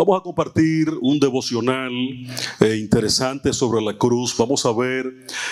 Vamos 0.00 0.18
a 0.18 0.22
compartir 0.22 0.88
un 1.02 1.20
devocional 1.20 1.92
eh, 2.58 2.78
interesante 2.80 3.52
sobre 3.52 3.82
la 3.82 3.98
cruz. 3.98 4.34
Vamos 4.34 4.64
a 4.64 4.72
ver 4.72 5.04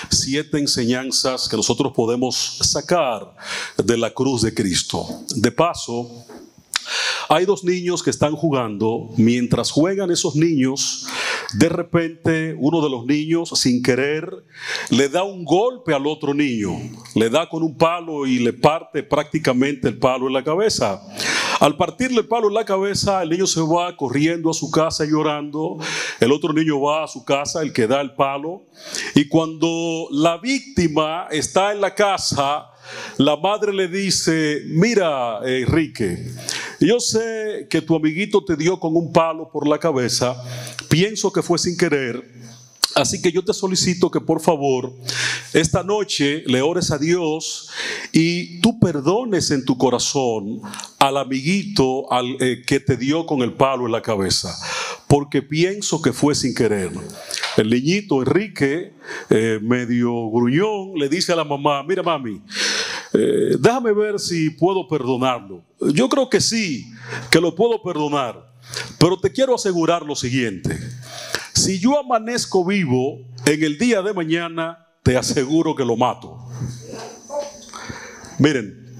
siete 0.09 0.59
enseñanzas 0.59 1.51
que 1.51 1.57
nosotros 1.59 1.93
podemos 1.95 2.57
sacar 2.63 3.37
de 3.77 3.99
la 3.99 4.11
cruz 4.15 4.41
de 4.41 4.55
Cristo. 4.55 5.07
De 5.37 5.53
paso, 5.53 6.25
hay 7.29 7.45
dos 7.45 7.63
niños 7.63 8.03
que 8.03 8.09
están 8.09 8.35
jugando. 8.35 9.11
Mientras 9.19 9.71
juegan 9.71 10.11
esos 10.11 10.35
niños, 10.35 11.07
de 11.53 11.69
repente 11.69 12.57
uno 12.59 12.81
de 12.81 12.89
los 12.89 13.05
niños, 13.05 13.51
sin 13.55 13.83
querer, 13.83 14.31
le 14.89 15.11
da 15.11 15.25
un 15.25 15.45
golpe 15.45 15.93
al 15.93 16.07
otro 16.07 16.33
niño. 16.33 16.71
Le 17.15 17.29
da 17.29 17.51
con 17.51 17.63
un 17.63 17.77
palo 17.77 18.27
y 18.27 18.39
le 18.39 18.55
parte 18.55 19.03
prácticamente 19.03 19.89
el 19.89 19.99
palo 19.99 20.27
en 20.27 20.33
la 20.33 20.43
cabeza. 20.43 21.03
Al 21.61 21.77
partirle 21.77 22.21
en 22.21 22.55
la 22.55 22.65
cabeza, 22.65 23.23
el 23.23 23.31
niño 23.31 23.47
se 23.47 23.61
va 23.61 23.97
corriendo 23.97 24.51
a 24.51 24.55
su 24.55 24.71
casa 24.71 25.05
llorando. 25.05 25.79
El 26.21 26.31
otro 26.31 26.53
niño 26.53 26.81
va 26.81 27.05
a 27.05 27.09
su 27.09 27.25
casa, 27.25 27.63
el 27.63 27.73
que 27.73 27.87
da 27.87 28.01
el 28.01 28.15
palo. 28.15 28.63
Y 29.15 29.27
cuando 29.27 30.07
la 30.13 30.39
víctima 30.39 31.27
está 31.31 31.73
en 31.73 31.81
la 31.81 31.95
casa, 31.95 32.67
la 33.17 33.37
madre 33.37 33.73
le 33.73 33.89
dice, 33.89 34.63
mira, 34.67 35.41
Enrique, 35.45 36.31
yo 36.81 37.01
sé 37.01 37.67
que 37.69 37.83
tu 37.83 37.97
amiguito 37.97 38.45
te 38.45 38.57
dio 38.57 38.79
con 38.79 38.97
un 38.97 39.13
palo 39.13 39.51
por 39.51 39.67
la 39.67 39.79
cabeza, 39.79 40.37
pienso 40.89 41.33
que 41.33 41.43
fue 41.43 41.59
sin 41.59 41.77
querer, 41.77 42.25
Así 42.95 43.23
que 43.23 43.31
yo 43.31 43.45
te 43.45 43.53
solicito 43.53 44.11
que 44.11 44.21
por 44.21 44.41
favor 44.41 44.93
esta 45.53 45.83
noche 45.83 46.43
le 46.47 46.63
ores 46.63 46.91
a 46.91 46.99
Dios 46.99 47.69
y 48.13 48.61
tú 48.61 48.79
perdones 48.81 49.51
en 49.51 49.65
tu 49.65 49.77
corazón 49.77 50.61
al 50.99 51.17
amiguito 51.17 52.11
al, 52.13 52.37
eh, 52.41 52.63
que 52.67 52.81
te 52.81 52.97
dio 52.97 53.27
con 53.27 53.43
el 53.43 53.53
palo 53.53 53.87
en 53.87 53.93
la 53.93 54.03
cabeza, 54.03 54.57
porque 55.07 55.43
pienso 55.43 56.03
que 56.03 56.13
fue 56.13 56.35
sin 56.35 56.55
querer. 56.55 56.91
El 57.57 57.71
niñito 57.71 58.21
Enrique, 58.23 58.95
eh, 59.31 59.59
medio 59.63 60.31
gruñón, 60.31 60.95
le 60.97 61.09
dice 61.09 61.33
a 61.33 61.37
la 61.37 61.45
mamá, 61.45 61.83
mira 61.83 62.03
mami, 62.03 62.41
eh, 63.13 63.57
déjame 63.59 63.93
ver 63.93 64.19
si 64.19 64.51
puedo 64.51 64.89
perdonarlo. 64.89 65.63
Yo 65.93 66.09
creo 66.09 66.29
que 66.29 66.41
sí, 66.41 66.91
que 67.31 67.41
lo 67.41 67.55
puedo 67.55 67.83
perdonar, 67.83 68.53
pero 68.99 69.19
te 69.19 69.31
quiero 69.31 69.55
asegurar 69.55 70.03
lo 70.03 70.17
siguiente. 70.17 70.79
Si 71.59 71.81
yo 71.81 71.99
amanezco 71.99 72.65
vivo 72.65 73.19
en 73.45 73.65
el 73.65 73.79
día 73.79 74.01
de 74.01 74.15
mañana, 74.15 74.87
te 75.03 75.17
aseguro 75.17 75.75
que 75.75 75.85
lo 75.85 75.97
mato. 75.97 76.39
Miren, 78.39 78.95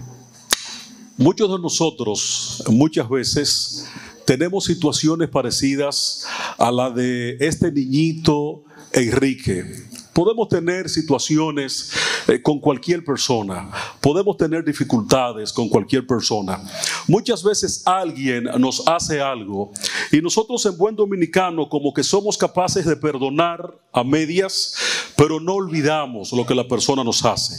muchos 1.17 1.49
de 1.49 1.63
nosotros 1.63 2.65
muchas 2.67 3.09
veces 3.09 3.89
tenemos 4.25 4.65
situaciones 4.65 5.29
parecidas 5.29 6.27
a 6.59 6.73
la 6.73 6.91
de 6.91 7.37
este 7.39 7.71
niñito 7.71 8.65
Enrique. 8.93 9.85
Podemos 10.13 10.49
tener 10.49 10.89
situaciones 10.89 11.93
eh, 12.29 12.43
con 12.43 12.61
cualquier 12.61 13.05
persona, 13.05 13.71
podemos 14.01 14.37
tener 14.37 14.65
dificultades 14.65 15.53
con 15.53 15.69
cualquier 15.69 16.07
persona. 16.07 16.63
Muchas 17.07 17.43
veces 17.43 17.83
alguien 17.87 18.45
nos 18.59 18.87
hace 18.87 19.21
algo 19.21 19.73
y 20.13 20.21
nosotros 20.21 20.65
en 20.67 20.77
buen 20.77 20.95
dominicano 20.95 21.69
como 21.69 21.93
que 21.93 22.05
somos 22.05 22.37
capaces 22.37 22.85
de 22.85 22.97
perdonar 22.97 23.75
a 23.93 24.05
medias, 24.05 24.75
pero 25.17 25.41
no 25.41 25.55
olvidamos 25.55 26.33
lo 26.33 26.47
que 26.47 26.55
la 26.55 26.69
persona 26.69 27.03
nos 27.03 27.25
hace. 27.25 27.55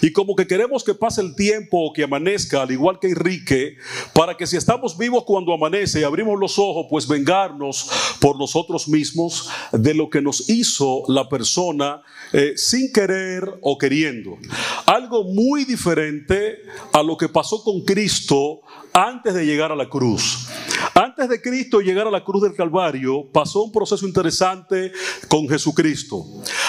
Y 0.00 0.12
como 0.12 0.36
que 0.36 0.46
queremos 0.46 0.84
que 0.84 0.94
pase 0.94 1.20
el 1.20 1.34
tiempo 1.34 1.78
o 1.78 1.92
que 1.92 2.04
amanezca, 2.04 2.62
al 2.62 2.70
igual 2.70 2.98
que 3.00 3.08
Enrique, 3.08 3.76
para 4.12 4.36
que 4.36 4.46
si 4.46 4.56
estamos 4.56 4.96
vivos 4.96 5.24
cuando 5.24 5.52
amanece 5.52 6.00
y 6.00 6.04
abrimos 6.04 6.38
los 6.38 6.58
ojos, 6.58 6.86
pues 6.90 7.08
vengarnos 7.08 7.88
por 8.20 8.38
nosotros 8.38 8.88
mismos 8.88 9.48
de 9.72 9.94
lo 9.94 10.10
que 10.10 10.20
nos 10.20 10.48
hizo 10.48 11.02
la 11.08 11.28
persona 11.28 12.02
eh, 12.32 12.52
sin 12.56 12.92
querer 12.92 13.58
o 13.62 13.78
queriendo. 13.78 14.38
Algo 14.86 15.24
muy 15.24 15.64
diferente 15.64 16.58
a 16.92 17.02
lo 17.02 17.16
que 17.16 17.28
pasó 17.28 17.62
con 17.62 17.82
Cristo 17.82 18.60
antes 18.92 19.34
de 19.34 19.46
llegar 19.46 19.72
a 19.72 19.76
la 19.76 19.88
cruz. 19.88 20.48
Antes 20.94 21.28
de 21.28 21.40
Cristo 21.40 21.80
llegar 21.80 22.06
a 22.06 22.10
la 22.10 22.24
cruz 22.24 22.42
del 22.42 22.54
Calvario, 22.54 23.26
pasó 23.32 23.62
un 23.62 23.72
proceso 23.72 24.06
interesante 24.06 24.92
con 25.28 25.48
Jesucristo. 25.48 26.24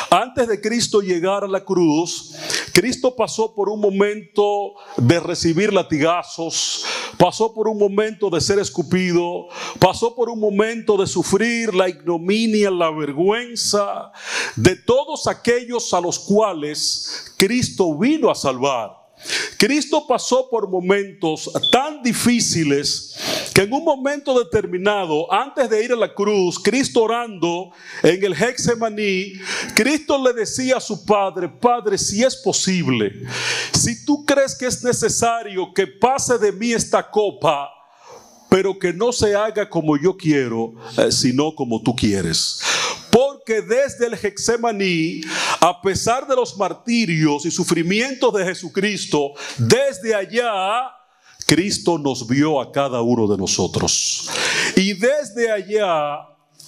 Antes 0.09 0.47
de 0.47 0.61
Cristo 0.61 1.01
llegar 1.01 1.43
a 1.43 1.47
la 1.47 1.63
cruz, 1.63 2.33
Cristo 2.73 3.15
pasó 3.15 3.53
por 3.53 3.69
un 3.69 3.79
momento 3.79 4.73
de 4.97 5.19
recibir 5.19 5.73
latigazos, 5.73 6.85
pasó 7.17 7.53
por 7.53 7.67
un 7.67 7.77
momento 7.77 8.29
de 8.29 8.41
ser 8.41 8.59
escupido, 8.59 9.47
pasó 9.79 10.15
por 10.15 10.29
un 10.29 10.39
momento 10.39 10.97
de 10.97 11.07
sufrir 11.07 11.73
la 11.73 11.89
ignominia, 11.89 12.71
la 12.71 12.89
vergüenza 12.91 14.11
de 14.55 14.75
todos 14.75 15.27
aquellos 15.27 15.93
a 15.93 16.01
los 16.01 16.19
cuales 16.19 17.33
Cristo 17.37 17.97
vino 17.97 18.29
a 18.29 18.35
salvar. 18.35 19.02
Cristo 19.57 20.05
pasó 20.07 20.49
por 20.49 20.69
momentos 20.69 21.49
tan 21.71 22.01
difíciles 22.01 23.15
que 23.53 23.61
en 23.61 23.73
un 23.73 23.83
momento 23.83 24.37
determinado, 24.37 25.31
antes 25.31 25.69
de 25.69 25.85
ir 25.85 25.91
a 25.91 25.95
la 25.95 26.13
cruz, 26.13 26.59
Cristo 26.59 27.03
orando 27.03 27.71
en 28.01 28.23
el 28.23 28.33
Hexemaní, 28.33 29.33
Cristo 29.75 30.21
le 30.23 30.33
decía 30.33 30.77
a 30.77 30.81
su 30.81 31.05
Padre, 31.05 31.47
Padre, 31.47 31.97
si 31.97 32.23
es 32.23 32.35
posible, 32.35 33.13
si 33.71 34.03
tú 34.05 34.25
crees 34.25 34.55
que 34.55 34.65
es 34.65 34.83
necesario 34.83 35.73
que 35.73 35.87
pase 35.87 36.37
de 36.37 36.51
mí 36.51 36.73
esta 36.73 37.09
copa, 37.09 37.69
pero 38.49 38.77
que 38.77 38.93
no 38.93 39.11
se 39.11 39.35
haga 39.35 39.67
como 39.67 39.97
yo 39.97 40.15
quiero, 40.15 40.73
eh, 40.97 41.11
sino 41.11 41.55
como 41.55 41.81
tú 41.81 41.95
quieres. 41.95 42.59
Porque 43.09 43.61
desde 43.61 44.07
el 44.07 44.13
Hexemaní, 44.13 45.21
a 45.63 45.81
pesar 45.81 46.27
de 46.27 46.35
los 46.35 46.57
martirios 46.57 47.45
y 47.45 47.51
sufrimientos 47.51 48.33
de 48.33 48.43
Jesucristo, 48.43 49.31
desde 49.57 50.13
allá 50.13 50.91
Cristo 51.45 51.97
nos 51.97 52.27
vio 52.27 52.59
a 52.59 52.69
cada 52.69 53.01
uno 53.01 53.27
de 53.29 53.37
nosotros. 53.37 54.29
Y 54.75 54.91
desde 54.91 55.49
allá, 55.49 56.15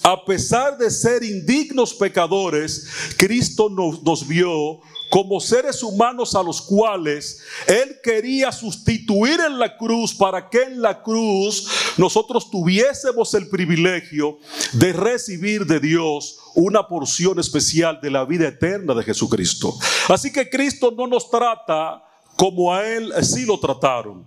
a 0.02 0.24
pesar 0.24 0.78
de 0.78 0.90
ser 0.90 1.22
indignos 1.22 1.92
pecadores, 1.92 2.86
Cristo 3.18 3.68
nos, 3.68 4.26
vio 4.26 4.80
como 5.10 5.40
seres 5.40 5.82
humanos 5.82 6.34
a 6.34 6.42
los 6.42 6.60
cuales 6.60 7.40
Él 7.66 7.98
quería 8.02 8.52
sustituir 8.52 9.40
en 9.40 9.58
la 9.58 9.76
cruz 9.76 10.14
para 10.14 10.48
que 10.48 10.62
en 10.62 10.82
la 10.82 11.02
cruz 11.02 11.68
nosotros 11.96 12.50
tuviésemos 12.50 13.34
el 13.34 13.48
privilegio 13.48 14.38
de 14.72 14.92
recibir 14.92 15.66
de 15.66 15.80
Dios 15.80 16.38
una 16.54 16.86
porción 16.88 17.38
especial 17.38 18.00
de 18.00 18.10
la 18.10 18.24
vida 18.24 18.48
eterna 18.48 18.94
de 18.94 19.04
Jesucristo. 19.04 19.74
Así 20.08 20.32
que 20.32 20.48
Cristo 20.48 20.92
no 20.96 21.06
nos 21.06 21.30
trata 21.30 22.02
como 22.36 22.72
a 22.72 22.86
Él 22.86 23.12
sí 23.22 23.44
lo 23.44 23.58
trataron. 23.58 24.26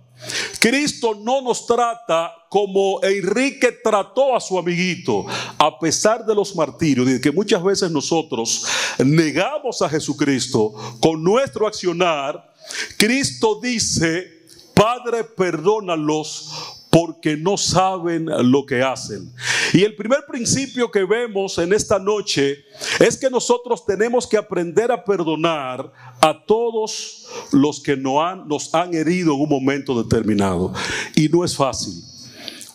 Cristo 0.58 1.14
no 1.14 1.40
nos 1.40 1.66
trata 1.66 2.32
como 2.50 3.02
Enrique 3.02 3.72
trató 3.82 4.36
a 4.36 4.40
su 4.40 4.58
amiguito, 4.58 5.24
a 5.56 5.78
pesar 5.78 6.26
de 6.26 6.34
los 6.34 6.54
martirios, 6.54 7.06
de 7.06 7.20
que 7.20 7.32
muchas 7.32 7.62
veces 7.62 7.90
nosotros 7.90 8.66
negamos 8.98 9.80
a 9.80 9.88
Jesucristo 9.88 10.74
con 11.00 11.22
nuestro 11.22 11.66
accionar. 11.66 12.52
Cristo 12.98 13.58
dice, 13.62 14.40
Padre, 14.74 15.24
perdónalos 15.24 16.69
porque 16.90 17.36
no 17.36 17.56
saben 17.56 18.26
lo 18.50 18.66
que 18.66 18.82
hacen. 18.82 19.32
Y 19.72 19.84
el 19.84 19.94
primer 19.94 20.26
principio 20.26 20.90
que 20.90 21.04
vemos 21.04 21.56
en 21.58 21.72
esta 21.72 21.98
noche 21.98 22.64
es 22.98 23.16
que 23.16 23.30
nosotros 23.30 23.86
tenemos 23.86 24.26
que 24.26 24.36
aprender 24.36 24.90
a 24.90 25.04
perdonar 25.04 25.92
a 26.20 26.44
todos 26.44 27.26
los 27.52 27.80
que 27.80 27.96
nos 27.96 28.74
han, 28.74 28.92
herido 28.92 29.34
en 29.34 29.40
un 29.40 29.48
momento 29.48 30.02
determinado. 30.02 30.72
Y 31.14 31.28
no 31.28 31.44
es 31.44 31.54
fácil. 31.54 32.02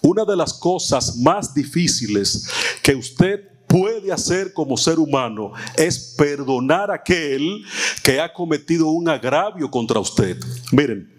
Una 0.01 0.23
de 0.23 0.37
las 0.37 0.53
cosas 0.53 1.17
más 1.17 1.53
difíciles 1.53 2.47
que 2.81 2.95
usted 2.95 3.41
puede 3.67 4.13
hacer 4.13 4.53
como 4.53 4.77
ser 4.77 4.99
humano 4.99 5.51
es 5.75 6.15
perdonar 6.17 6.91
a 6.91 6.95
aquel 6.95 7.65
que 8.03 8.21
ha 8.21 8.31
cometido 8.31 8.87
un 8.87 9.09
agravio 9.09 9.69
contra 9.69 9.99
usted. 9.99 10.37
Miren, 10.71 11.14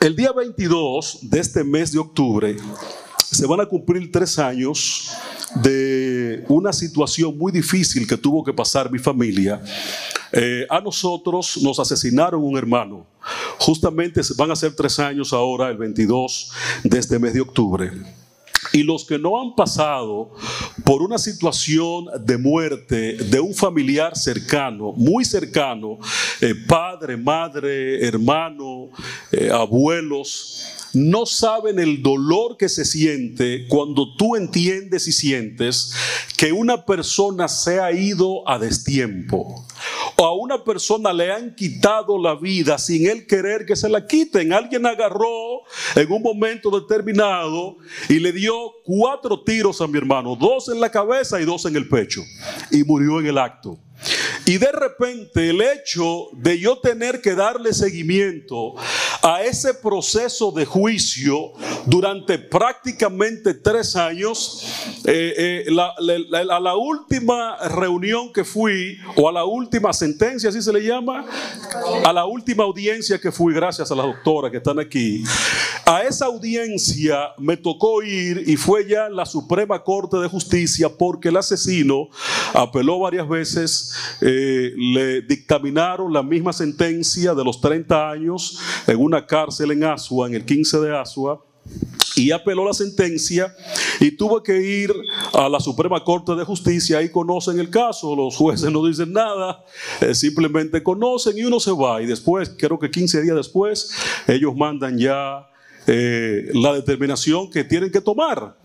el 0.00 0.14
día 0.14 0.32
22 0.32 1.18
de 1.22 1.40
este 1.40 1.64
mes 1.64 1.92
de 1.92 1.98
octubre 1.98 2.56
se 3.30 3.46
van 3.46 3.60
a 3.60 3.66
cumplir 3.66 4.10
tres 4.12 4.38
años 4.38 5.10
de 5.62 6.44
una 6.48 6.72
situación 6.72 7.36
muy 7.36 7.50
difícil 7.50 8.06
que 8.06 8.16
tuvo 8.16 8.44
que 8.44 8.52
pasar 8.52 8.90
mi 8.90 8.98
familia. 8.98 9.60
Eh, 10.32 10.66
a 10.68 10.80
nosotros 10.80 11.58
nos 11.62 11.78
asesinaron 11.78 12.42
un 12.42 12.56
hermano. 12.56 13.06
Justamente 13.58 14.20
van 14.36 14.50
a 14.50 14.56
ser 14.56 14.74
tres 14.74 14.98
años 14.98 15.32
ahora, 15.32 15.70
el 15.70 15.76
22 15.76 16.52
de 16.84 16.98
este 16.98 17.18
mes 17.18 17.32
de 17.34 17.40
octubre. 17.40 17.90
Y 18.72 18.82
los 18.82 19.04
que 19.04 19.18
no 19.18 19.40
han 19.40 19.54
pasado 19.54 20.32
por 20.86 21.02
una 21.02 21.18
situación 21.18 22.06
de 22.24 22.38
muerte 22.38 23.14
de 23.14 23.40
un 23.40 23.52
familiar 23.52 24.16
cercano, 24.16 24.92
muy 24.92 25.24
cercano, 25.24 25.98
eh, 26.40 26.54
padre, 26.54 27.16
madre, 27.16 28.06
hermano, 28.06 28.90
eh, 29.32 29.50
abuelos, 29.50 30.64
no 30.94 31.26
saben 31.26 31.80
el 31.80 32.04
dolor 32.04 32.56
que 32.56 32.68
se 32.68 32.84
siente 32.84 33.66
cuando 33.66 34.14
tú 34.14 34.36
entiendes 34.36 35.08
y 35.08 35.12
sientes 35.12 35.92
que 36.36 36.52
una 36.52 36.86
persona 36.86 37.48
se 37.48 37.80
ha 37.80 37.90
ido 37.90 38.48
a 38.48 38.60
destiempo 38.60 39.66
o 40.16 40.24
a 40.24 40.34
una 40.34 40.62
persona 40.62 41.12
le 41.12 41.30
han 41.30 41.54
quitado 41.54 42.20
la 42.20 42.34
vida 42.34 42.78
sin 42.78 43.06
él 43.06 43.26
querer 43.26 43.66
que 43.66 43.76
se 43.76 43.88
la 43.88 44.06
quiten. 44.06 44.52
Alguien 44.52 44.86
agarró 44.86 45.62
en 45.94 46.10
un 46.10 46.22
momento 46.22 46.70
determinado 46.70 47.76
y 48.08 48.18
le 48.18 48.32
dio 48.32 48.54
cuatro 48.84 49.42
tiros 49.42 49.80
a 49.80 49.86
mi 49.86 49.98
hermano, 49.98 50.36
dos 50.36 50.68
en 50.68 50.80
la 50.80 50.90
cabeza 50.90 51.40
y 51.40 51.44
dos 51.44 51.66
en 51.66 51.76
el 51.76 51.88
pecho, 51.88 52.22
y 52.70 52.82
murió 52.82 53.20
en 53.20 53.26
el 53.26 53.38
acto. 53.38 53.78
Y 54.44 54.58
de 54.58 54.72
repente 54.72 55.50
el 55.50 55.60
hecho 55.60 56.28
de 56.32 56.58
yo 56.58 56.78
tener 56.78 57.20
que 57.20 57.34
darle 57.34 57.72
seguimiento 57.72 58.74
a 59.22 59.42
ese 59.42 59.74
proceso 59.74 60.52
de 60.52 60.64
juicio 60.64 61.52
durante 61.86 62.38
prácticamente 62.38 63.54
tres 63.54 63.96
años, 63.96 64.64
eh, 65.04 65.64
eh, 65.68 65.76
a 65.78 66.60
la 66.60 66.76
última 66.76 67.56
reunión 67.68 68.32
que 68.32 68.44
fui, 68.44 68.98
o 69.16 69.28
a 69.28 69.32
la 69.32 69.44
última 69.44 69.92
sentencia, 69.92 70.50
así 70.50 70.62
se 70.62 70.72
le 70.72 70.80
llama, 70.80 71.24
a 72.04 72.12
la 72.12 72.24
última 72.24 72.64
audiencia 72.64 73.18
que 73.18 73.32
fui, 73.32 73.52
gracias 73.54 73.90
a 73.90 73.94
la 73.94 74.04
doctora 74.04 74.50
que 74.50 74.58
están 74.58 74.78
aquí, 74.78 75.24
a 75.84 76.02
esa 76.02 76.26
audiencia 76.26 77.30
me 77.38 77.56
tocó 77.56 78.02
ir 78.02 78.42
y 78.46 78.56
fue 78.56 78.88
ya 78.88 79.08
la 79.08 79.24
Suprema 79.24 79.82
Corte 79.82 80.16
de 80.16 80.28
Justicia 80.28 80.88
porque 80.88 81.28
el 81.28 81.36
asesino 81.36 82.08
apeló 82.54 82.98
varias 82.98 83.28
veces. 83.28 83.92
Eh, 84.20 84.72
le 84.76 85.22
dictaminaron 85.22 86.12
la 86.12 86.22
misma 86.22 86.52
sentencia 86.52 87.34
de 87.34 87.44
los 87.44 87.60
30 87.60 88.10
años 88.10 88.58
en 88.86 88.98
una 88.98 89.26
cárcel 89.26 89.72
en 89.72 89.84
Asua, 89.84 90.28
en 90.28 90.34
el 90.34 90.44
15 90.44 90.80
de 90.80 90.96
Asua, 90.96 91.44
y 92.14 92.30
apeló 92.30 92.64
la 92.64 92.72
sentencia 92.72 93.54
y 94.00 94.10
tuvo 94.10 94.42
que 94.42 94.56
ir 94.62 94.92
a 95.34 95.48
la 95.48 95.60
Suprema 95.60 96.02
Corte 96.02 96.34
de 96.34 96.44
Justicia. 96.44 96.98
Ahí 96.98 97.10
conocen 97.10 97.58
el 97.60 97.68
caso, 97.68 98.16
los 98.16 98.36
jueces 98.36 98.70
no 98.72 98.84
dicen 98.86 99.12
nada, 99.12 99.62
eh, 100.00 100.14
simplemente 100.14 100.82
conocen 100.82 101.36
y 101.36 101.44
uno 101.44 101.60
se 101.60 101.72
va. 101.72 102.00
Y 102.00 102.06
después, 102.06 102.54
creo 102.56 102.78
que 102.78 102.90
15 102.90 103.22
días 103.22 103.36
después, 103.36 103.90
ellos 104.26 104.56
mandan 104.56 104.96
ya 104.96 105.46
eh, 105.86 106.48
la 106.54 106.72
determinación 106.72 107.50
que 107.50 107.64
tienen 107.64 107.90
que 107.90 108.00
tomar. 108.00 108.56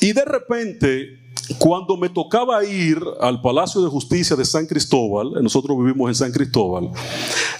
Y 0.00 0.12
de 0.12 0.24
repente 0.24 1.25
cuando 1.58 1.96
me 1.96 2.08
tocaba 2.08 2.64
ir 2.64 2.98
al 3.20 3.40
Palacio 3.40 3.80
de 3.82 3.88
Justicia 3.88 4.36
de 4.36 4.44
San 4.44 4.66
Cristóbal, 4.66 5.32
nosotros 5.42 5.78
vivimos 5.78 6.08
en 6.08 6.14
San 6.14 6.32
Cristóbal, 6.32 6.90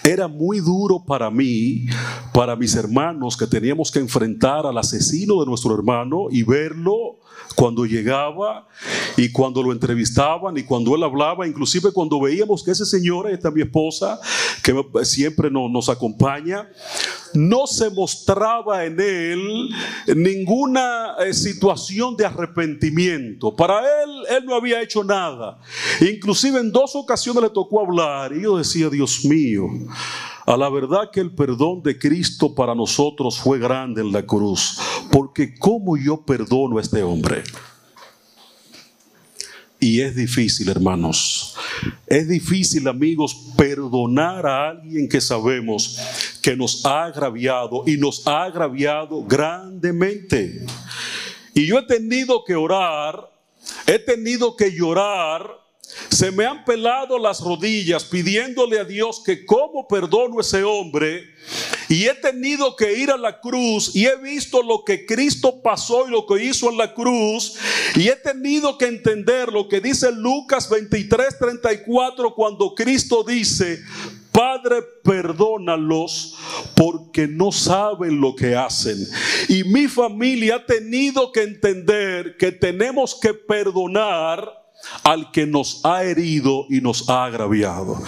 era 0.06 0.28
muy 0.28 0.60
duro 0.60 1.02
para 1.04 1.30
mí, 1.30 1.86
para 2.32 2.54
mis 2.54 2.76
hermanos, 2.76 3.36
que 3.36 3.46
teníamos 3.46 3.90
que 3.90 3.98
enfrentar 3.98 4.64
al 4.64 4.78
asesino 4.78 5.40
de 5.40 5.46
nuestro 5.46 5.74
hermano 5.74 6.28
y 6.30 6.44
verlo 6.44 7.18
cuando 7.56 7.84
llegaba 7.86 8.68
y 9.16 9.32
cuando 9.32 9.62
lo 9.62 9.72
entrevistaban 9.72 10.56
y 10.58 10.62
cuando 10.62 10.94
él 10.94 11.02
hablaba, 11.02 11.46
inclusive 11.46 11.90
cuando 11.90 12.20
veíamos 12.20 12.62
que 12.62 12.70
ese 12.70 12.84
señor, 12.84 13.28
esta 13.30 13.50
mi 13.50 13.62
esposa, 13.62 14.20
que 14.62 14.74
siempre 15.04 15.50
nos 15.50 15.88
acompaña, 15.88 16.68
no 17.34 17.66
se 17.66 17.90
mostraba 17.90 18.84
en 18.84 19.00
él 19.00 19.68
ninguna 20.14 21.16
eh, 21.18 21.32
situación 21.34 22.16
de 22.16 22.26
arrepentimiento. 22.26 23.54
Para 23.54 23.80
él, 23.80 24.10
él 24.36 24.46
no 24.46 24.54
había 24.54 24.80
hecho 24.82 25.04
nada. 25.04 25.58
Inclusive 26.00 26.60
en 26.60 26.72
dos 26.72 26.94
ocasiones 26.94 27.42
le 27.42 27.50
tocó 27.50 27.80
hablar 27.80 28.32
y 28.32 28.42
yo 28.42 28.56
decía, 28.56 28.88
Dios 28.88 29.24
mío, 29.24 29.66
a 30.46 30.56
la 30.56 30.68
verdad 30.68 31.10
que 31.12 31.20
el 31.20 31.32
perdón 31.32 31.82
de 31.82 31.98
Cristo 31.98 32.54
para 32.54 32.74
nosotros 32.74 33.38
fue 33.38 33.58
grande 33.58 34.00
en 34.00 34.12
la 34.12 34.24
cruz, 34.24 34.78
porque 35.10 35.54
¿cómo 35.58 35.96
yo 35.96 36.18
perdono 36.24 36.78
a 36.78 36.82
este 36.82 37.02
hombre? 37.02 37.42
Y 39.78 40.00
es 40.00 40.16
difícil, 40.16 40.68
hermanos. 40.68 41.54
Es 42.06 42.28
difícil, 42.28 42.88
amigos, 42.88 43.36
perdonar 43.56 44.46
a 44.46 44.70
alguien 44.70 45.08
que 45.08 45.20
sabemos 45.20 45.98
que 46.40 46.56
nos 46.56 46.84
ha 46.86 47.04
agraviado 47.04 47.82
y 47.86 47.96
nos 47.96 48.26
ha 48.26 48.44
agraviado 48.44 49.22
grandemente. 49.24 50.64
Y 51.52 51.66
yo 51.66 51.78
he 51.78 51.86
tenido 51.86 52.42
que 52.44 52.54
orar, 52.54 53.30
he 53.86 53.98
tenido 53.98 54.56
que 54.56 54.72
llorar, 54.72 55.46
se 56.08 56.30
me 56.30 56.46
han 56.46 56.64
pelado 56.64 57.18
las 57.18 57.40
rodillas 57.40 58.04
pidiéndole 58.04 58.78
a 58.78 58.84
Dios 58.84 59.22
que 59.24 59.44
cómo 59.44 59.86
perdono 59.88 60.38
a 60.38 60.40
ese 60.42 60.62
hombre 60.64 61.36
y 61.88 62.06
he 62.06 62.14
tenido 62.14 62.74
que 62.74 62.98
ir 62.98 63.10
a 63.10 63.16
la 63.16 63.40
cruz 63.40 63.94
y 63.94 64.06
he 64.06 64.16
visto 64.16 64.62
lo 64.62 64.84
que 64.84 65.06
Cristo 65.06 65.62
pasó 65.62 66.06
y 66.06 66.10
lo 66.10 66.26
que 66.26 66.44
hizo 66.44 66.70
en 66.70 66.78
la 66.78 66.92
cruz. 66.92 67.56
Y 67.94 68.08
he 68.08 68.16
tenido 68.16 68.76
que 68.76 68.86
entender 68.86 69.52
lo 69.52 69.68
que 69.68 69.80
dice 69.80 70.10
Lucas 70.10 70.68
23, 70.68 71.38
34 71.38 72.34
cuando 72.34 72.74
Cristo 72.74 73.22
dice, 73.22 73.80
Padre, 74.32 74.82
perdónalos 75.04 76.36
porque 76.74 77.28
no 77.28 77.52
saben 77.52 78.20
lo 78.20 78.34
que 78.34 78.56
hacen. 78.56 78.98
Y 79.48 79.62
mi 79.64 79.86
familia 79.86 80.56
ha 80.56 80.66
tenido 80.66 81.30
que 81.30 81.42
entender 81.42 82.36
que 82.36 82.50
tenemos 82.50 83.14
que 83.14 83.32
perdonar 83.32 84.65
al 85.02 85.30
que 85.30 85.46
nos 85.46 85.80
ha 85.84 86.04
herido 86.04 86.66
y 86.68 86.80
nos 86.80 87.08
ha 87.08 87.24
agraviado. 87.24 88.02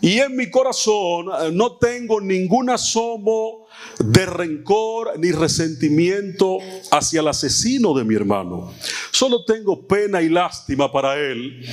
Y 0.00 0.18
en 0.18 0.36
mi 0.36 0.50
corazón 0.50 1.26
eh, 1.28 1.50
no 1.52 1.76
tengo 1.76 2.20
ningún 2.20 2.70
asomo 2.70 3.66
de 3.98 4.26
rencor 4.26 5.18
ni 5.18 5.32
resentimiento 5.32 6.58
hacia 6.90 7.20
el 7.20 7.28
asesino 7.28 7.94
de 7.94 8.04
mi 8.04 8.14
hermano. 8.14 8.72
Solo 9.10 9.44
tengo 9.44 9.86
pena 9.86 10.20
y 10.22 10.28
lástima 10.28 10.90
para 10.90 11.16
él 11.16 11.64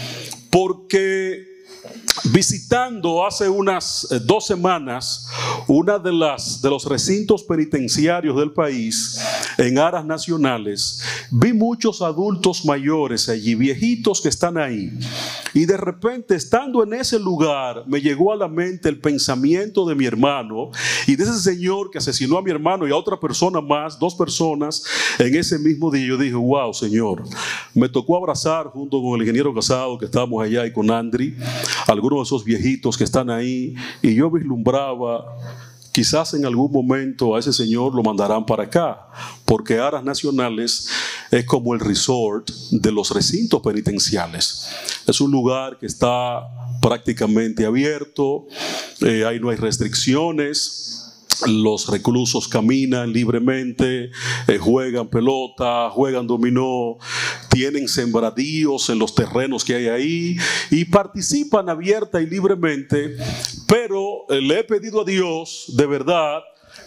porque 0.49 1.43
visitando 2.25 3.25
hace 3.25 3.49
unas 3.49 4.07
eh, 4.11 4.19
dos 4.19 4.45
semanas 4.45 5.27
una 5.67 5.99
de 5.99 6.11
las 6.11 6.61
de 6.61 6.69
los 6.69 6.85
recintos 6.85 7.43
penitenciarios 7.43 8.35
del 8.37 8.51
país 8.51 9.19
en 9.57 9.77
aras 9.77 10.05
nacionales, 10.05 11.01
vi 11.31 11.53
muchos 11.53 12.01
adultos 12.01 12.65
mayores 12.65 13.29
allí, 13.29 13.55
viejitos 13.55 14.21
que 14.21 14.29
están 14.29 14.57
ahí. 14.57 14.91
Y 15.53 15.65
de 15.65 15.77
repente, 15.77 16.35
estando 16.35 16.83
en 16.83 16.93
ese 16.93 17.19
lugar, 17.19 17.83
me 17.87 18.01
llegó 18.01 18.31
a 18.31 18.35
la 18.35 18.47
mente 18.47 18.87
el 18.89 18.99
pensamiento 18.99 19.85
de 19.85 19.95
mi 19.95 20.05
hermano 20.05 20.71
y 21.07 21.15
de 21.15 21.23
ese 21.23 21.39
señor 21.39 21.91
que 21.91 21.97
asesinó 21.97 22.37
a 22.37 22.41
mi 22.41 22.51
hermano 22.51 22.87
y 22.87 22.91
a 22.91 22.95
otra 22.95 23.19
persona 23.19 23.59
más, 23.59 23.99
dos 23.99 24.15
personas, 24.15 24.83
en 25.17 25.35
ese 25.35 25.59
mismo 25.59 25.91
día. 25.91 26.07
Yo 26.07 26.17
dije, 26.17 26.35
wow, 26.35 26.73
Señor, 26.73 27.23
me 27.73 27.89
tocó 27.89 28.15
abrazar 28.15 28.67
junto 28.67 29.01
con 29.01 29.15
el 29.15 29.21
ingeniero 29.21 29.53
casado 29.53 29.97
que 29.97 30.05
estábamos 30.05 30.43
allá 30.43 30.65
y 30.65 30.71
con 30.71 30.89
Andri 30.89 31.35
algunos 31.99 32.19
de 32.19 32.23
esos 32.23 32.43
viejitos 32.45 32.97
que 32.97 33.03
están 33.03 33.29
ahí, 33.29 33.75
y 34.01 34.15
yo 34.15 34.31
vislumbraba, 34.31 35.25
quizás 35.91 36.33
en 36.33 36.45
algún 36.45 36.71
momento 36.71 37.35
a 37.35 37.39
ese 37.39 37.51
señor 37.51 37.93
lo 37.93 38.01
mandarán 38.01 38.45
para 38.45 38.63
acá, 38.63 39.07
porque 39.45 39.79
Aras 39.79 40.03
Nacionales 40.03 40.87
es 41.29 41.45
como 41.45 41.73
el 41.73 41.81
resort 41.81 42.49
de 42.71 42.91
los 42.91 43.11
recintos 43.11 43.61
penitenciales. 43.61 44.69
Es 45.05 45.19
un 45.19 45.29
lugar 45.29 45.77
que 45.77 45.87
está 45.87 46.41
prácticamente 46.81 47.65
abierto, 47.65 48.47
eh, 49.01 49.25
ahí 49.25 49.39
no 49.39 49.49
hay 49.49 49.57
restricciones 49.57 50.98
los 51.47 51.87
reclusos 51.87 52.47
caminan 52.47 53.11
libremente, 53.11 54.11
eh, 54.47 54.57
juegan 54.57 55.07
pelota, 55.07 55.89
juegan 55.89 56.27
dominó, 56.27 56.97
tienen 57.49 57.87
sembradíos 57.87 58.89
en 58.89 58.99
los 58.99 59.15
terrenos 59.15 59.63
que 59.63 59.75
hay 59.75 59.87
ahí 59.87 60.37
y 60.71 60.85
participan 60.85 61.69
abierta 61.69 62.21
y 62.21 62.27
libremente, 62.27 63.15
pero 63.67 64.25
eh, 64.29 64.41
le 64.41 64.59
he 64.59 64.63
pedido 64.63 65.01
a 65.01 65.05
Dios 65.05 65.65
de 65.69 65.85
verdad 65.85 66.41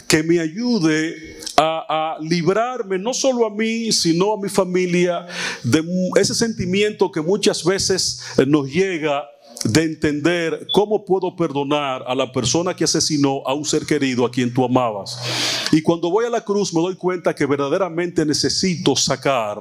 que 0.09 0.23
me 0.23 0.41
ayude 0.41 1.39
a, 1.57 2.17
a, 2.17 2.19
librarme, 2.21 2.99
no 2.99 3.15
solo 3.15 3.47
a 3.47 3.51
mí, 3.51 3.93
sino 3.93 4.35
a 4.35 4.41
mi 4.41 4.49
familia, 4.49 5.27
de 5.63 5.83
ese 6.21 6.35
sentimiento 6.35 7.11
que 7.11 7.21
muchas 7.21 7.65
veces 7.65 8.23
eh, 8.37 8.45
nos 8.47 8.69
llega 8.69 9.25
de 9.65 9.85
entender 9.85 10.67
cómo 10.73 11.05
puedo 11.05 11.37
perdonar 11.37 12.05
a 12.07 12.15
la 12.15 12.33
persona 12.33 12.75
que 12.75 12.85
asesinó 12.85 13.43
a 13.47 13.55
un 13.55 13.65
ser 13.65 13.87
querido 13.87 14.25
a 14.25 14.31
quien 14.31 14.53
tú 14.53 14.65
amabas. 14.65 15.19
Y 15.71 15.83
cuando 15.83 16.11
voy 16.11 16.27
a 16.27 16.31
la 16.31 16.45
cruz 16.45 16.75
me 16.75 16.81
doy 16.81 16.97
cuenta 16.97 17.35
que 17.35 17.47
verdaderamente 17.47 18.27
necesito 18.27 18.97
sacar, 18.97 19.59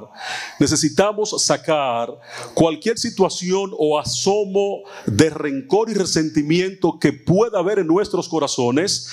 necesitamos 0.58 1.34
sacar 1.42 2.08
cualquier 2.54 2.98
situación 2.98 3.70
o 3.78 3.98
asomo 3.98 4.82
de 5.06 5.30
rencor 5.30 5.90
y 5.90 5.94
resentimiento 5.94 6.98
que 6.98 7.12
pueda 7.12 7.60
haber 7.60 7.78
en 7.78 7.86
nuestros 7.86 8.28
corazones, 8.28 9.08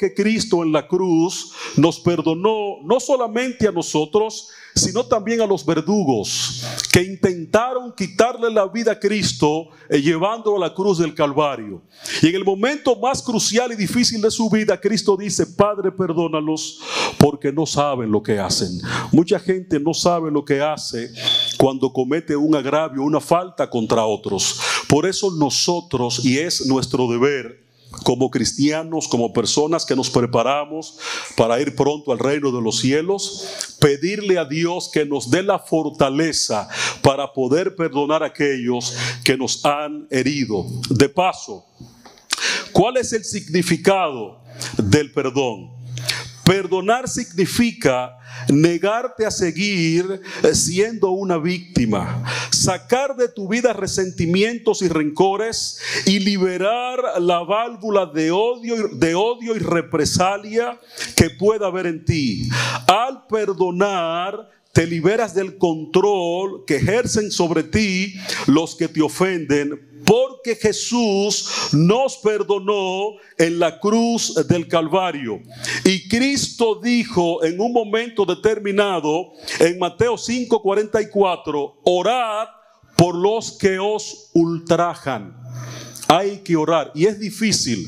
porque 0.00 0.14
Cristo 0.14 0.62
en 0.62 0.72
la 0.72 0.88
cruz 0.88 1.52
nos 1.76 2.00
perdonó 2.00 2.78
no 2.82 2.98
solamente 2.98 3.68
a 3.68 3.72
nosotros, 3.72 4.48
sino 4.74 5.04
también 5.04 5.42
a 5.42 5.46
los 5.46 5.66
verdugos 5.66 6.64
que 6.90 7.02
intentaron 7.02 7.92
quitarle 7.94 8.50
la 8.50 8.66
vida 8.66 8.92
a 8.92 8.98
Cristo 8.98 9.68
eh, 9.90 10.00
llevándolo 10.00 10.56
a 10.56 10.68
la 10.68 10.74
cruz 10.74 10.98
del 10.98 11.14
Calvario. 11.14 11.82
Y 12.22 12.28
en 12.28 12.36
el 12.36 12.44
momento 12.44 12.96
más 12.96 13.20
crucial 13.20 13.72
y 13.72 13.76
difícil 13.76 14.22
de 14.22 14.30
su 14.30 14.48
vida, 14.48 14.80
Cristo 14.80 15.18
dice, 15.18 15.44
Padre, 15.46 15.92
perdónalos 15.92 16.80
porque 17.18 17.52
no 17.52 17.66
saben 17.66 18.10
lo 18.10 18.22
que 18.22 18.38
hacen. 18.38 18.80
Mucha 19.12 19.38
gente 19.38 19.78
no 19.78 19.92
sabe 19.92 20.30
lo 20.30 20.44
que 20.46 20.62
hace 20.62 21.10
cuando 21.58 21.92
comete 21.92 22.34
un 22.34 22.54
agravio, 22.54 23.02
una 23.02 23.20
falta 23.20 23.68
contra 23.68 24.06
otros. 24.06 24.60
Por 24.88 25.06
eso 25.06 25.30
nosotros, 25.30 26.24
y 26.24 26.38
es 26.38 26.66
nuestro 26.66 27.06
deber, 27.06 27.59
como 28.04 28.30
cristianos, 28.30 29.08
como 29.08 29.32
personas 29.32 29.84
que 29.84 29.96
nos 29.96 30.10
preparamos 30.10 30.98
para 31.36 31.60
ir 31.60 31.74
pronto 31.74 32.12
al 32.12 32.18
reino 32.18 32.52
de 32.52 32.62
los 32.62 32.78
cielos, 32.78 33.76
pedirle 33.80 34.38
a 34.38 34.44
Dios 34.44 34.90
que 34.92 35.04
nos 35.04 35.30
dé 35.30 35.42
la 35.42 35.58
fortaleza 35.58 36.68
para 37.02 37.32
poder 37.32 37.74
perdonar 37.74 38.22
a 38.22 38.26
aquellos 38.26 38.94
que 39.24 39.36
nos 39.36 39.64
han 39.64 40.06
herido. 40.10 40.64
De 40.88 41.08
paso, 41.08 41.66
¿cuál 42.72 42.96
es 42.96 43.12
el 43.12 43.24
significado 43.24 44.40
del 44.78 45.12
perdón? 45.12 45.79
Perdonar 46.50 47.08
significa 47.08 48.18
negarte 48.48 49.24
a 49.24 49.30
seguir 49.30 50.20
siendo 50.52 51.12
una 51.12 51.38
víctima, 51.38 52.24
sacar 52.50 53.14
de 53.14 53.28
tu 53.28 53.46
vida 53.46 53.72
resentimientos 53.72 54.82
y 54.82 54.88
rencores 54.88 55.78
y 56.06 56.18
liberar 56.18 57.20
la 57.20 57.44
válvula 57.44 58.06
de 58.06 58.32
odio, 58.32 58.88
de 58.88 59.14
odio 59.14 59.54
y 59.54 59.60
represalia 59.60 60.80
que 61.14 61.30
pueda 61.30 61.68
haber 61.68 61.86
en 61.86 62.04
ti. 62.04 62.48
Al 62.88 63.28
perdonar, 63.28 64.50
te 64.72 64.86
liberas 64.86 65.34
del 65.34 65.58
control 65.58 66.64
que 66.66 66.76
ejercen 66.76 67.30
sobre 67.30 67.64
ti 67.64 68.14
los 68.46 68.76
que 68.76 68.88
te 68.88 69.02
ofenden 69.02 69.90
porque 70.04 70.56
Jesús 70.56 71.70
nos 71.72 72.16
perdonó 72.18 73.16
en 73.38 73.58
la 73.58 73.78
cruz 73.78 74.34
del 74.48 74.66
Calvario. 74.66 75.40
Y 75.84 76.08
Cristo 76.08 76.80
dijo 76.82 77.44
en 77.44 77.60
un 77.60 77.72
momento 77.72 78.24
determinado, 78.24 79.32
en 79.58 79.78
Mateo 79.78 80.16
5:44, 80.16 81.80
orad 81.84 82.48
por 82.96 83.14
los 83.14 83.52
que 83.52 83.78
os 83.78 84.30
ultrajan. 84.34 85.36
Hay 86.10 86.38
que 86.38 86.56
orar 86.56 86.90
y 86.92 87.06
es 87.06 87.20
difícil. 87.20 87.86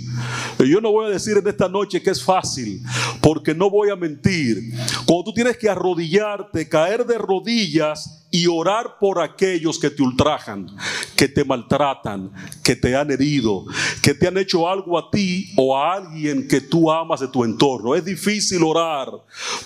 Yo 0.60 0.80
no 0.80 0.92
voy 0.92 1.06
a 1.06 1.10
decir 1.10 1.36
en 1.36 1.48
esta 1.48 1.68
noche 1.68 2.00
que 2.00 2.10
es 2.10 2.22
fácil, 2.22 2.80
porque 3.20 3.52
no 3.52 3.68
voy 3.68 3.90
a 3.90 3.96
mentir. 3.96 4.72
Cuando 5.04 5.24
tú 5.24 5.34
tienes 5.34 5.56
que 5.56 5.68
arrodillarte, 5.68 6.68
caer 6.68 7.04
de 7.04 7.18
rodillas 7.18 8.22
y 8.30 8.46
orar 8.46 8.96
por 9.00 9.20
aquellos 9.20 9.76
que 9.76 9.90
te 9.90 10.04
ultrajan, 10.04 10.68
que 11.16 11.26
te 11.26 11.44
maltratan, 11.44 12.30
que 12.62 12.76
te 12.76 12.94
han 12.94 13.10
herido, 13.10 13.64
que 14.00 14.14
te 14.14 14.28
han 14.28 14.38
hecho 14.38 14.68
algo 14.68 14.96
a 14.96 15.10
ti 15.10 15.52
o 15.56 15.76
a 15.76 15.94
alguien 15.94 16.46
que 16.46 16.60
tú 16.60 16.92
amas 16.92 17.18
de 17.18 17.28
tu 17.28 17.42
entorno. 17.42 17.96
Es 17.96 18.04
difícil 18.04 18.62
orar 18.62 19.08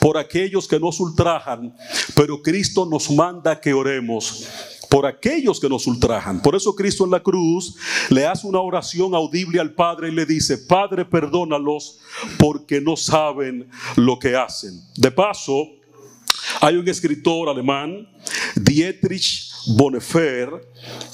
por 0.01 0.17
aquellos 0.17 0.67
que 0.67 0.81
nos 0.81 0.99
ultrajan, 0.99 1.77
pero 2.15 2.41
Cristo 2.41 2.87
nos 2.87 3.11
manda 3.11 3.61
que 3.61 3.75
oremos 3.75 4.47
por 4.97 5.05
aquellos 5.05 5.61
que 5.61 5.69
nos 5.69 5.87
ultrajan. 5.87 6.41
Por 6.41 6.57
eso 6.57 6.75
Cristo 6.75 7.05
en 7.05 7.11
la 7.11 7.23
cruz 7.23 7.77
le 8.09 8.25
hace 8.25 8.47
una 8.47 8.61
oración 8.61 9.15
audible 9.15 9.61
al 9.61 9.75
Padre 9.75 10.09
y 10.09 10.13
le 10.13 10.25
dice, 10.25 10.57
Padre, 10.57 11.05
perdónalos 11.05 11.99
porque 12.39 12.81
no 12.81 12.97
saben 12.97 13.69
lo 13.97 14.19
que 14.19 14.35
hacen. 14.35 14.81
De 14.97 15.11
paso, 15.11 15.69
hay 16.63 16.77
un 16.77 16.89
escritor 16.89 17.51
alemán, 17.51 18.09
Dietrich 18.55 19.51
Bonhoeffer, 19.67 20.49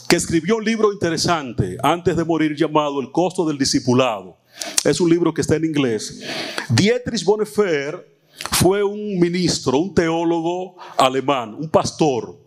que 0.09 0.15
escribió 0.15 0.59
un 0.59 0.65
libro 0.65 0.93
interesante 0.93 1.77
antes 1.83 2.17
de 2.17 2.25
morir 2.25 2.55
llamado 2.55 3.01
El 3.01 3.11
costo 3.11 3.45
del 3.45 3.59
discipulado. 3.59 4.39
Es 4.85 5.01
un 5.01 5.11
libro 5.11 5.35
que 5.35 5.41
está 5.41 5.57
en 5.57 5.65
inglés. 5.65 6.23
Dietrich 6.69 7.25
Bonhoeffer 7.25 8.13
fue 8.53 8.85
un 8.85 9.19
ministro, 9.19 9.77
un 9.79 9.93
teólogo 9.93 10.77
alemán, 10.97 11.53
un 11.55 11.69
pastor 11.69 12.42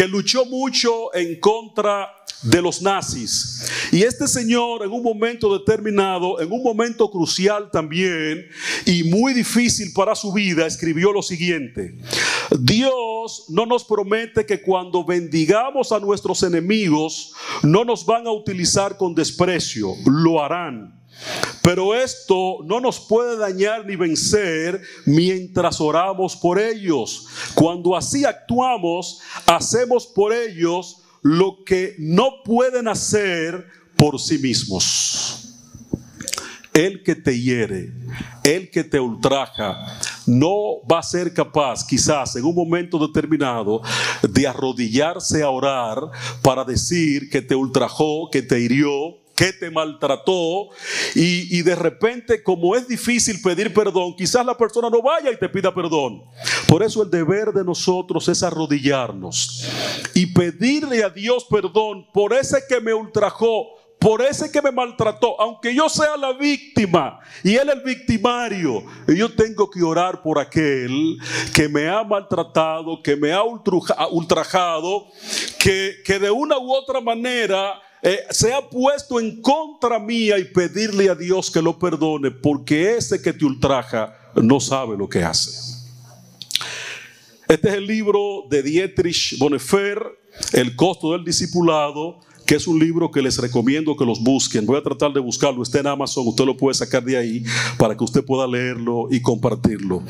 que 0.00 0.08
luchó 0.08 0.46
mucho 0.46 1.14
en 1.14 1.38
contra 1.40 2.08
de 2.40 2.62
los 2.62 2.80
nazis. 2.80 3.70
Y 3.92 4.02
este 4.02 4.26
señor 4.26 4.82
en 4.82 4.92
un 4.92 5.02
momento 5.02 5.58
determinado, 5.58 6.40
en 6.40 6.50
un 6.50 6.62
momento 6.62 7.10
crucial 7.10 7.70
también 7.70 8.46
y 8.86 9.02
muy 9.02 9.34
difícil 9.34 9.92
para 9.92 10.14
su 10.14 10.32
vida, 10.32 10.66
escribió 10.66 11.12
lo 11.12 11.20
siguiente. 11.20 11.98
Dios 12.58 13.44
no 13.50 13.66
nos 13.66 13.84
promete 13.84 14.46
que 14.46 14.62
cuando 14.62 15.04
bendigamos 15.04 15.92
a 15.92 16.00
nuestros 16.00 16.42
enemigos 16.44 17.34
no 17.62 17.84
nos 17.84 18.06
van 18.06 18.26
a 18.26 18.30
utilizar 18.30 18.96
con 18.96 19.14
desprecio, 19.14 19.96
lo 20.06 20.42
harán. 20.42 20.99
Pero 21.62 21.94
esto 21.94 22.58
no 22.64 22.80
nos 22.80 23.00
puede 23.00 23.36
dañar 23.36 23.86
ni 23.86 23.96
vencer 23.96 24.80
mientras 25.06 25.80
oramos 25.80 26.36
por 26.36 26.58
ellos. 26.58 27.26
Cuando 27.54 27.96
así 27.96 28.24
actuamos, 28.24 29.20
hacemos 29.46 30.06
por 30.06 30.32
ellos 30.32 31.02
lo 31.22 31.64
que 31.64 31.94
no 31.98 32.42
pueden 32.44 32.88
hacer 32.88 33.66
por 33.96 34.18
sí 34.18 34.38
mismos. 34.38 35.46
El 36.72 37.02
que 37.02 37.16
te 37.16 37.38
hiere, 37.38 37.92
el 38.42 38.70
que 38.70 38.84
te 38.84 39.00
ultraja, 39.00 39.76
no 40.26 40.86
va 40.90 41.00
a 41.00 41.02
ser 41.02 41.34
capaz, 41.34 41.84
quizás 41.84 42.36
en 42.36 42.44
un 42.44 42.54
momento 42.54 42.98
determinado, 43.04 43.82
de 44.22 44.46
arrodillarse 44.46 45.42
a 45.42 45.50
orar 45.50 45.98
para 46.42 46.64
decir 46.64 47.28
que 47.28 47.42
te 47.42 47.56
ultrajó, 47.56 48.30
que 48.30 48.42
te 48.42 48.60
hirió, 48.60 49.19
que 49.40 49.54
te 49.54 49.70
maltrató 49.70 50.68
y, 51.14 51.62
de 51.62 51.74
repente 51.74 52.42
como 52.42 52.76
es 52.76 52.86
difícil 52.86 53.40
pedir 53.40 53.72
perdón, 53.72 54.14
quizás 54.14 54.44
la 54.44 54.54
persona 54.54 54.90
no 54.90 55.00
vaya 55.00 55.30
y 55.32 55.38
te 55.38 55.48
pida 55.48 55.72
perdón. 55.74 56.24
Por 56.68 56.82
eso 56.82 57.02
el 57.02 57.10
deber 57.10 57.50
de 57.50 57.64
nosotros 57.64 58.28
es 58.28 58.42
arrodillarnos 58.42 59.66
y 60.12 60.26
pedirle 60.26 61.02
a 61.02 61.08
Dios 61.08 61.46
perdón 61.48 62.06
por 62.12 62.34
ese 62.34 62.58
que 62.68 62.82
me 62.82 62.92
ultrajó, 62.92 63.68
por 63.98 64.20
ese 64.20 64.52
que 64.52 64.60
me 64.60 64.72
maltrató, 64.72 65.40
aunque 65.40 65.74
yo 65.74 65.88
sea 65.88 66.18
la 66.18 66.34
víctima 66.34 67.18
y 67.42 67.54
él 67.54 67.70
el 67.70 67.80
victimario, 67.80 68.84
yo 69.08 69.34
tengo 69.34 69.70
que 69.70 69.82
orar 69.82 70.20
por 70.20 70.38
aquel 70.38 71.16
que 71.54 71.66
me 71.66 71.88
ha 71.88 72.04
maltratado, 72.04 73.02
que 73.02 73.16
me 73.16 73.32
ha 73.32 73.42
ultrajado, 73.42 75.06
que, 75.58 75.94
que 76.04 76.18
de 76.18 76.30
una 76.30 76.58
u 76.58 76.74
otra 76.74 77.00
manera 77.00 77.80
eh, 78.02 78.20
se 78.30 78.52
ha 78.52 78.66
puesto 78.68 79.20
en 79.20 79.42
contra 79.42 79.98
mía 79.98 80.38
y 80.38 80.44
pedirle 80.44 81.10
a 81.10 81.14
Dios 81.14 81.50
que 81.50 81.60
lo 81.60 81.78
perdone, 81.78 82.30
porque 82.30 82.96
ese 82.96 83.20
que 83.20 83.32
te 83.32 83.44
ultraja 83.44 84.16
no 84.34 84.58
sabe 84.58 84.96
lo 84.96 85.08
que 85.08 85.22
hace. 85.22 85.50
Este 87.46 87.68
es 87.68 87.74
el 87.74 87.86
libro 87.86 88.44
de 88.48 88.62
Dietrich 88.62 89.36
Bonhoeffer, 89.38 89.98
El 90.52 90.76
costo 90.76 91.12
del 91.12 91.24
discipulado, 91.24 92.20
que 92.46 92.54
es 92.54 92.66
un 92.66 92.78
libro 92.78 93.10
que 93.10 93.20
les 93.20 93.36
recomiendo 93.38 93.96
que 93.96 94.04
los 94.04 94.22
busquen. 94.22 94.64
Voy 94.64 94.78
a 94.78 94.82
tratar 94.82 95.12
de 95.12 95.20
buscarlo, 95.20 95.62
está 95.62 95.80
en 95.80 95.88
Amazon, 95.88 96.26
usted 96.26 96.44
lo 96.44 96.56
puede 96.56 96.74
sacar 96.74 97.04
de 97.04 97.16
ahí 97.16 97.44
para 97.76 97.96
que 97.96 98.04
usted 98.04 98.24
pueda 98.24 98.46
leerlo 98.46 99.08
y 99.10 99.20
compartirlo. 99.20 100.02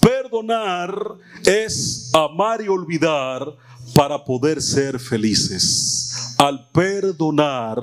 Perdonar 0.00 0.98
es 1.44 2.10
amar 2.14 2.62
y 2.62 2.68
olvidar 2.68 3.54
para 3.94 4.24
poder 4.24 4.60
ser 4.60 4.98
felices 4.98 6.07
al 6.38 6.70
perdonar, 6.70 7.78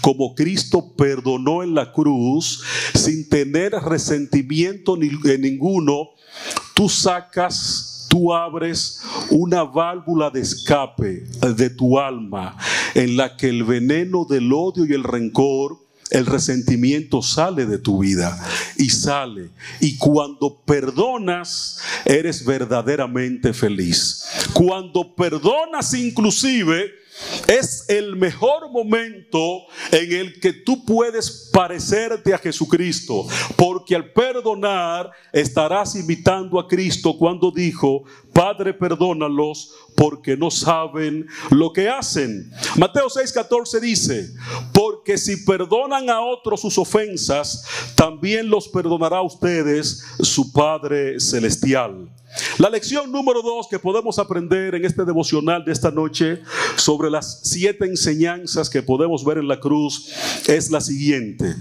como 0.00 0.34
Cristo 0.34 0.94
perdonó 0.94 1.62
en 1.62 1.74
la 1.74 1.90
cruz, 1.90 2.62
sin 2.94 3.28
tener 3.28 3.72
resentimiento 3.72 4.96
ni, 4.96 5.08
ninguno, 5.38 6.10
tú 6.74 6.88
sacas, 6.88 8.06
tú 8.10 8.32
abres 8.32 9.00
una 9.30 9.64
válvula 9.64 10.30
de 10.30 10.40
escape 10.40 11.24
de 11.56 11.70
tu 11.70 11.98
alma 11.98 12.56
en 12.94 13.16
la 13.16 13.36
que 13.36 13.48
el 13.48 13.64
veneno 13.64 14.26
del 14.28 14.52
odio 14.52 14.84
y 14.84 14.92
el 14.92 15.02
rencor 15.02 15.84
el 16.10 16.26
resentimiento 16.26 17.22
sale 17.22 17.66
de 17.66 17.78
tu 17.78 18.00
vida 18.00 18.38
y 18.76 18.90
sale. 18.90 19.50
Y 19.80 19.96
cuando 19.96 20.62
perdonas, 20.64 21.80
eres 22.04 22.44
verdaderamente 22.44 23.52
feliz. 23.52 24.24
Cuando 24.52 25.14
perdonas 25.16 25.94
inclusive, 25.94 26.92
es 27.46 27.84
el 27.88 28.16
mejor 28.16 28.70
momento 28.70 29.62
en 29.90 30.12
el 30.12 30.40
que 30.40 30.52
tú 30.52 30.84
puedes 30.84 31.50
parecerte 31.52 32.34
a 32.34 32.38
Jesucristo, 32.38 33.26
porque 33.56 33.94
al 33.94 34.12
perdonar 34.12 35.10
estarás 35.32 35.94
imitando 35.94 36.58
a 36.58 36.66
Cristo 36.66 37.16
cuando 37.16 37.50
dijo, 37.50 38.04
Padre, 38.32 38.74
perdónalos 38.74 39.72
porque 39.94 40.36
no 40.36 40.50
saben 40.50 41.26
lo 41.50 41.72
que 41.72 41.88
hacen. 41.88 42.50
Mateo 42.76 43.08
6:14 43.08 43.80
dice, 43.80 44.30
porque 44.72 45.16
si 45.18 45.36
perdonan 45.44 46.10
a 46.10 46.20
otros 46.20 46.60
sus 46.60 46.76
ofensas, 46.78 47.64
también 47.94 48.48
los 48.48 48.68
perdonará 48.68 49.18
a 49.18 49.22
ustedes 49.22 50.04
su 50.20 50.52
Padre 50.52 51.20
Celestial. 51.20 52.13
La 52.58 52.70
lección 52.70 53.12
número 53.12 53.42
dos 53.42 53.68
que 53.68 53.78
podemos 53.78 54.18
aprender 54.18 54.74
en 54.74 54.84
este 54.84 55.04
devocional 55.04 55.64
de 55.64 55.72
esta 55.72 55.90
noche 55.90 56.40
sobre 56.76 57.10
las 57.10 57.40
siete 57.44 57.84
enseñanzas 57.84 58.70
que 58.70 58.82
podemos 58.82 59.24
ver 59.24 59.38
en 59.38 59.48
la 59.48 59.60
cruz 59.60 60.10
es 60.46 60.70
la 60.70 60.80
siguiente. 60.80 61.54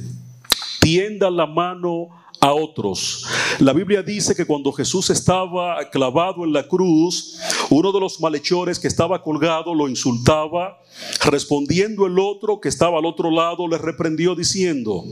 Tienda 0.79 1.29
la 1.29 1.45
mano 1.45 2.09
a 2.39 2.53
otros. 2.53 3.25
La 3.59 3.71
Biblia 3.71 4.03
dice 4.03 4.35
que 4.35 4.45
cuando 4.45 4.71
Jesús 4.71 5.09
estaba 5.09 5.89
clavado 5.89 6.43
en 6.43 6.51
la 6.51 6.67
cruz, 6.67 7.37
uno 7.69 7.91
de 7.91 7.99
los 7.99 8.19
malhechores 8.19 8.79
que 8.79 8.87
estaba 8.87 9.21
colgado 9.21 9.73
lo 9.73 9.87
insultaba, 9.87 10.77
respondiendo 11.23 12.05
el 12.05 12.19
otro 12.19 12.59
que 12.59 12.69
estaba 12.69 12.99
al 12.99 13.05
otro 13.05 13.31
lado 13.31 13.67
le 13.67 13.77
reprendió 13.77 14.35
diciendo, 14.35 15.03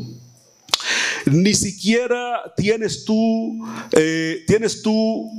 ni 1.26 1.54
siquiera 1.54 2.54
tienes 2.56 3.06
tú, 3.06 3.66
eh, 3.92 4.44
tienes 4.48 4.82
tú 4.82 5.30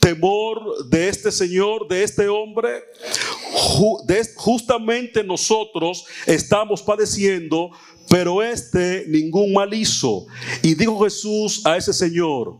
temor 0.00 0.88
de 0.88 1.08
este 1.08 1.32
Señor, 1.32 1.88
de 1.88 2.02
este 2.02 2.28
hombre. 2.28 2.84
Justamente 4.36 5.24
nosotros 5.24 6.04
estamos 6.26 6.82
padeciendo 6.82 7.70
pero 8.08 8.42
este 8.42 9.04
ningún 9.08 9.52
mal 9.52 9.72
hizo. 9.74 10.26
Y 10.62 10.74
dijo 10.74 11.02
Jesús 11.02 11.64
a 11.64 11.76
ese 11.76 11.92
Señor, 11.92 12.56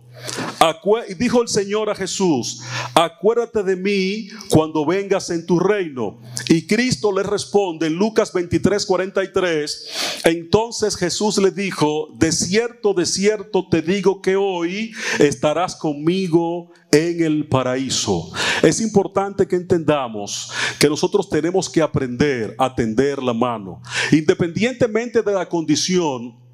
dijo 1.18 1.42
el 1.42 1.48
Señor 1.48 1.90
a 1.90 1.94
Jesús, 1.94 2.60
acuérdate 2.94 3.62
de 3.62 3.76
mí 3.76 4.28
cuando 4.50 4.84
vengas 4.84 5.30
en 5.30 5.46
tu 5.46 5.58
reino. 5.58 6.20
Y 6.48 6.66
Cristo 6.66 7.12
le 7.12 7.22
responde 7.22 7.86
en 7.86 7.94
Lucas 7.94 8.32
23, 8.32 8.84
43, 8.84 9.88
entonces 10.24 10.96
Jesús 10.96 11.38
le 11.38 11.50
dijo, 11.50 12.08
de 12.18 12.32
cierto, 12.32 12.94
de 12.94 13.06
cierto 13.06 13.66
te 13.68 13.82
digo 13.82 14.20
que 14.20 14.36
hoy 14.36 14.92
estarás 15.18 15.76
conmigo 15.76 16.70
en 16.90 17.22
el 17.22 17.48
paraíso. 17.48 18.32
Es 18.62 18.80
importante 18.80 19.46
que 19.46 19.56
entendamos 19.56 20.50
que 20.78 20.88
nosotros 20.88 21.28
tenemos 21.28 21.68
que 21.68 21.82
aprender 21.82 22.54
a 22.58 22.74
tender 22.74 23.22
la 23.22 23.34
mano, 23.34 23.82
independientemente 24.12 25.22
de 25.22 25.32
la 25.32 25.48
condición 25.48 26.45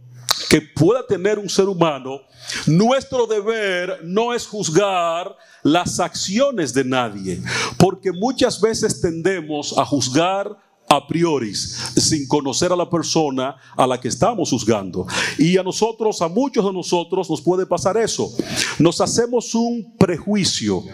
que 0.48 0.60
pueda 0.60 1.06
tener 1.06 1.38
un 1.38 1.48
ser 1.48 1.66
humano, 1.68 2.20
nuestro 2.66 3.26
deber 3.26 4.00
no 4.04 4.34
es 4.34 4.46
juzgar 4.46 5.36
las 5.62 6.00
acciones 6.00 6.74
de 6.74 6.84
nadie, 6.84 7.42
porque 7.78 8.12
muchas 8.12 8.60
veces 8.60 9.00
tendemos 9.00 9.76
a 9.78 9.84
juzgar 9.84 10.56
a 10.88 11.06
priori, 11.06 11.54
sin 11.54 12.26
conocer 12.28 12.70
a 12.70 12.76
la 12.76 12.88
persona 12.88 13.56
a 13.76 13.86
la 13.86 13.98
que 13.98 14.08
estamos 14.08 14.50
juzgando. 14.50 15.06
Y 15.38 15.56
a 15.56 15.62
nosotros, 15.62 16.20
a 16.20 16.28
muchos 16.28 16.64
de 16.64 16.72
nosotros, 16.72 17.30
nos 17.30 17.40
puede 17.40 17.64
pasar 17.64 17.96
eso. 17.96 18.30
Nos 18.78 19.00
hacemos 19.00 19.54
un 19.54 19.96
prejuicio 19.96 20.84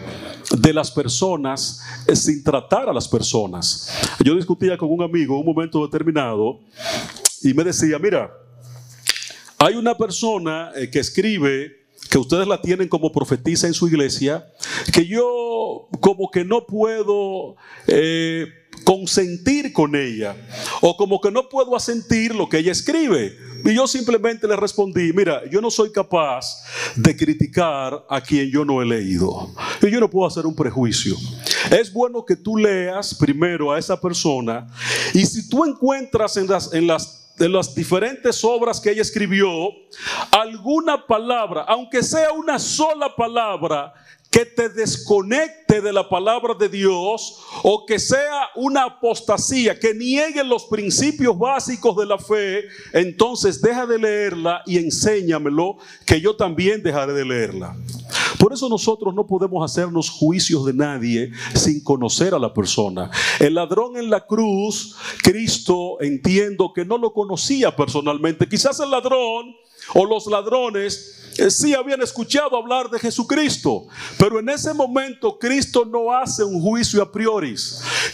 de 0.51 0.73
las 0.73 0.89
personas 0.89 1.81
eh, 2.07 2.15
sin 2.15 2.43
tratar 2.43 2.87
a 2.87 2.93
las 2.93 3.09
personas. 3.09 3.89
Yo 4.23 4.35
discutía 4.35 4.77
con 4.77 4.89
un 4.89 5.01
amigo 5.01 5.37
un 5.37 5.45
momento 5.45 5.83
determinado 5.85 6.59
y 7.41 7.53
me 7.53 7.65
decía, 7.65 7.99
mira, 7.99 8.31
hay 9.59 9.75
una 9.75 9.95
persona 9.95 10.71
eh, 10.75 10.89
que 10.89 10.99
escribe, 10.99 11.85
que 12.09 12.17
ustedes 12.17 12.47
la 12.47 12.61
tienen 12.61 12.87
como 12.87 13.11
profetisa 13.11 13.67
en 13.67 13.73
su 13.73 13.87
iglesia, 13.87 14.47
que 14.93 15.05
yo 15.05 15.89
como 15.99 16.31
que 16.31 16.45
no 16.45 16.65
puedo 16.65 17.57
eh, 17.85 18.47
consentir 18.85 19.73
con 19.73 19.95
ella, 19.95 20.35
o 20.81 20.95
como 20.95 21.19
que 21.19 21.29
no 21.29 21.49
puedo 21.49 21.75
asentir 21.75 22.33
lo 22.33 22.47
que 22.47 22.59
ella 22.59 22.71
escribe. 22.71 23.37
Y 23.65 23.75
yo 23.75 23.85
simplemente 23.85 24.47
le 24.47 24.55
respondí, 24.55 25.11
mira, 25.11 25.41
yo 25.51 25.59
no 25.59 25.69
soy 25.69 25.91
capaz 25.91 26.63
de 26.95 27.15
criticar 27.17 28.05
a 28.09 28.21
quien 28.21 28.49
yo 28.49 28.63
no 28.63 28.81
he 28.81 28.85
leído. 28.85 29.53
Y 29.81 29.91
yo 29.91 29.99
no 29.99 30.09
puedo 30.09 30.25
hacer 30.25 30.45
un 30.45 30.55
prejuicio. 30.55 31.17
Es 31.69 31.91
bueno 31.91 32.23
que 32.25 32.37
tú 32.37 32.55
leas 32.55 33.13
primero 33.13 33.73
a 33.73 33.77
esa 33.77 33.99
persona 33.99 34.67
y 35.13 35.25
si 35.25 35.49
tú 35.49 35.65
encuentras 35.65 36.37
en 36.37 36.47
las, 36.47 36.73
en 36.73 36.87
las 36.87 37.28
de 37.39 37.49
las 37.49 37.73
diferentes 37.73 38.43
obras 38.43 38.79
que 38.81 38.91
ella 38.91 39.01
escribió, 39.01 39.71
alguna 40.29 41.07
palabra, 41.07 41.63
aunque 41.67 42.03
sea 42.03 42.33
una 42.33 42.59
sola 42.59 43.15
palabra, 43.15 43.93
que 44.29 44.45
te 44.45 44.69
desconecte 44.69 45.81
de 45.81 45.91
la 45.91 46.07
palabra 46.07 46.53
de 46.53 46.69
Dios 46.69 47.39
o 47.63 47.85
que 47.85 47.97
sea 47.97 48.49
una 48.55 48.83
apostasía, 48.83 49.79
que 49.79 49.93
niegue 49.93 50.43
los 50.43 50.65
principios 50.65 51.37
básicos 51.37 51.95
de 51.97 52.05
la 52.05 52.19
fe, 52.19 52.65
entonces 52.93 53.59
deja 53.59 53.87
de 53.87 53.97
leerla 53.97 54.61
y 54.67 54.77
enséñamelo, 54.77 55.77
que 56.05 56.21
yo 56.21 56.35
también 56.35 56.83
dejaré 56.83 57.13
de 57.13 57.25
leerla. 57.25 57.75
Por 58.39 58.53
eso 58.53 58.69
nosotros 58.69 59.13
no 59.13 59.27
podemos 59.27 59.69
hacernos 59.69 60.09
juicios 60.09 60.65
de 60.65 60.73
nadie 60.73 61.31
sin 61.53 61.83
conocer 61.83 62.33
a 62.33 62.39
la 62.39 62.53
persona. 62.53 63.11
El 63.37 63.55
ladrón 63.55 63.97
en 63.97 64.09
la 64.09 64.25
cruz, 64.25 64.95
Cristo 65.21 65.97
entiendo 65.99 66.71
que 66.73 66.85
no 66.85 66.97
lo 66.97 67.11
conocía 67.11 67.75
personalmente. 67.75 68.47
Quizás 68.47 68.79
el 68.79 68.91
ladrón 68.91 69.53
o 69.93 70.05
los 70.05 70.25
ladrones 70.27 71.33
eh, 71.37 71.51
sí 71.51 71.73
habían 71.73 72.01
escuchado 72.01 72.55
hablar 72.55 72.89
de 72.89 72.99
Jesucristo, 72.99 73.87
pero 74.17 74.39
en 74.39 74.47
ese 74.47 74.73
momento 74.73 75.37
Cristo 75.37 75.83
no 75.83 76.13
hace 76.13 76.41
un 76.41 76.61
juicio 76.61 77.01
a 77.01 77.11
priori. 77.11 77.55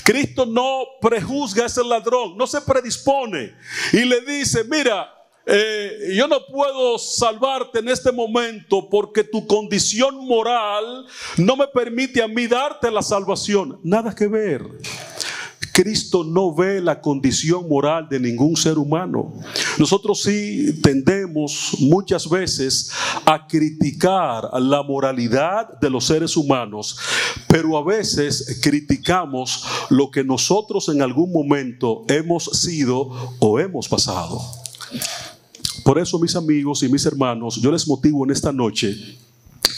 Cristo 0.03 0.47
no 0.47 0.81
prejuzga 1.01 1.63
a 1.63 1.67
ese 1.67 1.83
ladrón, 1.83 2.35
no 2.35 2.47
se 2.47 2.61
predispone 2.61 3.53
y 3.93 4.05
le 4.05 4.21
dice, 4.21 4.63
mira, 4.63 5.14
eh, 5.45 6.13
yo 6.15 6.27
no 6.27 6.45
puedo 6.45 6.97
salvarte 6.97 7.79
en 7.79 7.89
este 7.89 8.11
momento 8.11 8.89
porque 8.89 9.23
tu 9.23 9.45
condición 9.45 10.25
moral 10.25 11.05
no 11.37 11.55
me 11.55 11.67
permite 11.67 12.21
a 12.21 12.27
mí 12.27 12.47
darte 12.47 12.89
la 12.89 13.01
salvación. 13.01 13.79
Nada 13.83 14.13
que 14.13 14.27
ver. 14.27 14.63
Cristo 15.75 16.23
no 16.23 16.55
ve 16.55 16.79
la 16.79 17.01
condición 17.01 17.67
moral 17.67 18.07
de 18.09 18.17
ningún 18.17 18.55
ser 18.55 18.77
humano. 18.77 19.33
Nosotros 19.77 20.21
sí 20.21 20.79
tendemos 20.81 21.75
muchas 21.79 22.29
veces 22.29 22.91
a 23.25 23.45
criticar 23.45 24.49
la 24.53 24.83
moralidad 24.83 25.77
de 25.81 25.89
los 25.89 26.05
seres 26.05 26.37
humanos, 26.37 26.97
pero 27.49 27.77
a 27.77 27.83
veces 27.83 28.61
criticamos 28.63 29.65
lo 29.89 30.09
que 30.09 30.23
nosotros 30.23 30.87
en 30.87 31.01
algún 31.01 31.33
momento 31.33 32.05
hemos 32.07 32.45
sido 32.45 33.35
o 33.39 33.59
hemos 33.59 33.89
pasado. 33.89 34.41
Por 35.85 35.99
eso, 35.99 36.17
mis 36.17 36.35
amigos 36.35 36.81
y 36.81 36.89
mis 36.89 37.05
hermanos, 37.05 37.61
yo 37.61 37.71
les 37.71 37.87
motivo 37.87 38.25
en 38.25 38.31
esta 38.31 38.51
noche 38.51 38.97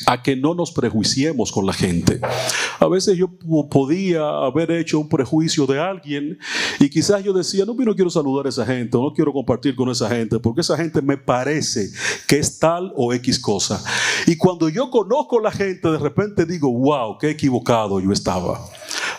a 0.06 0.24
que 0.24 0.38
no 0.38 0.56
nos 0.56 0.72
prejuiciemos 0.72 1.52
con 1.52 1.66
la 1.66 1.74
gente. 1.74 2.22
A 2.80 2.88
veces 2.88 3.18
yo 3.18 3.30
podía 3.70 4.26
haber 4.46 4.72
hecho 4.72 5.00
un 5.00 5.10
prejuicio 5.10 5.66
de 5.66 5.82
alguien 5.82 6.40
y 6.80 6.90
quizás 6.90 7.26
yo 7.26 7.34
decía, 7.34 7.66
no, 7.66 7.74
no 7.74 7.94
quiero 7.94 8.10
saludar 8.10 8.46
a 8.46 8.50
esa 8.50 8.66
gente, 8.66 8.98
no 8.98 9.12
quiero 9.14 9.34
compartir 9.34 9.76
con 9.76 9.90
esa 9.90 10.08
gente, 10.08 10.40
porque 10.40 10.62
esa 10.62 10.78
gente 10.78 11.02
me 11.02 11.18
parece 11.18 11.90
que 12.26 12.40
es 12.40 12.58
tal 12.58 12.94
o 12.96 13.14
X 13.14 13.38
cosa. 13.38 13.84
Y 14.26 14.38
cuando 14.38 14.70
yo 14.70 14.90
conozco 14.90 15.40
a 15.40 15.42
la 15.42 15.52
gente, 15.52 15.92
de 15.92 16.00
repente 16.00 16.46
digo, 16.46 16.72
wow, 16.72 17.18
qué 17.18 17.32
equivocado 17.32 18.00
yo 18.00 18.14
estaba. 18.14 18.66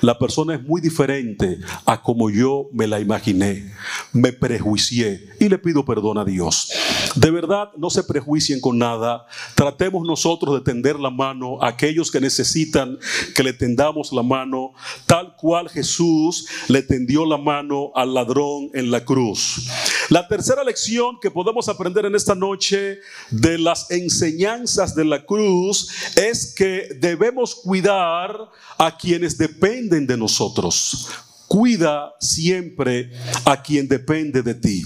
La 0.00 0.18
persona 0.18 0.54
es 0.54 0.62
muy 0.62 0.80
diferente 0.80 1.58
a 1.84 2.00
como 2.02 2.30
yo 2.30 2.68
me 2.72 2.86
la 2.86 3.00
imaginé. 3.00 3.72
Me 4.12 4.32
prejuicié 4.32 5.28
y 5.40 5.48
le 5.48 5.58
pido 5.58 5.84
perdón 5.84 6.18
a 6.18 6.24
Dios. 6.24 6.70
De 7.16 7.30
verdad, 7.30 7.70
no 7.76 7.90
se 7.90 8.04
prejuicien 8.04 8.60
con 8.60 8.78
nada. 8.78 9.26
Tratemos 9.56 10.06
nosotros 10.06 10.54
de 10.54 10.60
tender 10.60 11.00
la 11.00 11.10
mano 11.10 11.60
a 11.60 11.68
aquellos 11.68 12.12
que 12.12 12.20
necesitan 12.20 12.98
que 13.34 13.42
le 13.42 13.52
tendamos 13.52 14.12
la 14.12 14.22
mano, 14.22 14.72
tal 15.06 15.34
cual 15.36 15.68
Jesús 15.68 16.46
le 16.68 16.82
tendió 16.82 17.26
la 17.26 17.36
mano 17.36 17.90
al 17.94 18.14
ladrón 18.14 18.70
en 18.74 18.92
la 18.92 19.04
cruz. 19.04 19.68
La 20.10 20.28
tercera 20.28 20.62
lección 20.62 21.18
que 21.20 21.30
podemos 21.30 21.68
aprender 21.68 22.06
en 22.06 22.14
esta 22.14 22.34
noche 22.34 23.00
de 23.30 23.58
las 23.58 23.90
enseñanzas 23.90 24.94
de 24.94 25.04
la 25.04 25.24
cruz 25.26 25.90
es 26.16 26.54
que 26.54 26.88
debemos 27.00 27.56
cuidar 27.56 28.48
a 28.78 28.96
quienes 28.96 29.36
dependen 29.36 29.87
de 29.88 30.16
nosotros. 30.16 31.08
Cuida 31.46 32.12
siempre 32.20 33.10
a 33.44 33.62
quien 33.62 33.88
depende 33.88 34.42
de 34.42 34.54
ti. 34.54 34.82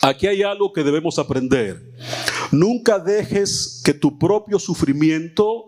Aquí 0.00 0.26
hay 0.26 0.42
algo 0.42 0.72
que 0.72 0.82
debemos 0.82 1.18
aprender. 1.18 1.82
Nunca 2.54 3.00
dejes 3.00 3.82
que 3.84 3.92
tu 3.92 4.16
propio 4.16 4.60
sufrimiento 4.60 5.66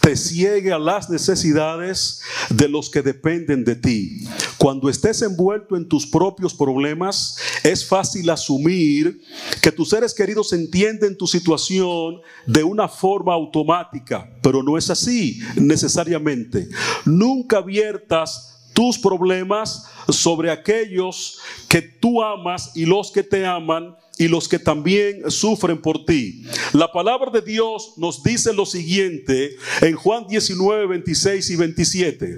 te 0.00 0.16
ciegue 0.16 0.72
a 0.72 0.78
las 0.78 1.10
necesidades 1.10 2.20
de 2.50 2.68
los 2.68 2.90
que 2.90 3.02
dependen 3.02 3.64
de 3.64 3.74
ti. 3.74 4.24
Cuando 4.56 4.88
estés 4.88 5.22
envuelto 5.22 5.76
en 5.76 5.88
tus 5.88 6.06
propios 6.06 6.54
problemas, 6.54 7.38
es 7.64 7.84
fácil 7.84 8.30
asumir 8.30 9.20
que 9.60 9.72
tus 9.72 9.88
seres 9.88 10.14
queridos 10.14 10.52
entienden 10.52 11.16
tu 11.16 11.26
situación 11.26 12.20
de 12.46 12.62
una 12.62 12.86
forma 12.86 13.34
automática, 13.34 14.30
pero 14.40 14.62
no 14.62 14.78
es 14.78 14.90
así 14.90 15.40
necesariamente. 15.56 16.68
Nunca 17.04 17.58
abiertas 17.58 18.70
tus 18.74 18.96
problemas 18.96 19.86
sobre 20.08 20.52
aquellos 20.52 21.40
que 21.68 21.82
tú 21.82 22.22
amas 22.22 22.70
y 22.76 22.86
los 22.86 23.10
que 23.10 23.24
te 23.24 23.44
aman 23.44 23.96
y 24.18 24.28
los 24.28 24.48
que 24.48 24.58
también 24.58 25.30
sufren 25.30 25.80
por 25.80 26.04
ti. 26.04 26.44
La 26.72 26.90
palabra 26.90 27.30
de 27.30 27.40
Dios 27.40 27.94
nos 27.96 28.22
dice 28.22 28.52
lo 28.52 28.66
siguiente 28.66 29.56
en 29.80 29.94
Juan 29.94 30.26
19, 30.26 30.86
26 30.86 31.50
y 31.50 31.56
27. 31.56 32.36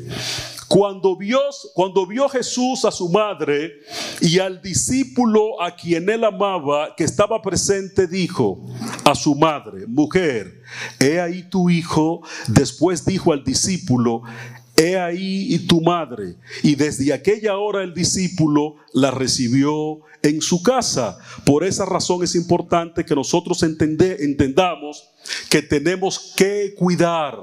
Cuando 0.68 1.16
vio, 1.16 1.40
cuando 1.74 2.06
vio 2.06 2.28
Jesús 2.28 2.84
a 2.84 2.92
su 2.92 3.08
madre 3.08 3.80
y 4.20 4.38
al 4.38 4.62
discípulo 4.62 5.60
a 5.60 5.74
quien 5.74 6.08
él 6.08 6.22
amaba, 6.22 6.94
que 6.94 7.02
estaba 7.02 7.42
presente, 7.42 8.06
dijo 8.06 8.64
a 9.04 9.16
su 9.16 9.34
madre, 9.34 9.88
mujer, 9.88 10.62
he 11.00 11.20
ahí 11.20 11.42
tu 11.42 11.70
hijo. 11.70 12.22
Después 12.46 13.04
dijo 13.04 13.32
al 13.32 13.42
discípulo, 13.42 14.22
he 14.80 14.98
ahí 14.98 15.58
tu 15.66 15.80
madre. 15.80 16.36
Y 16.62 16.74
desde 16.74 17.12
aquella 17.12 17.56
hora 17.58 17.82
el 17.82 17.92
discípulo 17.92 18.76
la 18.94 19.10
recibió 19.10 20.00
en 20.22 20.40
su 20.40 20.62
casa. 20.62 21.18
Por 21.44 21.64
esa 21.64 21.84
razón 21.84 22.22
es 22.22 22.34
importante 22.34 23.04
que 23.04 23.14
nosotros 23.14 23.62
entendamos 23.62 25.10
que 25.48 25.62
tenemos 25.62 26.32
que 26.36 26.74
cuidar 26.76 27.36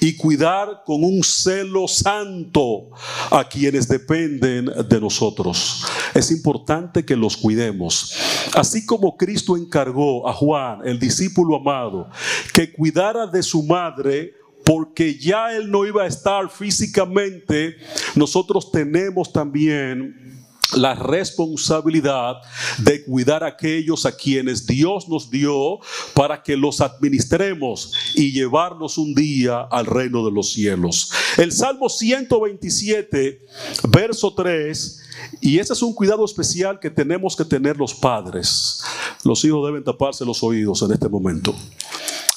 y 0.00 0.16
cuidar 0.16 0.82
con 0.84 1.04
un 1.04 1.22
celo 1.22 1.86
santo 1.86 2.90
a 3.30 3.48
quienes 3.48 3.88
dependen 3.88 4.66
de 4.88 5.00
nosotros. 5.00 5.84
Es 6.14 6.30
importante 6.30 7.04
que 7.04 7.16
los 7.16 7.36
cuidemos. 7.36 8.14
Así 8.54 8.84
como 8.84 9.16
Cristo 9.16 9.56
encargó 9.56 10.28
a 10.28 10.32
Juan, 10.32 10.80
el 10.84 10.98
discípulo 10.98 11.56
amado, 11.56 12.08
que 12.52 12.72
cuidara 12.72 13.26
de 13.26 13.42
su 13.42 13.62
madre, 13.62 14.34
porque 14.64 15.18
ya 15.18 15.54
Él 15.54 15.70
no 15.70 15.86
iba 15.86 16.04
a 16.04 16.06
estar 16.06 16.50
físicamente, 16.50 17.76
nosotros 18.14 18.70
tenemos 18.70 19.32
también 19.32 20.30
la 20.74 20.94
responsabilidad 20.94 22.36
de 22.78 23.02
cuidar 23.04 23.42
a 23.44 23.48
aquellos 23.48 24.06
a 24.06 24.16
quienes 24.16 24.66
Dios 24.66 25.08
nos 25.08 25.30
dio 25.30 25.80
para 26.14 26.42
que 26.42 26.56
los 26.56 26.80
administremos 26.80 27.92
y 28.14 28.32
llevarnos 28.32 28.98
un 28.98 29.14
día 29.14 29.60
al 29.62 29.86
reino 29.86 30.24
de 30.24 30.32
los 30.32 30.52
cielos. 30.52 31.10
El 31.36 31.52
Salmo 31.52 31.88
127, 31.88 33.46
verso 33.88 34.32
3, 34.34 35.02
y 35.40 35.58
ese 35.58 35.72
es 35.72 35.82
un 35.82 35.94
cuidado 35.94 36.24
especial 36.24 36.78
que 36.78 36.90
tenemos 36.90 37.36
que 37.36 37.44
tener 37.44 37.76
los 37.76 37.94
padres. 37.94 38.82
Los 39.24 39.44
hijos 39.44 39.66
deben 39.66 39.84
taparse 39.84 40.24
los 40.24 40.42
oídos 40.42 40.82
en 40.82 40.92
este 40.92 41.08
momento. 41.08 41.54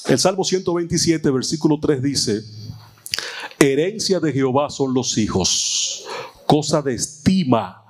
El 0.06 0.20
Salmo 0.20 0.44
127, 0.44 1.32
versículo 1.32 1.80
3 1.80 2.02
dice, 2.02 2.44
herencia 3.58 4.20
de 4.20 4.34
Jehová 4.34 4.70
son 4.70 4.94
los 4.94 5.18
hijos, 5.18 6.06
cosa 6.46 6.82
de 6.82 6.94
estima 6.94 7.86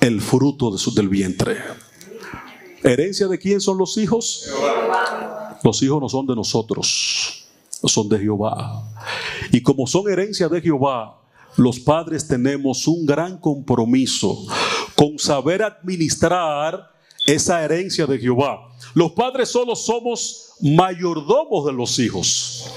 el 0.00 0.22
fruto 0.22 0.74
del 0.94 1.08
vientre. 1.08 1.58
¿Herencia 2.82 3.28
de 3.28 3.38
quién 3.38 3.60
son 3.60 3.76
los 3.76 3.98
hijos? 3.98 4.48
Los 5.62 5.82
hijos 5.82 6.00
no 6.00 6.08
son 6.08 6.26
de 6.26 6.34
nosotros, 6.34 7.44
son 7.84 8.08
de 8.08 8.18
Jehová. 8.18 8.84
Y 9.52 9.60
como 9.60 9.86
son 9.86 10.08
herencia 10.08 10.48
de 10.48 10.62
Jehová, 10.62 11.20
los 11.56 11.80
padres 11.80 12.26
tenemos 12.26 12.86
un 12.88 13.04
gran 13.04 13.36
compromiso 13.38 14.46
con 14.94 15.18
saber 15.18 15.62
administrar 15.62 16.97
esa 17.28 17.62
herencia 17.62 18.06
de 18.06 18.18
Jehová. 18.18 18.68
Los 18.94 19.12
padres 19.12 19.50
solo 19.50 19.76
somos 19.76 20.54
mayordomos 20.60 21.66
de 21.66 21.72
los 21.72 21.98
hijos. 21.98 22.72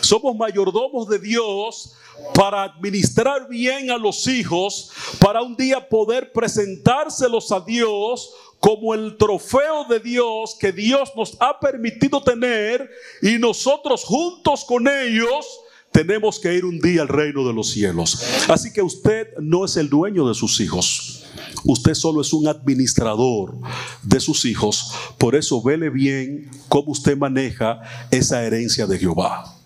Somos 0.00 0.36
mayordomos 0.36 1.08
de 1.08 1.18
Dios 1.18 1.92
para 2.32 2.62
administrar 2.62 3.48
bien 3.48 3.90
a 3.90 3.98
los 3.98 4.26
hijos, 4.26 4.90
para 5.18 5.42
un 5.42 5.56
día 5.56 5.88
poder 5.88 6.32
presentárselos 6.32 7.50
a 7.50 7.60
Dios 7.60 8.32
como 8.60 8.94
el 8.94 9.16
trofeo 9.16 9.84
de 9.84 10.00
Dios 10.00 10.56
que 10.58 10.72
Dios 10.72 11.12
nos 11.14 11.36
ha 11.40 11.58
permitido 11.58 12.22
tener 12.22 12.88
y 13.20 13.38
nosotros 13.38 14.04
juntos 14.04 14.64
con 14.64 14.88
ellos 14.88 15.46
tenemos 15.92 16.38
que 16.38 16.54
ir 16.54 16.64
un 16.64 16.78
día 16.78 17.02
al 17.02 17.08
reino 17.08 17.46
de 17.46 17.54
los 17.54 17.70
cielos. 17.70 18.22
Así 18.48 18.72
que 18.72 18.82
usted 18.82 19.28
no 19.40 19.64
es 19.64 19.76
el 19.76 19.88
dueño 19.88 20.28
de 20.28 20.34
sus 20.34 20.60
hijos. 20.60 21.24
Usted 21.64 21.94
solo 21.94 22.20
es 22.20 22.32
un 22.32 22.46
administrador 22.46 23.54
de 24.02 24.20
sus 24.20 24.44
hijos. 24.44 24.92
Por 25.18 25.34
eso 25.34 25.62
vele 25.62 25.90
bien 25.90 26.50
cómo 26.68 26.92
usted 26.92 27.16
maneja 27.16 27.80
esa 28.10 28.44
herencia 28.44 28.86
de 28.86 28.98
Jehová. 28.98 29.56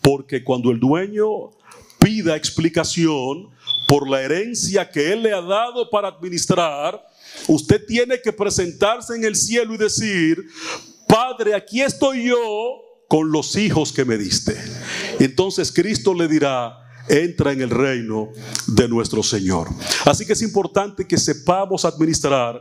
Porque 0.00 0.44
cuando 0.44 0.70
el 0.70 0.80
dueño 0.80 1.50
pida 1.98 2.36
explicación 2.36 3.48
por 3.88 4.08
la 4.08 4.22
herencia 4.22 4.88
que 4.88 5.12
él 5.12 5.24
le 5.24 5.32
ha 5.32 5.42
dado 5.42 5.90
para 5.90 6.08
administrar, 6.08 7.04
usted 7.48 7.84
tiene 7.84 8.20
que 8.20 8.32
presentarse 8.32 9.14
en 9.14 9.24
el 9.24 9.36
cielo 9.36 9.74
y 9.74 9.78
decir, 9.78 10.42
Padre, 11.08 11.54
aquí 11.54 11.82
estoy 11.82 12.28
yo 12.28 12.85
con 13.08 13.30
los 13.30 13.56
hijos 13.56 13.92
que 13.92 14.04
me 14.04 14.18
diste. 14.18 14.56
Entonces 15.18 15.72
Cristo 15.72 16.14
le 16.14 16.28
dirá, 16.28 16.86
entra 17.08 17.52
en 17.52 17.60
el 17.60 17.70
reino 17.70 18.30
de 18.66 18.88
nuestro 18.88 19.22
Señor. 19.22 19.68
Así 20.04 20.26
que 20.26 20.32
es 20.32 20.42
importante 20.42 21.06
que 21.06 21.18
sepamos 21.18 21.84
administrar 21.84 22.60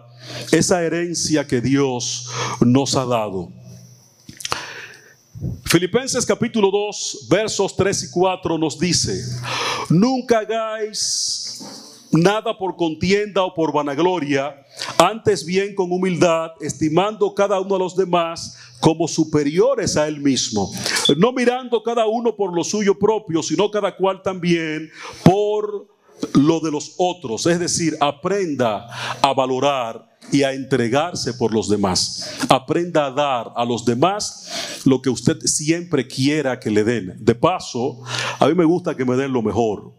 esa 0.51 0.83
herencia 0.83 1.47
que 1.47 1.61
Dios 1.61 2.29
nos 2.59 2.95
ha 2.95 3.05
dado. 3.05 3.51
Filipenses 5.65 6.25
capítulo 6.25 6.71
2, 6.71 7.27
versos 7.29 7.75
3 7.75 8.03
y 8.03 8.11
4 8.11 8.57
nos 8.57 8.79
dice, 8.79 9.21
nunca 9.89 10.39
hagáis 10.39 11.63
nada 12.11 12.57
por 12.57 12.77
contienda 12.77 13.43
o 13.43 13.53
por 13.53 13.73
vanagloria, 13.73 14.55
antes 14.97 15.45
bien 15.45 15.75
con 15.75 15.91
humildad, 15.91 16.51
estimando 16.61 17.33
cada 17.33 17.59
uno 17.59 17.75
a 17.75 17.79
los 17.79 17.95
demás 17.95 18.57
como 18.79 19.07
superiores 19.07 19.97
a 19.97 20.07
él 20.07 20.19
mismo, 20.19 20.71
no 21.17 21.31
mirando 21.31 21.81
cada 21.81 22.05
uno 22.07 22.35
por 22.35 22.53
lo 22.53 22.63
suyo 22.63 22.97
propio, 22.97 23.41
sino 23.41 23.71
cada 23.71 23.95
cual 23.95 24.21
también 24.21 24.89
por 25.23 25.87
lo 26.33 26.59
de 26.59 26.71
los 26.71 26.93
otros, 26.97 27.45
es 27.45 27.59
decir, 27.59 27.97
aprenda 27.99 28.87
a 29.21 29.33
valorar 29.33 30.15
y 30.31 30.43
a 30.43 30.53
entregarse 30.53 31.33
por 31.33 31.53
los 31.53 31.69
demás. 31.69 32.31
Aprenda 32.49 33.07
a 33.07 33.11
dar 33.11 33.53
a 33.55 33.65
los 33.65 33.85
demás 33.85 34.81
lo 34.85 35.01
que 35.01 35.09
usted 35.09 35.39
siempre 35.41 36.07
quiera 36.07 36.59
que 36.59 36.71
le 36.71 36.83
den. 36.83 37.15
De 37.19 37.35
paso, 37.35 38.01
a 38.39 38.47
mí 38.47 38.55
me 38.55 38.65
gusta 38.65 38.95
que 38.95 39.05
me 39.05 39.15
den 39.15 39.31
lo 39.31 39.41
mejor. 39.41 39.91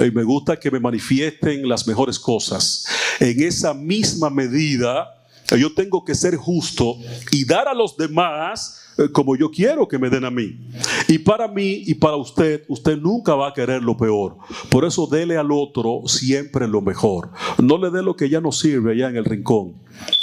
Mí 0.00 0.10
me 0.10 0.24
gusta 0.24 0.58
que 0.58 0.70
me 0.70 0.80
manifiesten 0.80 1.68
las 1.68 1.86
mejores 1.86 2.18
cosas. 2.18 2.84
En 3.20 3.40
esa 3.42 3.72
misma 3.74 4.28
medida, 4.28 5.23
yo 5.50 5.74
tengo 5.74 6.04
que 6.04 6.14
ser 6.14 6.36
justo 6.36 6.96
y 7.30 7.44
dar 7.44 7.68
a 7.68 7.74
los 7.74 7.96
demás 7.96 8.80
eh, 8.96 9.08
como 9.10 9.36
yo 9.36 9.50
quiero 9.50 9.88
que 9.88 9.98
me 9.98 10.08
den 10.08 10.24
a 10.24 10.30
mí. 10.30 10.68
Y 11.08 11.18
para 11.18 11.48
mí 11.48 11.82
y 11.86 11.94
para 11.94 12.16
usted, 12.16 12.64
usted 12.68 12.96
nunca 12.96 13.34
va 13.34 13.48
a 13.48 13.52
querer 13.52 13.82
lo 13.82 13.96
peor. 13.96 14.36
Por 14.70 14.84
eso 14.84 15.06
dele 15.06 15.36
al 15.36 15.50
otro 15.50 16.02
siempre 16.06 16.68
lo 16.68 16.80
mejor. 16.80 17.30
No 17.62 17.78
le 17.78 17.90
dé 17.90 18.02
lo 18.02 18.14
que 18.16 18.28
ya 18.28 18.40
no 18.40 18.52
sirve 18.52 18.92
allá 18.92 19.08
en 19.08 19.16
el 19.16 19.24
rincón. 19.24 19.74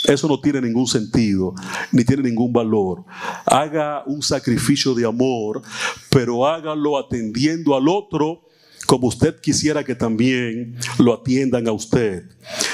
Eso 0.05 0.27
no 0.27 0.39
tiene 0.39 0.62
ningún 0.62 0.88
sentido, 0.88 1.53
ni 1.91 2.03
tiene 2.03 2.23
ningún 2.23 2.51
valor. 2.51 3.03
Haga 3.45 4.03
un 4.05 4.21
sacrificio 4.21 4.93
de 4.93 5.05
amor, 5.05 5.62
pero 6.10 6.45
hágalo 6.45 6.97
atendiendo 6.97 7.75
al 7.75 7.88
otro 7.88 8.43
como 8.88 9.07
usted 9.07 9.39
quisiera 9.39 9.84
que 9.84 9.95
también 9.95 10.75
lo 10.97 11.13
atiendan 11.13 11.67
a 11.67 11.71
usted. 11.71 12.23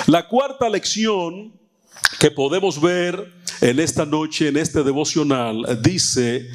La 0.07 0.27
cuarta 0.27 0.69
lección 0.69 1.53
que 2.19 2.31
podemos 2.31 2.79
ver 2.81 3.33
en 3.61 3.79
esta 3.79 4.05
noche, 4.05 4.47
en 4.47 4.57
este 4.57 4.83
devocional, 4.83 5.79
dice, 5.81 6.49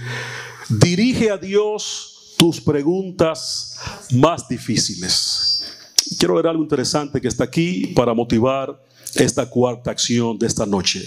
dirige 0.69 1.31
a 1.31 1.37
Dios 1.37 2.35
tus 2.37 2.61
preguntas 2.61 3.79
más 4.13 4.49
difíciles. 4.49 5.73
Quiero 6.19 6.35
ver 6.35 6.47
algo 6.47 6.63
interesante 6.63 7.21
que 7.21 7.29
está 7.29 7.45
aquí 7.45 7.89
para 7.89 8.15
motivar 8.15 8.81
esta 9.15 9.47
cuarta 9.47 9.91
acción 9.91 10.39
de 10.39 10.47
esta 10.47 10.67
noche. 10.67 11.05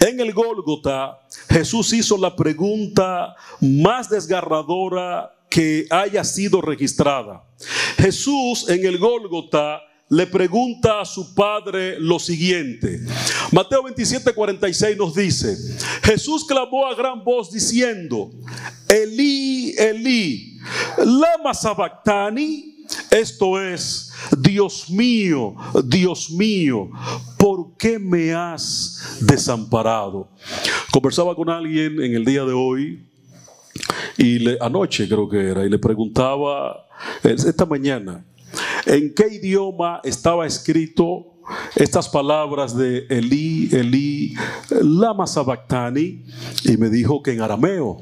En 0.00 0.18
el 0.20 0.32
Gólgota, 0.32 1.20
Jesús 1.48 1.92
hizo 1.92 2.16
la 2.16 2.34
pregunta 2.34 3.34
más 3.60 4.08
desgarradora 4.08 5.30
que 5.48 5.86
haya 5.90 6.24
sido 6.24 6.60
registrada. 6.60 7.44
Jesús 7.96 8.68
en 8.68 8.84
el 8.84 8.98
Gólgota 8.98 9.80
le 10.08 10.26
pregunta 10.26 11.00
a 11.00 11.04
su 11.04 11.34
padre 11.34 11.98
lo 11.98 12.18
siguiente. 12.18 13.00
Mateo 13.52 13.82
27, 13.82 14.32
46 14.32 14.96
nos 14.96 15.14
dice, 15.14 15.56
Jesús 16.02 16.44
clamó 16.46 16.86
a 16.86 16.94
gran 16.94 17.24
voz 17.24 17.50
diciendo, 17.50 18.30
Elí, 18.88 19.74
Elí, 19.76 20.58
lama 20.98 21.54
sabactani. 21.54 22.72
Esto 23.10 23.58
es, 23.58 24.12
Dios 24.38 24.90
mío, 24.90 25.54
Dios 25.84 26.30
mío, 26.30 26.90
¿por 27.38 27.76
qué 27.78 27.98
me 27.98 28.34
has 28.34 29.18
desamparado? 29.20 30.28
Conversaba 30.92 31.34
con 31.34 31.48
alguien 31.48 32.00
en 32.02 32.14
el 32.14 32.24
día 32.26 32.44
de 32.44 32.52
hoy 32.52 33.06
y 34.18 34.38
le, 34.38 34.58
anoche 34.60 35.08
creo 35.08 35.28
que 35.28 35.48
era, 35.48 35.64
y 35.64 35.70
le 35.70 35.78
preguntaba 35.78 36.86
esta 37.22 37.64
mañana, 37.64 38.24
¿En 38.86 39.14
qué 39.14 39.28
idioma 39.34 40.00
estaba 40.04 40.46
escrito 40.46 41.34
estas 41.74 42.08
palabras 42.08 42.76
de 42.76 43.06
Elí, 43.08 43.68
Elí, 43.72 44.34
lama 44.70 45.26
sabactani, 45.26 46.24
y 46.64 46.76
me 46.76 46.90
dijo 46.90 47.22
que 47.22 47.32
en 47.32 47.40
arameo. 47.40 47.98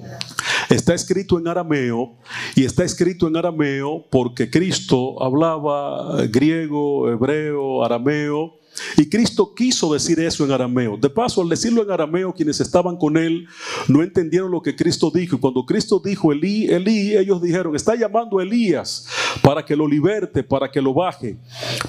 Está 0.68 0.94
escrito 0.94 1.38
en 1.38 1.48
arameo 1.48 2.16
y 2.54 2.64
está 2.64 2.82
escrito 2.82 3.28
en 3.28 3.36
arameo 3.36 4.06
porque 4.10 4.50
Cristo 4.50 5.22
hablaba 5.22 6.24
griego, 6.26 7.10
hebreo, 7.10 7.84
arameo 7.84 8.61
y 8.96 9.08
Cristo 9.08 9.54
quiso 9.54 9.92
decir 9.92 10.18
eso 10.20 10.44
en 10.44 10.52
arameo. 10.52 10.96
De 10.96 11.10
paso, 11.10 11.42
al 11.42 11.48
decirlo 11.48 11.82
en 11.82 11.90
arameo, 11.90 12.32
quienes 12.32 12.60
estaban 12.60 12.96
con 12.96 13.16
él 13.16 13.46
no 13.88 14.02
entendieron 14.02 14.50
lo 14.50 14.62
que 14.62 14.74
Cristo 14.74 15.10
dijo. 15.12 15.36
Y 15.36 15.38
cuando 15.38 15.64
Cristo 15.64 16.00
dijo 16.04 16.32
Elí, 16.32 16.66
Elí, 16.66 17.16
ellos 17.16 17.42
dijeron, 17.42 17.74
está 17.76 17.94
llamando 17.94 18.38
a 18.38 18.42
Elías 18.42 19.06
para 19.42 19.64
que 19.64 19.76
lo 19.76 19.86
liberte, 19.86 20.42
para 20.42 20.70
que 20.70 20.80
lo 20.80 20.94
baje. 20.94 21.38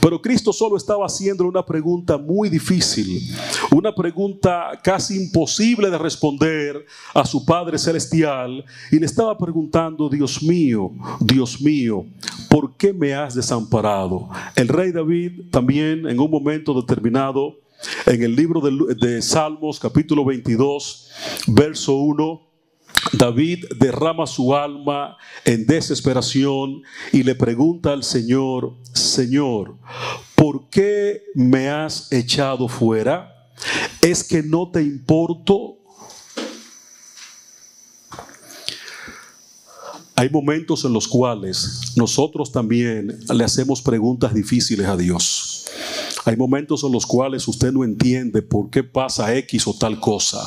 Pero 0.02 0.22
Cristo 0.22 0.54
solo 0.54 0.78
estaba 0.78 1.06
haciendo 1.06 1.46
una 1.46 1.66
pregunta 1.66 2.18
muy 2.18 2.50
difícil, 2.50 3.22
una 3.72 3.94
pregunta 3.94 4.80
casi 4.84 5.16
imposible 5.16 5.90
de 5.90 5.98
responder 5.98 6.86
a 7.14 7.26
su 7.26 7.46
Padre 7.46 7.78
Celestial. 7.78 8.64
Y 8.92 9.00
le 9.00 9.06
estaba 9.06 9.38
preguntando, 9.38 10.10
Dios 10.10 10.42
mío, 10.42 10.92
Dios 11.20 11.62
mío, 11.62 12.06
¿por 12.50 12.76
qué 12.76 12.94
me 12.94 13.14
has 13.14 13.36
desamparado? 13.36 14.30
El 14.56 14.68
rey 14.68 14.92
David 14.92 15.50
también 15.52 16.08
en 16.08 16.20
un 16.20 16.30
momento 16.30 16.73
determinado, 16.74 17.60
en 18.06 18.24
el 18.24 18.36
libro 18.36 18.62
de, 18.62 18.96
de 18.96 19.22
Salmos 19.22 19.80
capítulo 19.80 20.24
22, 20.26 21.10
verso 21.48 21.96
1, 21.96 22.54
David 23.12 23.66
derrama 23.78 24.26
su 24.26 24.56
alma 24.56 25.18
en 25.44 25.66
desesperación 25.66 26.84
y 27.12 27.24
le 27.24 27.36
pregunta 27.36 27.92
al 27.92 28.04
Señor, 28.04 28.76
Señor, 28.94 29.78
¿por 30.36 30.70
qué 30.70 31.24
me 31.36 31.70
has 31.70 32.12
echado 32.12 32.68
fuera? 32.68 33.52
¿Es 34.02 34.24
que 34.24 34.42
no 34.42 34.70
te 34.72 34.82
importo? 34.82 35.78
Hay 40.16 40.30
momentos 40.30 40.86
en 40.86 40.94
los 40.94 41.08
cuales 41.08 41.94
nosotros 41.96 42.52
también 42.52 43.20
le 43.34 43.44
hacemos 43.44 43.82
preguntas 43.82 44.34
difíciles 44.34 44.88
a 44.88 44.96
Dios. 44.96 45.53
Hay 46.26 46.38
momentos 46.38 46.84
en 46.84 46.92
los 46.92 47.06
cuales 47.06 47.48
usted 47.48 47.72
no 47.72 47.84
entiende 47.84 48.42
por 48.42 48.70
qué 48.70 48.84
pasa 48.84 49.36
X 49.36 49.68
o 49.68 49.74
tal 49.78 50.00
cosa. 50.00 50.40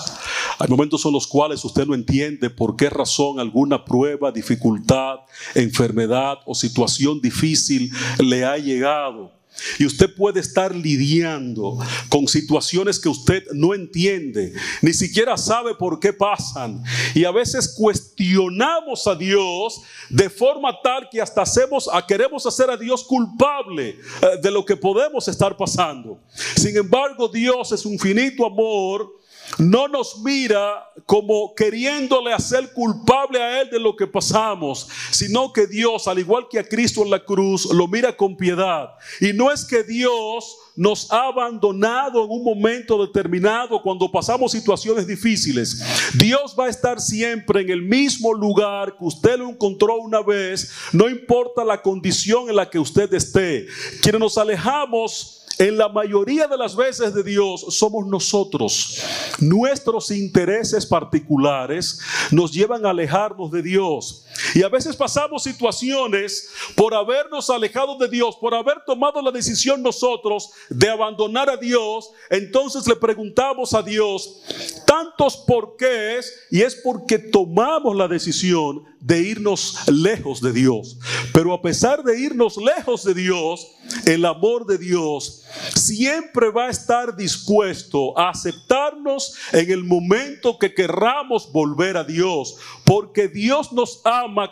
Hay 0.58 0.68
momentos 0.68 1.04
en 1.04 1.12
los 1.12 1.26
cuales 1.26 1.64
usted 1.64 1.86
no 1.86 1.94
entiende 1.94 2.48
por 2.50 2.76
qué 2.76 2.88
razón 2.88 3.38
alguna 3.38 3.84
prueba, 3.84 4.32
dificultad, 4.32 5.18
enfermedad 5.54 6.38
o 6.46 6.54
situación 6.54 7.20
difícil 7.20 7.90
le 8.18 8.44
ha 8.44 8.56
llegado. 8.56 9.35
Y 9.78 9.86
usted 9.86 10.14
puede 10.14 10.40
estar 10.40 10.74
lidiando 10.74 11.78
con 12.08 12.28
situaciones 12.28 12.98
que 12.98 13.08
usted 13.08 13.44
no 13.52 13.74
entiende, 13.74 14.52
ni 14.82 14.92
siquiera 14.92 15.36
sabe 15.36 15.74
por 15.74 16.00
qué 16.00 16.12
pasan. 16.12 16.82
Y 17.14 17.24
a 17.24 17.30
veces 17.30 17.74
cuestionamos 17.76 19.06
a 19.06 19.14
Dios 19.14 19.80
de 20.08 20.30
forma 20.30 20.76
tal 20.82 21.08
que 21.10 21.20
hasta 21.20 21.42
hacemos, 21.42 21.88
queremos 22.06 22.46
hacer 22.46 22.70
a 22.70 22.76
Dios 22.76 23.04
culpable 23.04 23.98
eh, 24.22 24.26
de 24.42 24.50
lo 24.50 24.64
que 24.64 24.76
podemos 24.76 25.26
estar 25.28 25.56
pasando. 25.56 26.20
Sin 26.56 26.76
embargo, 26.76 27.28
Dios 27.28 27.72
es 27.72 27.84
un 27.84 27.98
finito 27.98 28.46
amor 28.46 29.25
no 29.58 29.88
nos 29.88 30.20
mira 30.20 30.90
como 31.06 31.54
queriéndole 31.54 32.32
hacer 32.32 32.72
culpable 32.72 33.42
a 33.42 33.62
Él 33.62 33.70
de 33.70 33.80
lo 33.80 33.96
que 33.96 34.06
pasamos, 34.06 34.88
sino 35.10 35.52
que 35.52 35.66
Dios, 35.66 36.08
al 36.08 36.18
igual 36.18 36.46
que 36.50 36.58
a 36.58 36.68
Cristo 36.68 37.02
en 37.02 37.10
la 37.10 37.24
cruz, 37.24 37.66
lo 37.66 37.86
mira 37.86 38.16
con 38.16 38.36
piedad. 38.36 38.90
Y 39.20 39.32
no 39.32 39.52
es 39.52 39.64
que 39.64 39.82
Dios 39.82 40.56
nos 40.74 41.10
ha 41.10 41.28
abandonado 41.28 42.24
en 42.24 42.30
un 42.30 42.44
momento 42.44 43.04
determinado 43.04 43.80
cuando 43.82 44.10
pasamos 44.10 44.52
situaciones 44.52 45.06
difíciles. 45.06 45.82
Dios 46.14 46.54
va 46.58 46.66
a 46.66 46.70
estar 46.70 47.00
siempre 47.00 47.62
en 47.62 47.70
el 47.70 47.82
mismo 47.82 48.34
lugar 48.34 48.96
que 48.96 49.04
usted 49.04 49.38
lo 49.38 49.48
encontró 49.48 49.96
una 49.96 50.20
vez, 50.20 50.70
no 50.92 51.08
importa 51.08 51.64
la 51.64 51.80
condición 51.80 52.50
en 52.50 52.56
la 52.56 52.68
que 52.68 52.78
usted 52.78 53.12
esté. 53.14 53.66
Quienes 54.02 54.20
nos 54.20 54.36
alejamos 54.36 55.45
en 55.58 55.78
la 55.78 55.88
mayoría 55.88 56.46
de 56.46 56.58
las 56.58 56.76
veces 56.76 57.14
de 57.14 57.22
Dios 57.22 57.64
somos 57.70 58.06
nosotros. 58.06 59.02
Nuestros 59.40 60.10
intereses 60.10 60.84
particulares 60.84 62.00
nos 62.30 62.52
llevan 62.52 62.84
a 62.84 62.90
alejarnos 62.90 63.50
de 63.50 63.62
Dios. 63.62 64.25
Y 64.54 64.62
a 64.62 64.68
veces 64.68 64.96
pasamos 64.96 65.42
situaciones 65.42 66.50
por 66.74 66.94
habernos 66.94 67.50
alejado 67.50 67.98
de 67.98 68.08
Dios, 68.08 68.36
por 68.36 68.54
haber 68.54 68.84
tomado 68.86 69.22
la 69.22 69.30
decisión 69.30 69.82
nosotros 69.82 70.50
de 70.68 70.88
abandonar 70.88 71.48
a 71.50 71.56
Dios. 71.56 72.10
Entonces 72.30 72.86
le 72.86 72.96
preguntamos 72.96 73.74
a 73.74 73.82
Dios 73.82 74.42
tantos 74.86 75.36
porqués 75.36 76.32
y 76.50 76.62
es 76.62 76.74
porque 76.76 77.18
tomamos 77.18 77.96
la 77.96 78.08
decisión 78.08 78.84
de 79.00 79.20
irnos 79.20 79.88
lejos 79.88 80.40
de 80.40 80.52
Dios. 80.52 80.98
Pero 81.32 81.52
a 81.52 81.62
pesar 81.62 82.02
de 82.02 82.18
irnos 82.18 82.56
lejos 82.56 83.04
de 83.04 83.14
Dios, 83.14 83.68
el 84.04 84.24
amor 84.24 84.66
de 84.66 84.78
Dios 84.78 85.44
siempre 85.74 86.50
va 86.50 86.66
a 86.66 86.70
estar 86.70 87.16
dispuesto 87.16 88.18
a 88.18 88.30
aceptarnos 88.30 89.34
en 89.52 89.70
el 89.70 89.84
momento 89.84 90.58
que 90.58 90.74
querramos 90.74 91.52
volver 91.52 91.96
a 91.96 92.02
Dios, 92.04 92.56
porque 92.84 93.28
Dios 93.28 93.72
nos 93.72 94.00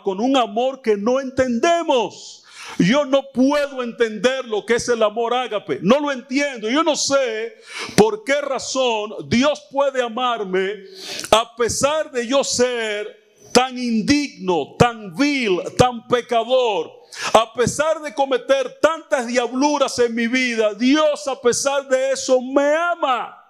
con 0.03 0.19
un 0.19 0.37
amor 0.37 0.81
que 0.81 0.97
no 0.97 1.19
entendemos. 1.19 2.43
Yo 2.79 3.05
no 3.05 3.23
puedo 3.31 3.83
entender 3.83 4.45
lo 4.45 4.65
que 4.65 4.75
es 4.75 4.89
el 4.89 5.03
amor 5.03 5.33
ágape. 5.33 5.79
No 5.81 5.99
lo 5.99 6.11
entiendo. 6.11 6.69
Yo 6.69 6.83
no 6.83 6.95
sé 6.95 7.55
por 7.95 8.23
qué 8.23 8.41
razón 8.41 9.13
Dios 9.27 9.63
puede 9.71 10.01
amarme 10.01 10.73
a 11.31 11.55
pesar 11.55 12.11
de 12.11 12.27
yo 12.27 12.43
ser 12.43 13.25
tan 13.53 13.77
indigno, 13.77 14.75
tan 14.77 15.15
vil, 15.15 15.59
tan 15.77 16.07
pecador. 16.07 16.91
A 17.33 17.53
pesar 17.53 18.01
de 18.01 18.13
cometer 18.13 18.79
tantas 18.81 19.27
diabluras 19.27 19.97
en 19.99 20.13
mi 20.13 20.27
vida, 20.27 20.73
Dios 20.73 21.25
a 21.27 21.39
pesar 21.39 21.87
de 21.87 22.11
eso 22.11 22.41
me 22.41 22.75
ama. 22.75 23.41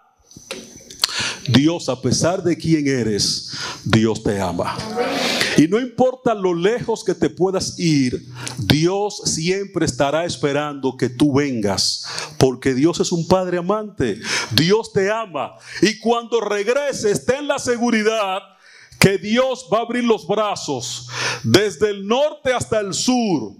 Dios, 1.48 1.90
a 1.90 2.02
pesar 2.02 2.44
de 2.44 2.58
quién 2.58 2.88
eres, 2.88 3.52
Dios 3.84 4.24
te 4.24 4.40
ama. 4.40 4.76
Y 5.58 5.68
no 5.68 5.80
importa 5.80 6.34
lo 6.34 6.54
lejos 6.54 7.04
que 7.04 7.14
te 7.14 7.30
puedas 7.30 7.80
ir, 7.80 8.26
Dios 8.58 9.22
siempre 9.26 9.86
estará 9.86 10.26
esperando 10.26 10.98
que 10.98 11.10
tú 11.10 11.34
vengas, 11.34 12.06
porque 12.38 12.74
Dios 12.74 13.00
es 13.00 13.12
un 13.12 13.28
Padre 13.28 13.60
amante. 13.60 14.20
Dios 14.52 14.92
te 14.92 15.12
ama. 15.12 15.54
Y 15.82 16.00
cuando 16.00 16.42
regreses, 16.42 17.26
ten 17.26 17.48
la 17.48 17.60
seguridad 17.60 18.40
que 19.00 19.18
Dios 19.18 19.68
va 19.72 19.80
a 19.80 19.82
abrir 19.82 20.04
los 20.04 20.28
brazos 20.28 21.08
desde 21.44 21.92
el 21.92 22.08
norte 22.08 22.54
hasta 22.54 22.80
el 22.80 22.94
sur, 22.94 23.54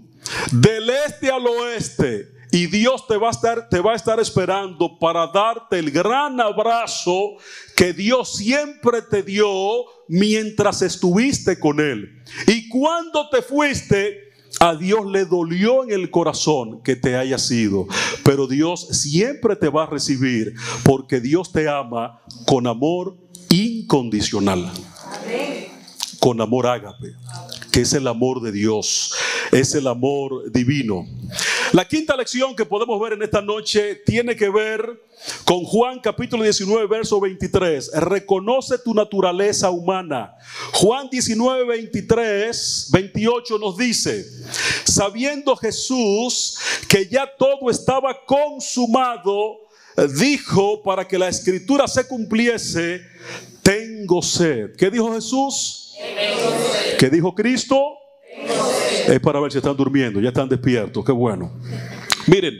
del 0.50 0.90
este 0.90 1.30
al 1.30 1.46
oeste 1.46 2.35
y 2.52 2.66
Dios 2.66 3.06
te 3.06 3.16
va 3.16 3.28
a 3.28 3.30
estar, 3.32 3.68
te 3.68 3.80
va 3.80 3.92
a 3.92 3.96
estar 3.96 4.20
esperando 4.20 4.98
para 4.98 5.26
darte 5.26 5.78
el 5.78 5.90
gran 5.90 6.40
abrazo 6.40 7.36
que 7.74 7.92
Dios 7.92 8.36
siempre 8.36 9.02
te 9.02 9.22
dio 9.22 9.48
mientras 10.08 10.82
estuviste 10.82 11.58
con 11.58 11.80
Él. 11.80 12.22
Y 12.46 12.68
cuando 12.68 13.28
te 13.28 13.42
fuiste, 13.42 14.26
a 14.60 14.74
Dios 14.74 15.06
le 15.06 15.24
dolió 15.24 15.84
en 15.84 15.90
el 15.90 16.10
corazón 16.10 16.82
que 16.82 16.96
te 16.96 17.16
haya 17.16 17.38
sido, 17.38 17.86
pero 18.24 18.46
Dios 18.46 18.88
siempre 18.90 19.56
te 19.56 19.68
va 19.68 19.84
a 19.84 19.86
recibir 19.86 20.54
porque 20.84 21.20
Dios 21.20 21.52
te 21.52 21.68
ama 21.68 22.20
con 22.46 22.66
amor 22.66 23.16
incondicional. 23.50 24.70
Con 26.18 26.40
amor 26.40 26.66
ágape, 26.66 27.14
que 27.70 27.82
es 27.82 27.92
el 27.92 28.08
amor 28.08 28.40
de 28.40 28.50
Dios, 28.50 29.12
es 29.52 29.74
el 29.74 29.86
amor 29.86 30.50
divino. 30.50 31.06
La 31.76 31.86
quinta 31.86 32.16
lección 32.16 32.56
que 32.56 32.64
podemos 32.64 32.98
ver 32.98 33.12
en 33.12 33.22
esta 33.22 33.42
noche 33.42 33.96
tiene 33.96 34.34
que 34.34 34.48
ver 34.48 34.98
con 35.44 35.62
Juan 35.62 36.00
capítulo 36.00 36.42
19, 36.42 36.86
verso 36.86 37.20
23. 37.20 37.90
Reconoce 37.96 38.78
tu 38.78 38.94
naturaleza 38.94 39.68
humana. 39.68 40.34
Juan 40.72 41.10
19, 41.10 41.66
23, 41.66 42.88
28 42.90 43.58
nos 43.58 43.76
dice, 43.76 44.24
sabiendo 44.84 45.54
Jesús 45.54 46.56
que 46.88 47.06
ya 47.08 47.30
todo 47.38 47.68
estaba 47.68 48.24
consumado, 48.24 49.58
dijo 50.18 50.82
para 50.82 51.06
que 51.06 51.18
la 51.18 51.28
escritura 51.28 51.86
se 51.86 52.08
cumpliese, 52.08 53.02
tengo 53.62 54.22
sed. 54.22 54.74
¿Qué 54.78 54.90
dijo 54.90 55.12
Jesús? 55.12 55.94
¿Qué 56.98 57.10
dijo 57.10 57.34
Cristo? 57.34 57.98
Es 59.06 59.20
para 59.20 59.40
ver 59.40 59.52
si 59.52 59.58
están 59.58 59.76
durmiendo, 59.76 60.20
ya 60.20 60.28
están 60.28 60.48
despiertos, 60.48 61.04
qué 61.04 61.12
bueno. 61.12 61.52
Miren, 62.26 62.54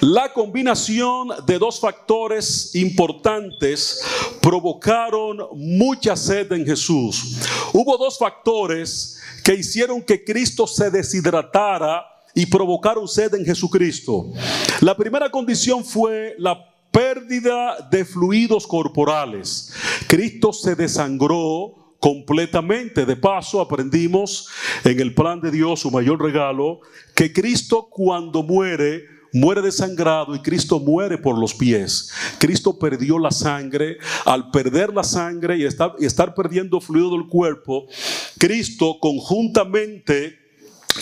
la 0.00 0.32
combinación 0.32 1.28
de 1.46 1.58
dos 1.58 1.78
factores 1.78 2.74
importantes 2.74 4.00
provocaron 4.40 5.38
mucha 5.54 6.16
sed 6.16 6.50
en 6.52 6.66
Jesús. 6.66 7.36
Hubo 7.72 7.96
dos 7.96 8.18
factores 8.18 9.20
que 9.44 9.54
hicieron 9.54 10.02
que 10.02 10.24
Cristo 10.24 10.66
se 10.66 10.90
deshidratara 10.90 12.04
y 12.34 12.46
provocaron 12.46 13.06
sed 13.06 13.34
en 13.34 13.44
Jesucristo. 13.44 14.32
La 14.80 14.96
primera 14.96 15.30
condición 15.30 15.84
fue 15.84 16.34
la 16.38 16.58
pérdida 16.90 17.88
de 17.90 18.04
fluidos 18.04 18.66
corporales. 18.66 19.72
Cristo 20.08 20.52
se 20.52 20.74
desangró 20.74 21.79
completamente. 22.00 23.06
De 23.06 23.14
paso, 23.14 23.60
aprendimos 23.60 24.48
en 24.82 24.98
el 24.98 25.14
plan 25.14 25.40
de 25.40 25.50
Dios, 25.50 25.80
su 25.80 25.90
mayor 25.90 26.20
regalo, 26.20 26.80
que 27.14 27.32
Cristo 27.32 27.88
cuando 27.90 28.42
muere, 28.42 29.04
muere 29.32 29.62
desangrado 29.62 30.34
y 30.34 30.40
Cristo 30.40 30.80
muere 30.80 31.18
por 31.18 31.38
los 31.38 31.54
pies. 31.54 32.10
Cristo 32.38 32.78
perdió 32.78 33.18
la 33.18 33.30
sangre. 33.30 33.98
Al 34.24 34.50
perder 34.50 34.92
la 34.92 35.04
sangre 35.04 35.58
y 35.58 35.64
estar, 35.64 36.34
perdiendo 36.34 36.80
fluido 36.80 37.10
del 37.10 37.28
cuerpo, 37.28 37.86
Cristo 38.38 38.98
conjuntamente 38.98 40.38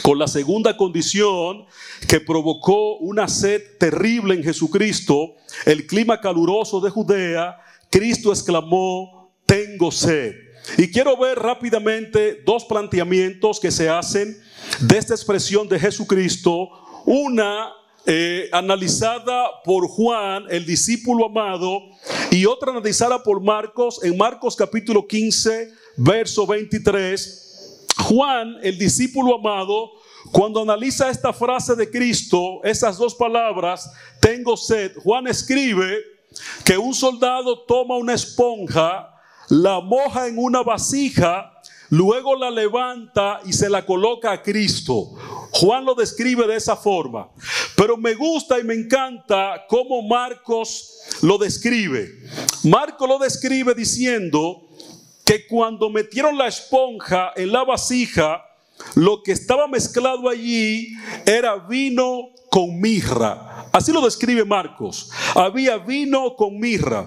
con 0.02 0.18
la 0.18 0.26
segunda 0.26 0.76
condición 0.76 1.64
que 2.06 2.20
provocó 2.20 2.98
una 2.98 3.26
sed 3.26 3.62
terrible 3.78 4.34
en 4.34 4.42
Jesucristo, 4.42 5.36
el 5.64 5.86
clima 5.86 6.20
caluroso 6.20 6.80
de 6.80 6.90
Judea, 6.90 7.56
Cristo 7.90 8.30
exclamó, 8.30 9.32
tengo 9.46 9.90
sed. 9.90 10.47
Y 10.76 10.90
quiero 10.90 11.16
ver 11.16 11.38
rápidamente 11.38 12.42
dos 12.44 12.64
planteamientos 12.64 13.58
que 13.58 13.70
se 13.70 13.88
hacen 13.88 14.40
de 14.80 14.98
esta 14.98 15.14
expresión 15.14 15.68
de 15.68 15.78
Jesucristo. 15.78 16.68
Una 17.06 17.72
eh, 18.06 18.48
analizada 18.52 19.62
por 19.64 19.88
Juan, 19.88 20.44
el 20.50 20.66
discípulo 20.66 21.26
amado, 21.26 21.82
y 22.30 22.44
otra 22.46 22.72
analizada 22.72 23.22
por 23.22 23.40
Marcos, 23.42 24.02
en 24.02 24.16
Marcos 24.16 24.56
capítulo 24.56 25.06
15, 25.06 25.72
verso 25.96 26.46
23. 26.46 27.86
Juan, 28.04 28.56
el 28.62 28.78
discípulo 28.78 29.36
amado, 29.36 29.92
cuando 30.32 30.62
analiza 30.62 31.10
esta 31.10 31.32
frase 31.32 31.74
de 31.74 31.90
Cristo, 31.90 32.60
esas 32.64 32.98
dos 32.98 33.14
palabras, 33.14 33.90
tengo 34.20 34.56
sed, 34.56 34.92
Juan 35.02 35.26
escribe 35.26 35.98
que 36.64 36.78
un 36.78 36.94
soldado 36.94 37.64
toma 37.64 37.96
una 37.96 38.14
esponja, 38.14 39.17
la 39.48 39.80
moja 39.80 40.26
en 40.26 40.38
una 40.38 40.62
vasija, 40.62 41.52
luego 41.90 42.36
la 42.36 42.50
levanta 42.50 43.40
y 43.44 43.52
se 43.52 43.70
la 43.70 43.84
coloca 43.86 44.32
a 44.32 44.42
Cristo. 44.42 45.14
Juan 45.52 45.84
lo 45.84 45.94
describe 45.94 46.46
de 46.46 46.56
esa 46.56 46.76
forma. 46.76 47.30
Pero 47.76 47.96
me 47.96 48.14
gusta 48.14 48.58
y 48.58 48.64
me 48.64 48.74
encanta 48.74 49.64
cómo 49.68 50.02
Marcos 50.02 51.00
lo 51.22 51.38
describe. 51.38 52.08
Marcos 52.64 53.08
lo 53.08 53.18
describe 53.18 53.74
diciendo 53.74 54.68
que 55.24 55.46
cuando 55.46 55.90
metieron 55.90 56.36
la 56.36 56.46
esponja 56.46 57.32
en 57.36 57.52
la 57.52 57.64
vasija, 57.64 58.47
lo 58.94 59.22
que 59.22 59.32
estaba 59.32 59.66
mezclado 59.66 60.28
allí 60.28 60.94
era 61.26 61.56
vino 61.56 62.30
con 62.50 62.80
mirra. 62.80 63.68
Así 63.72 63.92
lo 63.92 64.00
describe 64.00 64.44
Marcos. 64.44 65.10
Había 65.34 65.78
vino 65.78 66.34
con 66.36 66.58
mirra. 66.58 67.06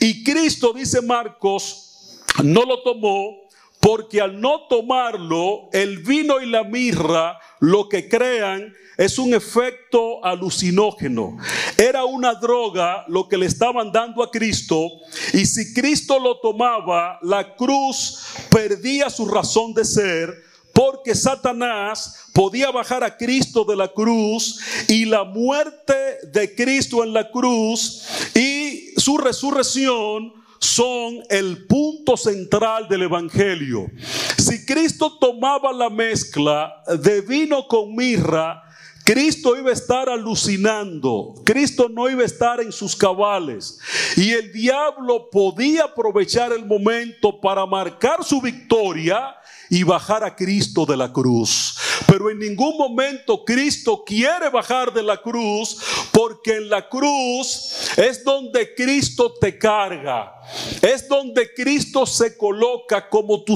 Y 0.00 0.24
Cristo, 0.24 0.72
dice 0.72 1.02
Marcos, 1.02 2.20
no 2.42 2.64
lo 2.64 2.82
tomó 2.82 3.48
porque 3.80 4.20
al 4.20 4.40
no 4.40 4.66
tomarlo, 4.68 5.68
el 5.72 5.98
vino 5.98 6.40
y 6.40 6.46
la 6.46 6.64
mirra 6.64 7.38
lo 7.60 7.88
que 7.88 8.08
crean 8.08 8.74
es 8.96 9.18
un 9.18 9.32
efecto 9.32 10.24
alucinógeno. 10.24 11.38
Era 11.76 12.04
una 12.04 12.34
droga 12.34 13.04
lo 13.06 13.28
que 13.28 13.38
le 13.38 13.46
estaban 13.46 13.92
dando 13.92 14.22
a 14.22 14.30
Cristo 14.30 14.90
y 15.32 15.46
si 15.46 15.72
Cristo 15.72 16.18
lo 16.18 16.40
tomaba, 16.40 17.20
la 17.22 17.54
cruz 17.54 18.18
perdía 18.50 19.08
su 19.08 19.26
razón 19.28 19.72
de 19.72 19.84
ser 19.84 20.34
porque 20.78 21.12
Satanás 21.12 22.30
podía 22.32 22.70
bajar 22.70 23.02
a 23.02 23.16
Cristo 23.16 23.64
de 23.64 23.74
la 23.74 23.88
cruz 23.88 24.60
y 24.86 25.06
la 25.06 25.24
muerte 25.24 25.92
de 26.32 26.54
Cristo 26.54 27.02
en 27.02 27.12
la 27.12 27.32
cruz 27.32 28.06
y 28.32 28.92
su 28.96 29.18
resurrección 29.18 30.32
son 30.60 31.18
el 31.30 31.66
punto 31.66 32.16
central 32.16 32.86
del 32.86 33.02
Evangelio. 33.02 33.90
Si 34.36 34.64
Cristo 34.64 35.18
tomaba 35.18 35.72
la 35.72 35.90
mezcla 35.90 36.80
de 36.86 37.22
vino 37.22 37.66
con 37.66 37.96
mirra, 37.96 38.62
Cristo 39.02 39.56
iba 39.58 39.70
a 39.70 39.72
estar 39.72 40.08
alucinando, 40.08 41.34
Cristo 41.44 41.88
no 41.88 42.08
iba 42.08 42.22
a 42.22 42.26
estar 42.26 42.60
en 42.60 42.70
sus 42.70 42.94
cabales 42.94 43.80
y 44.16 44.30
el 44.30 44.52
diablo 44.52 45.28
podía 45.28 45.86
aprovechar 45.86 46.52
el 46.52 46.64
momento 46.64 47.40
para 47.40 47.66
marcar 47.66 48.22
su 48.22 48.40
victoria 48.40 49.34
y 49.70 49.82
bajar 49.82 50.24
a 50.24 50.34
Cristo 50.34 50.86
de 50.86 50.96
la 50.96 51.12
cruz. 51.12 51.76
Pero 52.06 52.30
en 52.30 52.38
ningún 52.38 52.76
momento 52.76 53.44
Cristo 53.44 54.02
quiere 54.04 54.48
bajar 54.50 54.92
de 54.92 55.02
la 55.02 55.20
cruz 55.20 55.78
porque 56.12 56.56
en 56.56 56.68
la 56.68 56.88
cruz 56.88 57.92
es 57.96 58.24
donde 58.24 58.74
Cristo 58.74 59.34
te 59.40 59.58
carga. 59.58 60.32
Es 60.80 61.08
donde 61.08 61.52
Cristo 61.54 62.06
se 62.06 62.36
coloca 62.36 63.08
como 63.08 63.42
tu, 63.42 63.54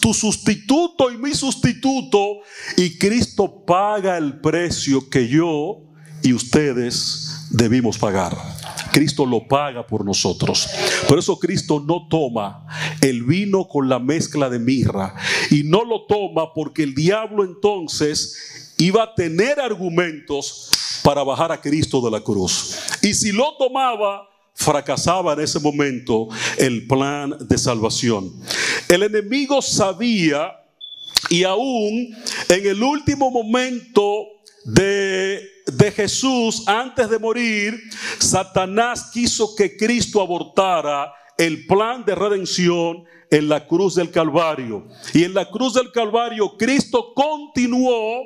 tu 0.00 0.14
sustituto 0.14 1.10
y 1.10 1.16
mi 1.16 1.34
sustituto 1.34 2.40
y 2.76 2.98
Cristo 2.98 3.64
paga 3.64 4.18
el 4.18 4.40
precio 4.40 5.08
que 5.08 5.26
yo 5.28 5.80
y 6.22 6.32
ustedes 6.32 7.48
debimos 7.50 7.98
pagar. 7.98 8.36
Cristo 8.94 9.26
lo 9.26 9.48
paga 9.48 9.84
por 9.84 10.04
nosotros. 10.04 10.68
Por 11.08 11.18
eso 11.18 11.36
Cristo 11.36 11.82
no 11.84 12.06
toma 12.08 12.64
el 13.00 13.24
vino 13.24 13.66
con 13.66 13.88
la 13.88 13.98
mezcla 13.98 14.48
de 14.48 14.60
mirra. 14.60 15.16
Y 15.50 15.64
no 15.64 15.84
lo 15.84 16.06
toma 16.06 16.54
porque 16.54 16.84
el 16.84 16.94
diablo 16.94 17.42
entonces 17.42 18.72
iba 18.78 19.02
a 19.02 19.14
tener 19.16 19.58
argumentos 19.58 20.70
para 21.02 21.24
bajar 21.24 21.50
a 21.50 21.60
Cristo 21.60 22.00
de 22.02 22.12
la 22.12 22.20
cruz. 22.20 22.76
Y 23.02 23.14
si 23.14 23.32
lo 23.32 23.56
tomaba, 23.58 24.28
fracasaba 24.54 25.32
en 25.32 25.40
ese 25.40 25.58
momento 25.58 26.28
el 26.56 26.86
plan 26.86 27.36
de 27.40 27.58
salvación. 27.58 28.32
El 28.88 29.02
enemigo 29.02 29.60
sabía 29.60 30.52
y 31.30 31.42
aún 31.42 32.14
en 32.48 32.64
el 32.64 32.80
último 32.80 33.28
momento 33.32 34.26
de 34.64 35.53
de 35.66 35.90
Jesús 35.90 36.64
antes 36.66 37.08
de 37.08 37.18
morir, 37.18 37.80
Satanás 38.18 39.10
quiso 39.12 39.54
que 39.54 39.76
Cristo 39.76 40.20
abortara 40.20 41.12
el 41.36 41.66
plan 41.66 42.04
de 42.04 42.14
redención 42.14 43.04
en 43.30 43.48
la 43.48 43.66
cruz 43.66 43.94
del 43.94 44.10
Calvario. 44.10 44.86
Y 45.12 45.24
en 45.24 45.34
la 45.34 45.50
cruz 45.50 45.74
del 45.74 45.90
Calvario 45.90 46.56
Cristo 46.56 47.12
continuó 47.14 48.22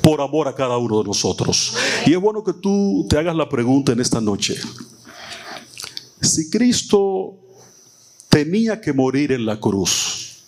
por 0.00 0.20
amor 0.20 0.48
a 0.48 0.54
cada 0.54 0.76
uno 0.76 0.98
de 0.98 1.08
nosotros. 1.08 1.74
Y 2.06 2.12
es 2.12 2.20
bueno 2.20 2.44
que 2.44 2.52
tú 2.52 3.06
te 3.08 3.18
hagas 3.18 3.34
la 3.34 3.48
pregunta 3.48 3.92
en 3.92 4.00
esta 4.00 4.20
noche. 4.20 4.56
Si 6.20 6.50
Cristo 6.50 7.36
tenía 8.28 8.80
que 8.80 8.92
morir 8.92 9.32
en 9.32 9.44
la 9.44 9.58
cruz, 9.58 10.44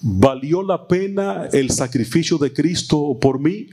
¿valió 0.00 0.62
la 0.62 0.86
pena 0.86 1.48
el 1.52 1.70
sacrificio 1.70 2.38
de 2.38 2.52
Cristo 2.52 3.18
por 3.20 3.40
mí? 3.40 3.66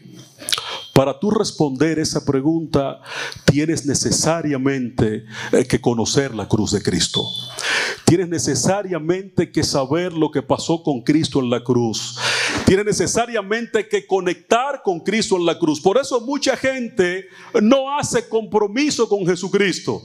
Para 0.99 1.17
tú 1.17 1.31
responder 1.31 1.97
esa 1.97 2.25
pregunta, 2.25 2.99
tienes 3.45 3.85
necesariamente 3.85 5.23
eh, 5.53 5.65
que 5.65 5.79
conocer 5.79 6.35
la 6.35 6.45
cruz 6.45 6.73
de 6.73 6.83
Cristo. 6.83 7.23
Tienes 8.03 8.27
necesariamente 8.27 9.49
que 9.49 9.63
saber 9.63 10.11
lo 10.11 10.29
que 10.29 10.41
pasó 10.41 10.83
con 10.83 10.99
Cristo 10.99 11.39
en 11.39 11.51
la 11.51 11.63
cruz. 11.63 12.17
Tienes 12.65 12.85
necesariamente 12.85 13.87
que 13.87 14.05
conectar 14.05 14.81
con 14.83 14.99
Cristo 14.99 15.37
en 15.37 15.45
la 15.45 15.57
cruz. 15.57 15.79
Por 15.79 15.97
eso 15.97 16.19
mucha 16.19 16.57
gente 16.57 17.27
no 17.61 17.97
hace 17.97 18.27
compromiso 18.27 19.07
con 19.07 19.25
Jesucristo, 19.25 20.01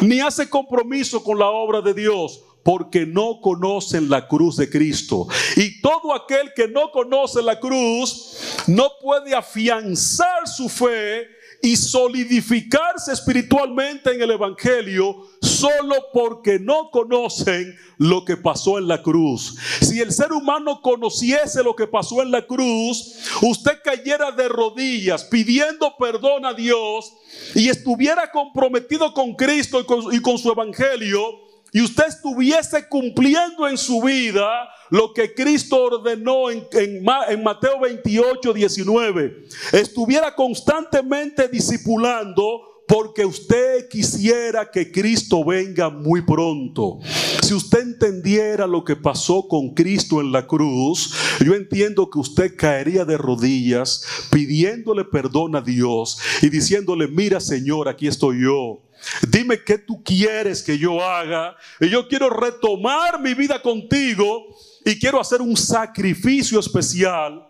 ni 0.00 0.20
hace 0.20 0.48
compromiso 0.48 1.22
con 1.22 1.38
la 1.38 1.48
obra 1.48 1.82
de 1.82 1.92
Dios 1.92 2.42
porque 2.68 3.06
no 3.06 3.40
conocen 3.40 4.10
la 4.10 4.28
cruz 4.28 4.58
de 4.58 4.68
Cristo. 4.68 5.26
Y 5.56 5.80
todo 5.80 6.12
aquel 6.12 6.52
que 6.54 6.68
no 6.68 6.90
conoce 6.90 7.40
la 7.40 7.58
cruz 7.58 8.36
no 8.66 8.90
puede 9.00 9.34
afianzar 9.34 10.46
su 10.46 10.68
fe 10.68 11.26
y 11.62 11.76
solidificarse 11.76 13.10
espiritualmente 13.10 14.12
en 14.12 14.20
el 14.20 14.32
Evangelio 14.32 15.16
solo 15.40 15.94
porque 16.12 16.58
no 16.58 16.90
conocen 16.90 17.74
lo 17.96 18.26
que 18.26 18.36
pasó 18.36 18.76
en 18.76 18.86
la 18.86 19.02
cruz. 19.02 19.56
Si 19.80 20.00
el 20.00 20.12
ser 20.12 20.32
humano 20.32 20.82
conociese 20.82 21.62
lo 21.62 21.74
que 21.74 21.86
pasó 21.86 22.20
en 22.20 22.30
la 22.30 22.46
cruz, 22.46 23.14
usted 23.40 23.78
cayera 23.82 24.30
de 24.30 24.46
rodillas 24.46 25.24
pidiendo 25.24 25.94
perdón 25.98 26.44
a 26.44 26.52
Dios 26.52 27.14
y 27.54 27.70
estuviera 27.70 28.30
comprometido 28.30 29.14
con 29.14 29.36
Cristo 29.36 29.80
y 29.80 29.86
con, 29.86 30.14
y 30.14 30.20
con 30.20 30.36
su 30.36 30.52
Evangelio 30.52 31.47
y 31.72 31.82
usted 31.82 32.06
estuviese 32.06 32.88
cumpliendo 32.88 33.68
en 33.68 33.76
su 33.76 34.00
vida 34.00 34.68
lo 34.90 35.12
que 35.12 35.34
Cristo 35.34 35.84
ordenó 35.84 36.50
en, 36.50 37.42
Mateo 37.42 37.80
28, 37.80 38.52
19, 38.52 39.44
estuviera 39.72 40.34
constantemente 40.34 41.46
discipulando, 41.48 42.77
porque 42.88 43.26
usted 43.26 43.86
quisiera 43.88 44.70
que 44.70 44.90
Cristo 44.90 45.44
venga 45.44 45.90
muy 45.90 46.22
pronto. 46.22 46.98
Si 47.42 47.52
usted 47.52 47.80
entendiera 47.80 48.66
lo 48.66 48.82
que 48.82 48.96
pasó 48.96 49.46
con 49.46 49.74
Cristo 49.74 50.22
en 50.22 50.32
la 50.32 50.46
cruz, 50.46 51.14
yo 51.44 51.54
entiendo 51.54 52.08
que 52.08 52.18
usted 52.18 52.56
caería 52.56 53.04
de 53.04 53.18
rodillas 53.18 54.02
pidiéndole 54.30 55.04
perdón 55.04 55.54
a 55.54 55.60
Dios 55.60 56.18
y 56.40 56.48
diciéndole, 56.48 57.08
mira 57.08 57.40
Señor, 57.40 57.88
aquí 57.88 58.08
estoy 58.08 58.42
yo. 58.42 58.82
Dime 59.28 59.62
qué 59.62 59.76
tú 59.76 60.02
quieres 60.02 60.62
que 60.62 60.78
yo 60.78 61.04
haga. 61.04 61.56
Y 61.80 61.90
yo 61.90 62.08
quiero 62.08 62.30
retomar 62.30 63.20
mi 63.20 63.34
vida 63.34 63.60
contigo 63.60 64.46
y 64.86 64.98
quiero 64.98 65.20
hacer 65.20 65.42
un 65.42 65.58
sacrificio 65.58 66.58
especial 66.58 67.48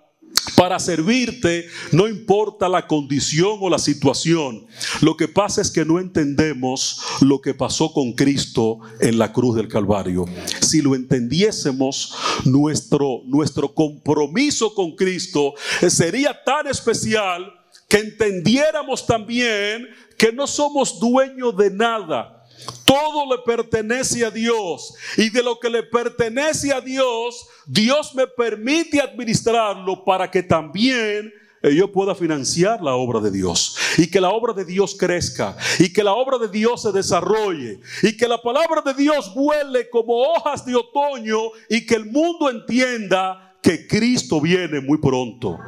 para 0.57 0.79
servirte, 0.79 1.69
no 1.93 2.09
importa 2.09 2.69
la 2.69 2.87
condición 2.87 3.59
o 3.61 3.71
la 3.71 3.79
situación. 3.79 4.67
Lo 5.01 5.17
que 5.17 5.29
pasa 5.29 5.61
es 5.61 5.71
que 5.71 5.85
no 5.85 5.99
entendemos 5.99 7.01
lo 7.21 7.41
que 7.41 7.55
pasó 7.55 7.93
con 7.93 8.13
Cristo 8.13 8.81
en 9.01 9.19
la 9.19 9.33
cruz 9.33 9.57
del 9.57 9.69
Calvario. 9.69 10.27
Si 10.61 10.83
lo 10.83 10.95
entendiésemos, 10.95 12.15
nuestro, 12.45 13.23
nuestro 13.27 13.75
compromiso 13.75 14.75
con 14.75 14.97
Cristo 14.97 15.55
sería 15.89 16.43
tan 16.45 16.67
especial 16.67 17.53
que 17.89 17.99
entendiéramos 17.99 19.07
también 19.07 19.87
que 20.17 20.33
no 20.33 20.47
somos 20.47 20.99
dueños 20.99 21.57
de 21.57 21.71
nada 21.71 22.38
todo 22.85 23.31
le 23.31 23.43
pertenece 23.45 24.25
a 24.25 24.31
Dios. 24.31 24.95
Y 25.17 25.31
de 25.31 25.43
lo 25.43 25.59
que 25.59 25.71
le 25.71 25.83
pertenece 25.83 26.73
a 26.73 26.81
Dios, 26.81 27.47
Dios 27.67 28.15
me 28.15 28.27
permite 28.27 29.01
administrarlo 29.01 30.05
para 30.05 30.31
que 30.31 30.43
también 30.43 31.33
eh, 31.63 31.75
yo 31.75 31.91
pueda 31.91 32.15
financiar 32.15 32.81
la 32.83 32.95
obra 32.95 33.21
de 33.21 33.33
Dios 33.33 33.77
y 33.97 34.09
que 34.09 34.21
la 34.21 34.31
obra 34.31 34.53
de 34.53 34.65
Dios 34.65 34.95
crezca 34.97 35.57
y 35.81 35.93
que 35.93 36.05
la 36.05 36.13
obra 36.13 36.39
de 36.39 36.49
Dios 36.49 36.83
se 36.83 36.93
desarrolle 36.93 37.81
y 38.03 38.17
que 38.17 38.29
la 38.29 38.41
palabra 38.41 38.81
de 38.81 38.95
Dios 38.95 39.35
vuele 39.35 39.91
como 39.91 40.19
hojas 40.19 40.65
de 40.65 40.77
otoño 40.77 41.39
y 41.69 41.85
que 41.85 41.97
el 41.97 42.07
mundo 42.07 42.49
entienda 42.49 43.57
que 43.61 43.89
Cristo 43.89 44.41
viene 44.41 44.81
muy 44.81 44.99
pronto. 44.99 45.59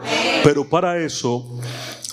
Pero 0.44 0.68
para 0.68 0.96
eso 0.98 1.58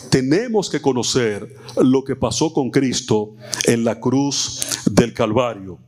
tenemos 0.10 0.70
que 0.70 0.82
conocer 0.82 1.56
lo 1.78 2.04
que 2.04 2.16
pasó 2.16 2.54
con 2.54 2.70
Cristo 2.72 3.36
en 3.66 3.84
la 3.84 4.00
cruz 4.00 4.60
del 4.90 5.14
Calvario. 5.14 5.80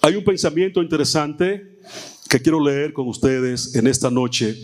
Hay 0.00 0.16
un 0.16 0.24
pensamiento 0.24 0.82
interesante 0.82 1.78
que 2.28 2.40
quiero 2.40 2.62
leer 2.62 2.92
con 2.92 3.08
ustedes 3.08 3.74
en 3.74 3.86
esta 3.86 4.10
noche 4.10 4.56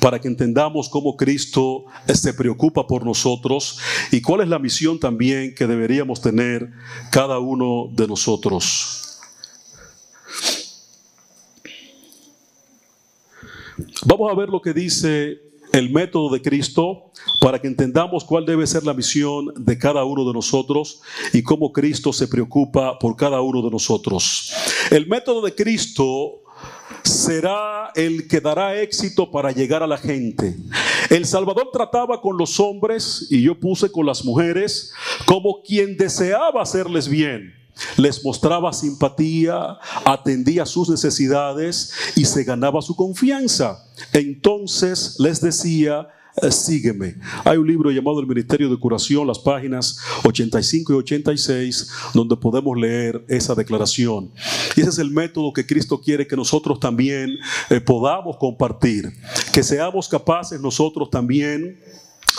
para 0.00 0.20
que 0.20 0.28
entendamos 0.28 0.88
cómo 0.88 1.16
Cristo 1.16 1.84
se 2.06 2.32
preocupa 2.32 2.86
por 2.86 3.04
nosotros 3.04 3.78
y 4.12 4.20
cuál 4.20 4.42
es 4.42 4.48
la 4.48 4.58
misión 4.58 5.00
también 5.00 5.54
que 5.54 5.66
deberíamos 5.66 6.20
tener 6.20 6.70
cada 7.10 7.38
uno 7.38 7.90
de 7.92 8.06
nosotros. 8.06 9.18
Vamos 14.06 14.30
a 14.30 14.34
ver 14.34 14.48
lo 14.48 14.60
que 14.60 14.72
dice 14.72 15.47
el 15.78 15.90
método 15.90 16.30
de 16.30 16.42
Cristo 16.42 17.12
para 17.40 17.60
que 17.60 17.68
entendamos 17.68 18.24
cuál 18.24 18.44
debe 18.44 18.66
ser 18.66 18.84
la 18.84 18.94
misión 18.94 19.52
de 19.56 19.78
cada 19.78 20.04
uno 20.04 20.26
de 20.26 20.32
nosotros 20.32 21.00
y 21.32 21.42
cómo 21.42 21.72
Cristo 21.72 22.12
se 22.12 22.26
preocupa 22.26 22.98
por 22.98 23.16
cada 23.16 23.40
uno 23.40 23.62
de 23.62 23.70
nosotros. 23.70 24.52
El 24.90 25.06
método 25.06 25.40
de 25.42 25.54
Cristo 25.54 26.42
será 27.04 27.92
el 27.94 28.26
que 28.26 28.40
dará 28.40 28.80
éxito 28.80 29.30
para 29.30 29.52
llegar 29.52 29.82
a 29.82 29.86
la 29.86 29.98
gente. 29.98 30.56
El 31.10 31.24
Salvador 31.24 31.70
trataba 31.72 32.20
con 32.20 32.36
los 32.36 32.58
hombres 32.58 33.26
y 33.30 33.42
yo 33.42 33.58
puse 33.58 33.90
con 33.90 34.04
las 34.04 34.24
mujeres 34.24 34.92
como 35.26 35.62
quien 35.62 35.96
deseaba 35.96 36.62
hacerles 36.62 37.08
bien 37.08 37.57
les 37.96 38.24
mostraba 38.24 38.72
simpatía, 38.72 39.78
atendía 40.04 40.66
sus 40.66 40.88
necesidades 40.88 41.92
y 42.16 42.24
se 42.24 42.44
ganaba 42.44 42.82
su 42.82 42.96
confianza. 42.96 43.84
Entonces 44.12 45.16
les 45.18 45.40
decía, 45.40 46.08
eh, 46.42 46.50
sígueme. 46.52 47.16
Hay 47.44 47.56
un 47.56 47.66
libro 47.66 47.90
llamado 47.90 48.20
El 48.20 48.26
Ministerio 48.26 48.70
de 48.70 48.78
Curación, 48.78 49.26
las 49.26 49.38
páginas 49.38 49.98
85 50.24 50.92
y 50.92 50.96
86, 50.96 51.88
donde 52.14 52.36
podemos 52.36 52.76
leer 52.78 53.24
esa 53.28 53.54
declaración. 53.54 54.30
Y 54.76 54.80
ese 54.80 54.90
es 54.90 54.98
el 54.98 55.10
método 55.10 55.52
que 55.52 55.66
Cristo 55.66 56.00
quiere 56.00 56.26
que 56.26 56.36
nosotros 56.36 56.78
también 56.78 57.38
eh, 57.70 57.80
podamos 57.80 58.36
compartir, 58.36 59.12
que 59.52 59.62
seamos 59.62 60.08
capaces 60.08 60.60
nosotros 60.60 61.10
también 61.10 61.78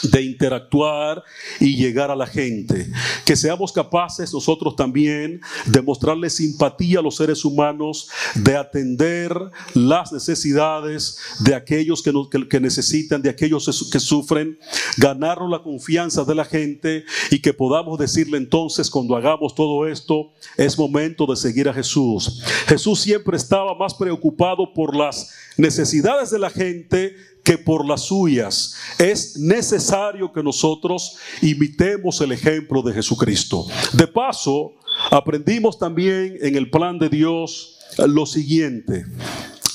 de 0.04 0.24
interactuar 0.24 1.24
y 1.60 1.76
llegar 1.76 2.12
a 2.12 2.16
la 2.16 2.28
gente. 2.28 2.88
Que 3.26 3.36
seamos 3.36 3.72
capaces 3.72 4.34
nosotros 4.34 4.76
también 4.76 5.42
de 5.66 5.82
mostrarle 5.82 6.30
simpatía 6.30 7.00
a 7.00 7.02
los 7.02 7.18
seres 7.18 7.44
humanos, 7.46 8.10
de 8.36 8.56
atender 8.56 9.34
las 9.74 10.12
necesidades 10.12 11.18
de 11.40 11.56
aquellos 11.56 12.02
que, 12.02 12.14
que, 12.50 12.60
necesitan, 12.60 13.22
de 13.22 13.30
aquellos 13.30 13.90
que 13.92 14.00
sufren, 14.00 14.58
ganarnos 14.98 15.50
la 15.50 15.62
confianza 15.62 16.24
de 16.24 16.36
la 16.36 16.46
gente 16.46 17.06
y 17.32 17.40
que 17.40 17.54
podamos 17.54 18.00
decirle 18.00 18.38
entonces 18.38 18.90
cuando 18.90 19.16
hagamos 19.16 19.56
todo 19.56 19.88
esto, 19.88 20.32
es 20.58 20.78
momento 20.78 21.26
de 21.26 21.36
seguir 21.36 21.68
a 21.70 21.74
Jesús. 21.74 22.42
Jesús 22.68 23.02
siempre 23.02 23.38
estaba 23.38 23.76
más 23.76 23.94
preocupado 23.94 24.74
por 24.74 24.96
las 24.96 25.32
necesidades 25.58 26.30
de 26.30 26.40
la 26.40 26.50
gente 26.50 27.16
que 27.44 27.58
por 27.58 27.86
las 27.86 28.02
suyas. 28.04 28.76
Es 28.98 29.38
necesario 29.38 30.32
que 30.32 30.44
nosotros 30.44 31.18
imitemos 31.42 32.22
el 32.22 32.32
ejemplo 32.32 32.82
de 32.82 32.94
Jesucristo. 32.94 33.66
De 33.94 34.08
paso, 34.08 34.74
aprendimos 35.12 35.78
también 35.78 36.38
en 36.42 36.56
el 36.56 36.70
plan 36.70 37.00
de 37.00 37.10
Dios 37.10 37.78
lo 37.98 38.26
siguiente. 38.26 39.06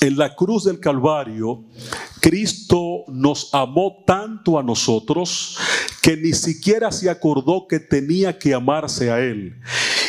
En 0.01 0.17
la 0.17 0.35
cruz 0.35 0.65
del 0.65 0.79
Calvario, 0.79 1.63
Cristo 2.19 3.05
nos 3.07 3.53
amó 3.53 4.03
tanto 4.05 4.59
a 4.59 4.63
nosotros 4.63 5.57
que 6.01 6.15
ni 6.15 6.33
siquiera 6.33 6.91
se 6.91 7.09
acordó 7.09 7.67
que 7.67 7.79
tenía 7.79 8.37
que 8.37 8.53
amarse 8.53 9.09
a 9.09 9.19
Él. 9.19 9.55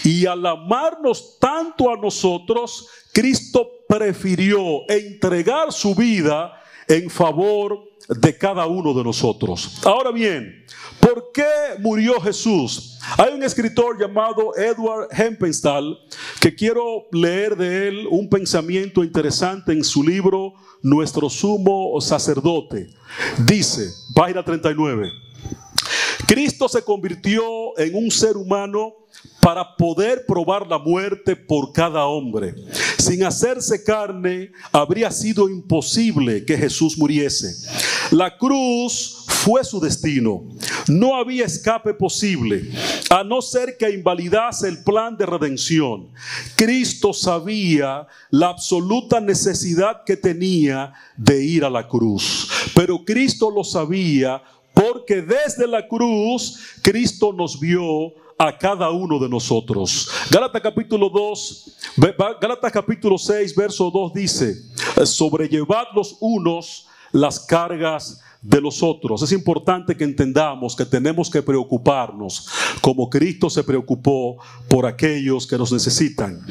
Y 0.04 0.26
al 0.26 0.44
amarnos 0.44 1.38
tanto 1.40 1.90
a 1.90 1.96
nosotros, 1.96 2.86
Cristo 3.12 3.66
prefirió 3.88 4.88
entregar 4.90 5.72
su 5.72 5.94
vida 5.94 6.52
en 6.88 7.10
favor 7.10 7.82
de 8.08 8.36
cada 8.36 8.66
uno 8.66 8.94
de 8.94 9.02
nosotros. 9.02 9.80
Ahora 9.84 10.10
bien, 10.10 10.64
¿por 11.00 11.30
qué 11.32 11.44
murió 11.80 12.20
Jesús? 12.20 12.98
Hay 13.18 13.32
un 13.34 13.42
escritor 13.42 13.98
llamado 14.00 14.56
Edward 14.56 15.08
Hempenstall 15.10 15.98
que 16.40 16.54
quiero 16.54 17.06
leer 17.12 17.56
de 17.56 17.88
él 17.88 18.06
un 18.10 18.28
pensamiento 18.28 19.02
interesante 19.02 19.72
en 19.72 19.84
su 19.84 20.02
libro 20.02 20.54
Nuestro 20.82 21.28
sumo 21.28 22.00
sacerdote. 22.00 22.88
Dice, 23.44 23.90
página 24.14 24.44
39, 24.44 25.10
Cristo 26.26 26.68
se 26.68 26.82
convirtió 26.82 27.42
en 27.78 27.94
un 27.94 28.10
ser 28.10 28.36
humano 28.36 28.92
para 29.46 29.76
poder 29.76 30.26
probar 30.26 30.66
la 30.66 30.76
muerte 30.76 31.36
por 31.36 31.72
cada 31.72 32.04
hombre. 32.06 32.52
Sin 32.98 33.22
hacerse 33.22 33.84
carne, 33.84 34.50
habría 34.72 35.08
sido 35.12 35.48
imposible 35.48 36.44
que 36.44 36.58
Jesús 36.58 36.98
muriese. 36.98 37.54
La 38.10 38.36
cruz 38.36 39.24
fue 39.28 39.62
su 39.62 39.78
destino. 39.78 40.42
No 40.88 41.14
había 41.14 41.44
escape 41.44 41.94
posible, 41.94 42.72
a 43.08 43.22
no 43.22 43.40
ser 43.40 43.76
que 43.76 43.88
invalidase 43.88 44.66
el 44.66 44.82
plan 44.82 45.16
de 45.16 45.26
redención. 45.26 46.08
Cristo 46.56 47.12
sabía 47.12 48.08
la 48.30 48.48
absoluta 48.48 49.20
necesidad 49.20 50.02
que 50.04 50.16
tenía 50.16 50.92
de 51.16 51.44
ir 51.44 51.64
a 51.64 51.70
la 51.70 51.86
cruz, 51.86 52.48
pero 52.74 53.04
Cristo 53.04 53.48
lo 53.48 53.62
sabía 53.62 54.42
porque 54.74 55.22
desde 55.22 55.68
la 55.68 55.86
cruz 55.86 56.58
Cristo 56.82 57.32
nos 57.32 57.60
vio 57.60 58.25
a 58.38 58.56
cada 58.56 58.90
uno 58.90 59.18
de 59.18 59.28
nosotros. 59.28 60.08
Gálatas 60.30 60.62
capítulo 60.62 61.08
2, 61.08 61.76
Gálatas 62.40 62.72
capítulo 62.72 63.18
6, 63.18 63.54
verso 63.54 63.90
2 63.90 64.12
dice, 64.12 64.62
sobrellevad 65.04 65.86
los 65.94 66.16
unos 66.20 66.86
las 67.12 67.40
cargas 67.40 68.20
de 68.42 68.60
los 68.60 68.82
otros. 68.82 69.22
Es 69.22 69.32
importante 69.32 69.96
que 69.96 70.04
entendamos 70.04 70.76
que 70.76 70.84
tenemos 70.84 71.30
que 71.30 71.42
preocuparnos 71.42 72.48
como 72.80 73.10
Cristo 73.10 73.50
se 73.50 73.64
preocupó 73.64 74.36
por 74.68 74.86
aquellos 74.86 75.46
que 75.46 75.58
nos 75.58 75.72
necesitan. 75.72 76.44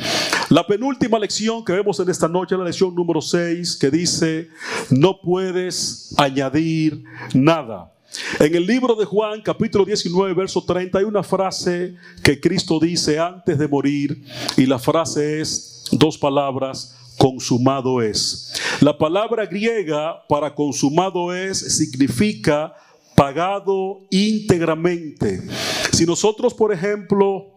La 0.49 0.65
penúltima 0.65 1.19
lección 1.19 1.63
que 1.63 1.73
vemos 1.73 1.99
en 1.99 2.09
esta 2.09 2.27
noche 2.27 2.55
es 2.55 2.59
la 2.59 2.65
lección 2.65 2.93
número 2.93 3.21
6 3.21 3.77
que 3.77 3.89
dice, 3.89 4.49
no 4.89 5.21
puedes 5.21 6.13
añadir 6.17 7.03
nada. 7.33 7.94
En 8.39 8.55
el 8.55 8.65
libro 8.65 8.95
de 8.95 9.05
Juan, 9.05 9.41
capítulo 9.41 9.85
19, 9.85 10.33
verso 10.33 10.63
30, 10.63 10.99
hay 10.99 11.05
una 11.05 11.23
frase 11.23 11.95
que 12.23 12.39
Cristo 12.39 12.79
dice 12.79 13.19
antes 13.19 13.57
de 13.57 13.67
morir 13.67 14.23
y 14.57 14.65
la 14.65 14.79
frase 14.79 15.41
es 15.41 15.85
dos 15.91 16.17
palabras, 16.17 16.95
consumado 17.17 18.01
es. 18.01 18.53
La 18.81 18.97
palabra 18.97 19.45
griega 19.45 20.25
para 20.27 20.53
consumado 20.53 21.33
es 21.33 21.59
significa 21.77 22.73
pagado 23.15 24.01
íntegramente. 24.09 25.41
Si 25.91 26.05
nosotros, 26.05 26.53
por 26.53 26.73
ejemplo, 26.73 27.54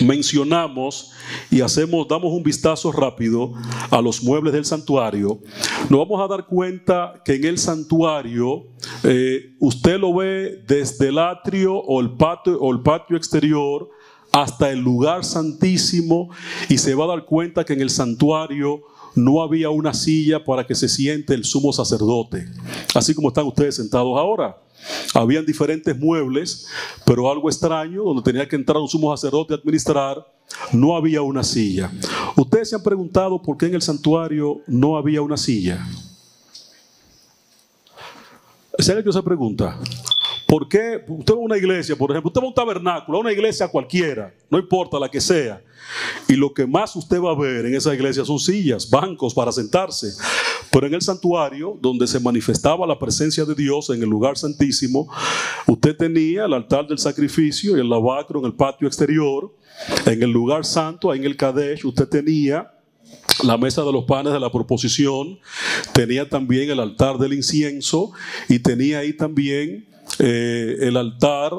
mencionamos 0.00 1.12
y 1.50 1.60
hacemos, 1.60 2.06
damos 2.08 2.32
un 2.32 2.42
vistazo 2.42 2.92
rápido 2.92 3.52
a 3.90 4.00
los 4.00 4.22
muebles 4.22 4.52
del 4.52 4.64
santuario, 4.64 5.40
nos 5.88 6.00
vamos 6.00 6.20
a 6.20 6.28
dar 6.28 6.46
cuenta 6.46 7.20
que 7.24 7.34
en 7.34 7.44
el 7.44 7.58
santuario 7.58 8.66
eh, 9.02 9.54
usted 9.58 9.98
lo 9.98 10.14
ve 10.14 10.62
desde 10.66 11.08
el 11.08 11.18
atrio 11.18 11.76
o 11.76 12.00
el 12.00 12.10
patio, 12.12 12.58
o 12.60 12.72
el 12.72 12.80
patio 12.80 13.16
exterior 13.16 13.88
hasta 14.32 14.70
el 14.70 14.80
lugar 14.80 15.24
santísimo 15.24 16.28
y 16.68 16.78
se 16.78 16.94
va 16.94 17.04
a 17.04 17.08
dar 17.08 17.24
cuenta 17.24 17.64
que 17.64 17.72
en 17.72 17.80
el 17.80 17.90
santuario 17.90 18.82
no 19.14 19.42
había 19.42 19.70
una 19.70 19.94
silla 19.94 20.44
para 20.44 20.66
que 20.66 20.74
se 20.74 20.88
siente 20.88 21.34
el 21.34 21.44
sumo 21.44 21.72
sacerdote, 21.72 22.46
así 22.94 23.14
como 23.14 23.28
están 23.28 23.46
ustedes 23.46 23.76
sentados 23.76 24.16
ahora. 24.18 24.56
Habían 25.14 25.44
diferentes 25.44 25.98
muebles, 25.98 26.66
pero 27.04 27.30
algo 27.30 27.48
extraño, 27.48 28.02
donde 28.02 28.22
tenía 28.22 28.48
que 28.48 28.56
entrar 28.56 28.78
un 28.78 28.88
sumo 28.88 29.14
sacerdote 29.16 29.54
a 29.54 29.56
administrar, 29.56 30.24
no 30.72 30.96
había 30.96 31.22
una 31.22 31.42
silla. 31.42 31.90
Ustedes 32.36 32.70
se 32.70 32.76
han 32.76 32.82
preguntado 32.82 33.40
por 33.40 33.56
qué 33.56 33.66
en 33.66 33.74
el 33.74 33.82
santuario 33.82 34.60
no 34.66 34.96
había 34.96 35.22
una 35.22 35.36
silla. 35.36 35.86
¿Se 38.78 38.92
han 38.92 38.98
hecho 38.98 39.10
esa 39.10 39.22
pregunta? 39.22 39.78
¿Por 40.46 40.66
qué 40.66 41.04
usted 41.06 41.34
va 41.34 41.36
a 41.36 41.40
una 41.40 41.58
iglesia, 41.58 41.94
por 41.94 42.10
ejemplo, 42.10 42.28
usted 42.28 42.40
va 42.40 42.46
a 42.46 42.48
un 42.48 42.54
tabernáculo, 42.54 43.18
a 43.18 43.20
una 43.20 43.32
iglesia 43.32 43.68
cualquiera, 43.68 44.32
no 44.48 44.58
importa 44.58 44.98
la 44.98 45.10
que 45.10 45.20
sea, 45.20 45.60
y 46.26 46.34
lo 46.34 46.54
que 46.54 46.66
más 46.66 46.96
usted 46.96 47.20
va 47.20 47.32
a 47.32 47.34
ver 47.34 47.66
en 47.66 47.74
esa 47.74 47.94
iglesia 47.94 48.24
son 48.24 48.38
sillas, 48.38 48.88
bancos 48.88 49.34
para 49.34 49.52
sentarse. 49.52 50.08
Pero 50.70 50.86
en 50.86 50.94
el 50.94 51.02
santuario, 51.02 51.78
donde 51.80 52.06
se 52.06 52.20
manifestaba 52.20 52.86
la 52.86 52.98
presencia 52.98 53.44
de 53.44 53.54
Dios 53.54 53.90
en 53.90 54.02
el 54.02 54.08
lugar 54.08 54.36
santísimo, 54.36 55.08
usted 55.66 55.96
tenía 55.96 56.44
el 56.44 56.52
altar 56.54 56.86
del 56.86 56.98
sacrificio 56.98 57.76
y 57.76 57.80
el 57.80 57.88
lavacro 57.88 58.40
en 58.40 58.46
el 58.46 58.54
patio 58.54 58.86
exterior. 58.86 59.54
En 60.06 60.22
el 60.22 60.30
lugar 60.30 60.64
santo, 60.64 61.14
en 61.14 61.24
el 61.24 61.36
Kadesh, 61.36 61.84
usted 61.84 62.08
tenía 62.08 62.72
la 63.44 63.56
mesa 63.56 63.82
de 63.84 63.92
los 63.92 64.04
panes 64.04 64.32
de 64.32 64.40
la 64.40 64.50
proposición, 64.50 65.38
tenía 65.92 66.28
también 66.28 66.70
el 66.70 66.80
altar 66.80 67.18
del 67.18 67.34
incienso 67.34 68.10
y 68.48 68.58
tenía 68.58 68.98
ahí 68.98 69.12
también 69.12 69.86
eh, 70.18 70.76
el 70.80 70.96
altar 70.96 71.52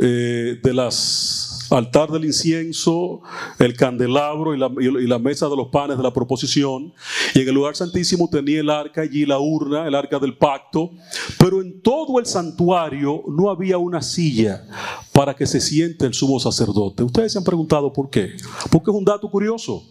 eh, 0.00 0.58
de 0.62 0.74
las 0.74 1.53
altar 1.76 2.10
del 2.10 2.24
incienso, 2.24 3.20
el 3.58 3.76
candelabro 3.76 4.54
y 4.54 4.58
la, 4.58 4.68
y 4.68 5.22
mesa 5.22 5.48
de 5.48 5.56
los 5.56 5.68
panes 5.68 5.96
de 5.96 6.02
la 6.02 6.12
proposición. 6.12 6.92
Y 7.34 7.40
en 7.40 7.48
el 7.48 7.54
lugar 7.54 7.76
santísimo 7.76 8.28
tenía 8.30 8.60
el 8.60 8.70
arca 8.70 9.02
allí, 9.02 9.26
la 9.26 9.38
urna, 9.38 9.86
el 9.86 9.94
arca 9.94 10.18
del 10.18 10.36
pacto. 10.36 10.90
Pero 11.38 11.60
en 11.60 11.80
todo 11.80 12.18
el 12.18 12.26
santuario 12.26 13.22
no 13.28 13.50
había 13.50 13.78
una 13.78 14.02
silla 14.02 14.64
para 15.12 15.34
que 15.34 15.46
se 15.46 15.60
siente 15.60 16.06
el 16.06 16.14
sumo 16.14 16.38
sacerdote. 16.40 17.02
Ustedes 17.02 17.32
se 17.32 17.38
han 17.38 17.44
preguntado 17.44 17.92
por 17.92 18.10
qué. 18.10 18.36
Porque 18.70 18.90
es 18.90 18.96
un 18.96 19.04
dato 19.04 19.30
curioso. 19.30 19.84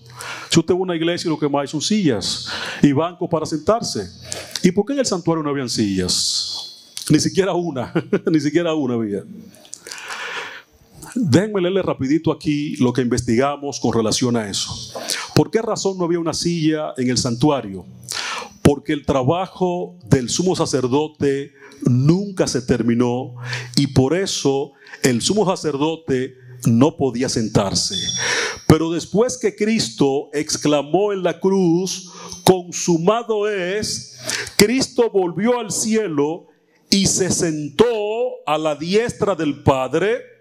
Si 0.49 0.59
usted 0.59 0.73
va 0.73 0.77
a 0.77 0.81
una 0.81 0.95
iglesia, 0.95 1.29
lo 1.29 1.39
que 1.39 1.49
más 1.49 1.61
hay 1.61 1.67
son 1.67 1.81
sillas 1.81 2.47
y 2.81 2.91
bancos 2.91 3.29
para 3.29 3.45
sentarse. 3.45 4.07
¿Y 4.61 4.71
por 4.71 4.86
qué 4.86 4.93
en 4.93 4.99
el 4.99 5.05
santuario 5.05 5.43
no 5.43 5.49
habían 5.49 5.69
sillas? 5.69 6.93
Ni 7.09 7.19
siquiera 7.19 7.53
una, 7.53 7.93
ni 8.31 8.39
siquiera 8.39 8.73
una 8.73 8.93
había. 8.93 9.23
Déjenme 11.16 11.61
leerle 11.61 11.82
rapidito 11.82 12.32
aquí 12.32 12.76
lo 12.78 12.91
que 12.91 13.01
investigamos 13.01 13.80
con 13.80 13.93
relación 13.93 14.36
a 14.36 14.49
eso. 14.49 14.72
¿Por 15.36 15.51
qué 15.51 15.61
razón 15.61 15.97
no 15.97 16.05
había 16.05 16.20
una 16.20 16.34
silla 16.34 16.93
en 16.97 17.09
el 17.09 17.18
santuario? 17.18 17.86
Porque 18.61 18.93
el 18.93 19.05
trabajo 19.05 19.97
del 20.05 20.30
sumo 20.30 20.55
sacerdote 20.55 21.53
nunca 21.86 22.47
se 22.47 22.61
terminó 22.61 23.36
y 23.76 23.88
por 23.88 24.16
eso 24.16 24.72
el 25.03 25.22
sumo 25.22 25.45
sacerdote 25.45 26.36
no 26.66 26.95
podía 26.97 27.30
sentarse. 27.30 27.95
Pero 28.68 28.91
después 28.91 29.38
que 29.38 29.55
Cristo 29.55 30.30
exclamó 30.34 31.14
en 31.14 31.22
la 31.22 31.39
cruz, 31.39 32.11
consumado 32.43 33.47
es, 33.47 34.18
Cristo 34.55 35.11
volvió 35.11 35.59
al 35.59 35.72
cielo 35.72 36.47
y 36.89 37.05
se 37.05 37.30
sentó 37.30 37.86
a 38.45 38.57
la 38.57 38.76
diestra 38.76 39.36
del 39.36 39.61
Padre, 39.64 40.32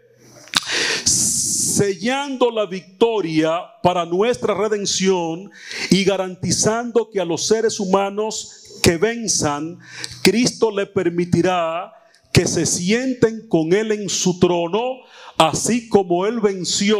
sellando 1.76 2.50
la 2.50 2.66
victoria 2.66 3.60
para 3.82 4.04
nuestra 4.04 4.54
redención 4.54 5.50
y 5.90 6.04
garantizando 6.04 7.08
que 7.10 7.20
a 7.20 7.24
los 7.24 7.46
seres 7.46 7.80
humanos 7.80 8.80
que 8.82 8.96
venzan, 8.96 9.78
Cristo 10.22 10.70
le 10.70 10.86
permitirá 10.86 11.92
que 12.32 12.46
se 12.46 12.66
sienten 12.66 13.46
con 13.48 13.72
Él 13.72 13.92
en 13.92 14.08
su 14.08 14.38
trono, 14.38 15.00
así 15.36 15.88
como 15.88 16.26
Él 16.26 16.40
venció 16.40 16.98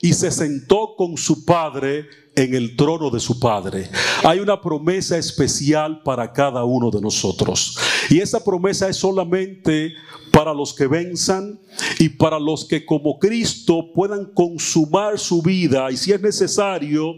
y 0.00 0.14
se 0.14 0.30
sentó 0.30 0.94
con 0.96 1.16
su 1.16 1.44
Padre 1.44 2.06
en 2.34 2.54
el 2.54 2.76
trono 2.76 3.10
de 3.10 3.20
su 3.20 3.38
Padre. 3.38 3.90
Hay 4.24 4.38
una 4.38 4.60
promesa 4.60 5.18
especial 5.18 6.02
para 6.02 6.32
cada 6.32 6.64
uno 6.64 6.90
de 6.90 7.00
nosotros. 7.00 7.76
Y 8.08 8.20
esa 8.20 8.42
promesa 8.42 8.88
es 8.88 8.96
solamente 8.96 9.92
para 10.30 10.54
los 10.54 10.74
que 10.74 10.86
venzan 10.86 11.58
y 11.98 12.08
para 12.08 12.38
los 12.38 12.64
que 12.64 12.84
como 12.84 13.18
Cristo 13.18 13.92
puedan 13.94 14.26
consumar 14.26 15.18
su 15.18 15.42
vida 15.42 15.90
y 15.90 15.96
si 15.96 16.12
es 16.12 16.20
necesario, 16.20 17.14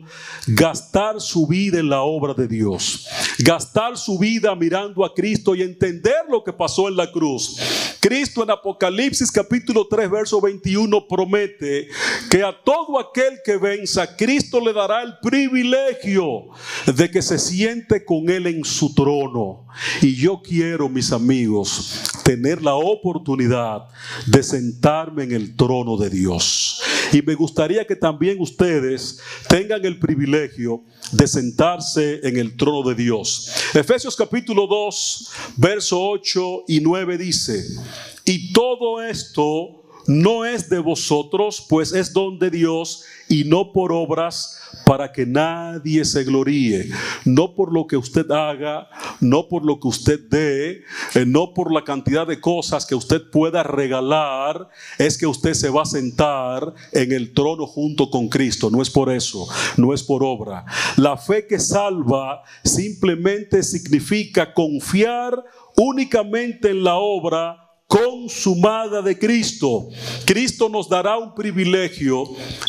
gastar 0.47 1.21
su 1.21 1.47
vida 1.47 1.79
en 1.79 1.89
la 1.89 2.03
obra 2.03 2.35
de 2.35 2.49
Dios. 2.49 3.07
Gastar 3.39 3.97
su 3.97 4.19
vida 4.19 4.55
mirando 4.55 5.05
a 5.05 5.15
Cristo 5.15 5.55
y 5.55 5.63
entender 5.63 6.25
lo 6.29 6.43
que 6.45 6.53
pasó 6.53 6.89
en 6.89 6.97
la 6.97 7.11
cruz. 7.11 7.57
Cristo 8.01 8.43
en 8.43 8.51
Apocalipsis 8.51 9.31
capítulo 9.31 9.87
3 9.89 10.11
verso 10.11 10.41
21 10.41 11.07
promete 11.07 11.89
que 12.31 12.43
a 12.43 12.53
todo 12.53 12.99
aquel 12.99 13.39
que 13.45 13.57
venza, 13.57 14.17
Cristo 14.17 14.61
le 14.61 14.73
dará 14.73 15.03
el 15.03 15.15
privilegio 15.23 16.49
de 16.87 17.11
que 17.11 17.23
se 17.23 17.39
siente 17.39 18.05
con 18.05 18.29
Él 18.29 18.47
en 18.47 18.65
su 18.65 18.95
trono. 18.95 19.67
Y 20.01 20.17
yo 20.17 20.43
quiero, 20.43 20.89
mis 20.89 21.13
amigos, 21.13 22.01
tener 22.33 22.63
la 22.63 22.75
oportunidad 22.75 23.89
de 24.27 24.43
sentarme 24.43 25.25
en 25.25 25.33
el 25.33 25.55
trono 25.55 25.99
de 25.99 26.09
Dios. 26.09 26.81
Y 27.13 27.21
me 27.21 27.35
gustaría 27.35 27.87
que 27.87 27.95
también 27.95 28.41
ustedes 28.41 29.19
tengan 29.49 29.85
el 29.85 29.99
privilegio 29.99 30.83
de 31.13 31.29
sentarse 31.29 32.21
en 32.27 32.39
el 32.39 32.57
trono 32.57 32.89
de 32.89 32.95
Dios. 32.95 33.51
Efesios 33.75 34.17
capítulo 34.17 34.67
2, 34.67 35.31
verso 35.59 36.03
8 36.09 36.65
y 36.69 36.81
9 36.81 37.19
dice, 37.19 37.67
y 38.25 38.51
todo 38.55 39.03
esto 39.03 39.82
no 40.07 40.45
es 40.45 40.69
de 40.69 40.79
vosotros, 40.79 41.65
pues 41.69 41.93
es 41.93 42.13
don 42.13 42.39
de 42.39 42.51
Dios 42.51 43.05
y 43.29 43.45
no 43.45 43.73
por 43.73 43.93
obras 43.93 44.59
para 44.85 45.13
que 45.13 45.27
nadie 45.27 46.05
se 46.05 46.25
gloríe, 46.25 46.91
no 47.25 47.55
por 47.55 47.73
lo 47.73 47.87
que 47.87 47.97
usted 47.97 48.31
haga, 48.31 48.89
no 49.21 49.49
por 49.49 49.65
lo 49.65 49.79
que 49.79 49.89
usted 49.89 50.21
dé, 50.29 50.83
eh, 51.15 51.25
no 51.27 51.55
por 51.55 51.73
la 51.73 51.85
cantidad 51.85 52.27
de 52.27 52.41
cosas 52.41 52.87
que 52.87 52.95
usted 52.95 53.23
pueda 53.31 53.63
regalar, 53.63 54.69
es 54.99 55.19
que 55.19 55.27
usted 55.27 55.55
se 55.55 55.71
va 55.71 55.83
a 55.83 55.87
sentar 55.87 56.75
en 56.93 57.13
el 57.13 57.33
trono 57.33 57.67
junto 57.67 58.11
con 58.11 58.29
Cristo, 58.29 58.71
no 58.71 58.83
es 58.83 58.91
por 58.91 59.11
eso, 59.13 59.47
no 59.77 59.95
es 59.95 60.03
por 60.03 60.25
obra. 60.25 60.65
La 60.97 61.17
fe 61.17 61.47
que 61.47 61.59
salva 61.59 62.43
simplemente 62.65 63.63
significa 63.63 64.53
confiar 64.53 65.43
únicamente 65.77 66.71
en 66.71 66.85
la 66.85 66.97
obra 66.97 67.62
consumada 67.93 69.03
de 69.03 69.19
Cristo. 69.19 69.91
Cristo 70.25 70.71
nos 70.71 70.89
dará 70.89 71.19
un 71.19 71.35
privilegio 71.35 72.25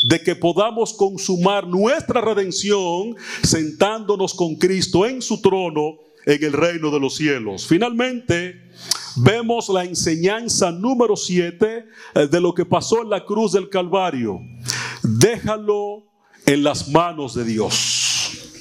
de 0.10 0.22
que 0.22 0.36
podamos 0.36 0.94
consumar 0.94 1.66
nuestra 1.66 2.20
redención 2.20 3.16
sentándonos 3.42 4.34
con 4.34 4.56
Cristo 4.56 5.06
en 5.06 5.22
su 5.22 5.40
trono 5.40 5.96
en 6.26 6.44
el 6.44 6.52
reino 6.52 6.92
de 6.92 7.00
los 7.00 7.16
cielos. 7.16 7.66
Finalmente, 7.66 8.70
vemos 9.16 9.70
la 9.70 9.86
enseñanza 9.86 10.72
número 10.72 11.16
7 11.16 11.86
eh, 12.16 12.28
de 12.28 12.42
lo 12.42 12.54
que 12.54 12.66
pasó 12.66 13.02
en 13.02 13.10
la 13.10 13.24
cruz 13.24 13.54
del 13.54 13.70
Calvario. 13.70 14.42
Déjalo 15.04 16.04
en 16.46 16.66
las 16.66 16.90
manos 16.90 17.34
de 17.34 17.46
Dios. 17.46 18.60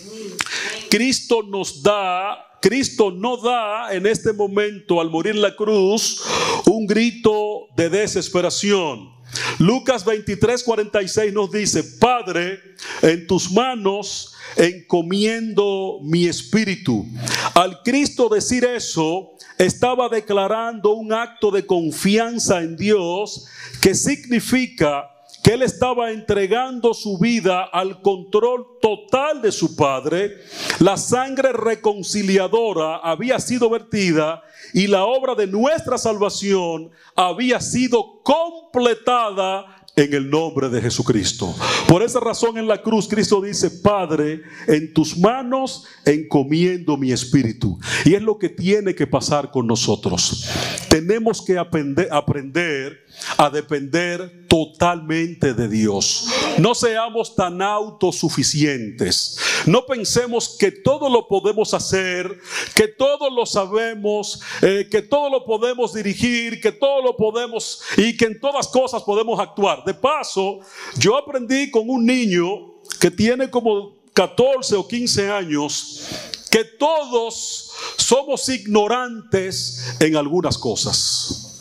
Cristo 0.89 1.43
nos 1.43 1.83
da 1.83 2.53
Cristo 2.63 3.11
no 3.11 3.37
da 3.39 3.93
en 3.93 4.07
este 4.07 4.33
momento, 4.33 5.01
al 5.01 5.11
morir 5.11 5.35
la 5.35 5.57
cruz, 5.57 6.23
un 6.67 6.87
grito 6.87 7.69
de 7.77 7.89
desesperación. 7.91 9.11
Lucas 9.59 10.05
23, 10.05 10.63
46 10.63 11.33
nos 11.33 11.51
dice, 11.51 11.83
Padre, 11.83 12.61
en 13.01 13.27
tus 13.27 13.51
manos 13.51 14.35
encomiendo 14.57 16.01
mi 16.03 16.27
espíritu. 16.27 17.07
Al 17.55 17.83
Cristo 17.83 18.29
decir 18.29 18.65
eso, 18.65 19.33
estaba 19.59 20.09
declarando 20.09 20.93
un 20.93 21.13
acto 21.13 21.51
de 21.51 21.65
confianza 21.65 22.61
en 22.61 22.77
Dios 22.77 23.47
que 23.81 23.95
significa 23.95 25.09
que 25.43 25.55
él 25.55 25.63
estaba 25.63 26.13
entregando 26.13 26.95
su 26.95 27.19
vida 27.19 27.65
al 27.65 28.01
control 28.01 28.65
total 28.81 29.43
de 29.43 29.51
su 29.51 29.75
padre, 29.75 30.39
la 30.79 30.97
sangre 30.97 31.53
reconciliadora 31.53 32.99
había 32.99 33.41
sido 33.41 33.69
vertida 33.69 34.43
y 34.73 34.87
la 34.87 35.05
obra 35.05 35.35
de 35.35 35.47
nuestra 35.47 35.99
salvación 35.99 36.91
había 37.14 37.61
sido 37.61 38.23
completada 38.23 39.83
en 39.95 40.14
el 40.14 40.31
nombre 40.31 40.68
de 40.68 40.81
Jesucristo. 40.81 41.55
Por 41.87 42.03
esa 42.03 42.20
razón 42.20 42.57
en 42.57 42.66
la 42.66 42.81
cruz 42.81 43.07
Cristo 43.07 43.41
dice, 43.41 43.70
Padre, 43.70 44.43
en 44.66 44.93
tus 44.95 45.16
manos 45.18 45.85
encomiendo 46.05 46.97
mi 46.97 47.12
espíritu. 47.12 47.79
Y 48.05 48.14
es 48.14 48.23
lo 48.23 48.39
que 48.39 48.49
tiene 48.49 48.95
que 48.95 49.07
pasar 49.07 49.51
con 49.51 49.66
nosotros. 49.66 50.49
Tenemos 50.89 51.43
que 51.45 51.59
aprender, 51.59 52.09
aprender 52.11 53.05
a 53.37 53.51
depender 53.51 54.41
totalmente 54.53 55.55
de 55.55 55.67
Dios. 55.67 56.27
No 56.59 56.75
seamos 56.75 57.35
tan 57.35 57.63
autosuficientes. 57.63 59.39
No 59.65 59.87
pensemos 59.87 60.59
que 60.59 60.71
todo 60.71 61.09
lo 61.09 61.27
podemos 61.27 61.73
hacer, 61.73 62.39
que 62.75 62.87
todo 62.87 63.31
lo 63.31 63.47
sabemos, 63.47 64.43
eh, 64.61 64.89
que 64.91 65.01
todo 65.01 65.31
lo 65.31 65.47
podemos 65.47 65.95
dirigir, 65.95 66.61
que 66.61 66.71
todo 66.71 67.01
lo 67.01 67.17
podemos 67.17 67.81
y 67.97 68.15
que 68.15 68.27
en 68.27 68.39
todas 68.41 68.69
cosas 68.69 69.03
podemos 69.05 69.41
actuar. 69.41 69.85
De 69.85 69.95
paso, 69.95 70.59
yo 70.99 71.17
aprendí 71.17 71.71
con 71.71 71.89
un 71.89 72.05
niño 72.05 72.75
que 73.01 73.11
tiene 73.11 73.49
como 73.49 73.95
14 74.13 74.77
o 74.77 74.87
15 74.87 75.31
años 75.31 76.03
que 76.51 76.67
todos 76.67 77.71
somos 77.97 78.47
ignorantes 78.51 79.97
en 79.99 80.15
algunas 80.15 80.59
cosas. 80.59 81.52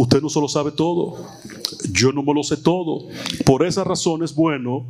Usted 0.00 0.22
no 0.22 0.30
solo 0.30 0.48
sabe 0.48 0.72
todo, 0.72 1.28
yo 1.92 2.10
no 2.10 2.22
me 2.22 2.32
lo 2.32 2.42
sé 2.42 2.56
todo. 2.56 3.08
Por 3.44 3.66
esa 3.66 3.84
razón 3.84 4.24
es 4.24 4.34
bueno 4.34 4.86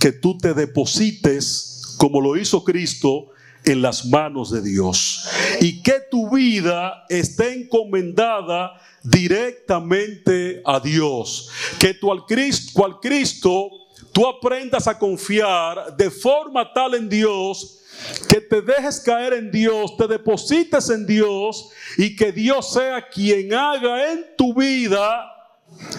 que 0.00 0.10
tú 0.10 0.36
te 0.38 0.54
deposites, 0.54 1.94
como 1.98 2.20
lo 2.20 2.36
hizo 2.36 2.64
Cristo, 2.64 3.28
en 3.64 3.80
las 3.80 4.06
manos 4.06 4.50
de 4.50 4.60
Dios. 4.60 5.24
Y 5.60 5.84
que 5.84 6.00
tu 6.10 6.34
vida 6.34 7.04
esté 7.08 7.54
encomendada 7.54 8.72
directamente 9.04 10.62
a 10.64 10.80
Dios. 10.80 11.48
Que 11.78 11.94
tú 11.94 12.10
al 12.10 12.26
Cristo, 12.26 12.84
al 12.84 12.98
Cristo, 12.98 13.70
tú 14.10 14.26
aprendas 14.26 14.88
a 14.88 14.98
confiar 14.98 15.96
de 15.96 16.10
forma 16.10 16.72
tal 16.72 16.96
en 16.96 17.08
Dios 17.08 17.79
que 18.28 18.40
te 18.40 18.62
dejes 18.62 19.00
caer 19.00 19.34
en 19.34 19.50
Dios, 19.50 19.96
te 19.96 20.06
deposites 20.06 20.88
en 20.90 21.06
Dios 21.06 21.70
y 21.96 22.16
que 22.16 22.32
Dios 22.32 22.72
sea 22.72 23.08
quien 23.08 23.52
haga 23.54 24.12
en 24.12 24.24
tu 24.36 24.54
vida 24.54 25.26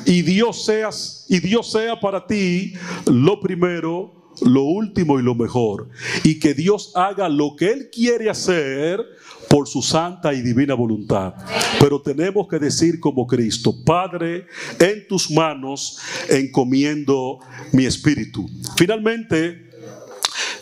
y 0.06 0.22
Dios 0.22 0.66
seas 0.66 1.26
y 1.30 1.39
Dios 1.39 1.72
sea 1.72 1.99
para 1.99 2.26
ti 2.26 2.74
lo 3.06 3.39
primero, 3.39 4.14
lo 4.41 4.64
último 4.64 5.20
y 5.20 5.24
lo 5.24 5.36
mejor 5.36 5.89
y 6.24 6.39
que 6.39 6.54
Dios 6.54 6.91
haga 6.95 7.30
lo 7.30 7.56
que 7.56 7.72
él 7.72 7.89
quiere 7.91 8.30
hacer 8.30 9.04
por 9.49 9.68
su 9.68 9.82
santa 9.82 10.34
y 10.34 10.41
divina 10.41 10.74
voluntad. 10.74 11.34
Pero 11.80 12.02
tenemos 12.02 12.47
que 12.47 12.58
decir 12.58 13.02
como 13.02 13.28
Cristo, 13.28 13.76
Padre, 13.84 14.47
en 14.80 15.06
tus 15.08 15.30
manos 15.30 15.99
encomiendo 16.30 17.39
mi 17.74 17.86
espíritu. 17.86 18.49
Finalmente, 18.78 19.70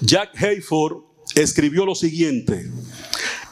Jack 0.02 0.42
Hayford 0.42 1.09
escribió 1.36 1.86
lo 1.86 1.96
siguiente, 1.96 2.70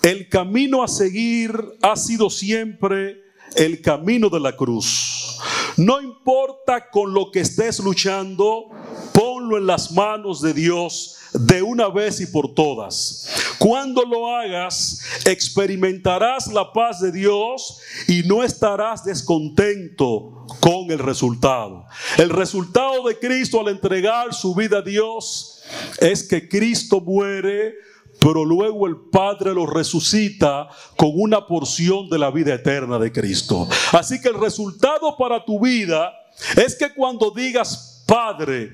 el 0.01 0.29
camino 0.29 0.83
a 0.83 0.87
seguir 0.87 1.51
ha 1.81 1.95
sido 1.95 2.29
siempre 2.29 3.23
el 3.55 3.81
camino 3.81 4.29
de 4.29 4.39
la 4.39 4.55
cruz. 4.55 5.39
No 5.77 6.01
importa 6.01 6.89
con 6.89 7.13
lo 7.13 7.31
que 7.31 7.41
estés 7.41 7.79
luchando, 7.79 8.69
ponlo 9.13 9.57
en 9.57 9.67
las 9.67 9.91
manos 9.91 10.41
de 10.41 10.53
Dios 10.53 11.17
de 11.33 11.61
una 11.61 11.89
vez 11.89 12.19
y 12.21 12.27
por 12.27 12.53
todas. 12.53 13.27
Cuando 13.59 14.03
lo 14.03 14.35
hagas, 14.35 15.01
experimentarás 15.25 16.47
la 16.47 16.71
paz 16.71 16.99
de 16.99 17.11
Dios 17.11 17.79
y 18.07 18.23
no 18.23 18.43
estarás 18.43 19.03
descontento 19.03 20.45
con 20.59 20.89
el 20.89 20.99
resultado. 20.99 21.85
El 22.17 22.29
resultado 22.29 23.07
de 23.07 23.19
Cristo 23.19 23.59
al 23.59 23.69
entregar 23.69 24.33
su 24.33 24.55
vida 24.55 24.79
a 24.79 24.81
Dios 24.81 25.56
es 25.99 26.23
que 26.23 26.47
Cristo 26.47 27.01
muere 27.01 27.75
pero 28.19 28.43
luego 28.43 28.87
el 28.87 28.97
Padre 29.11 29.53
lo 29.53 29.65
resucita 29.65 30.67
con 30.95 31.11
una 31.13 31.45
porción 31.45 32.09
de 32.09 32.17
la 32.17 32.31
vida 32.31 32.55
eterna 32.55 32.97
de 32.97 33.11
Cristo. 33.11 33.67
Así 33.91 34.19
que 34.19 34.29
el 34.29 34.39
resultado 34.39 35.15
para 35.17 35.45
tu 35.45 35.59
vida 35.59 36.13
es 36.55 36.75
que 36.75 36.93
cuando 36.93 37.31
digas, 37.31 38.03
Padre, 38.07 38.71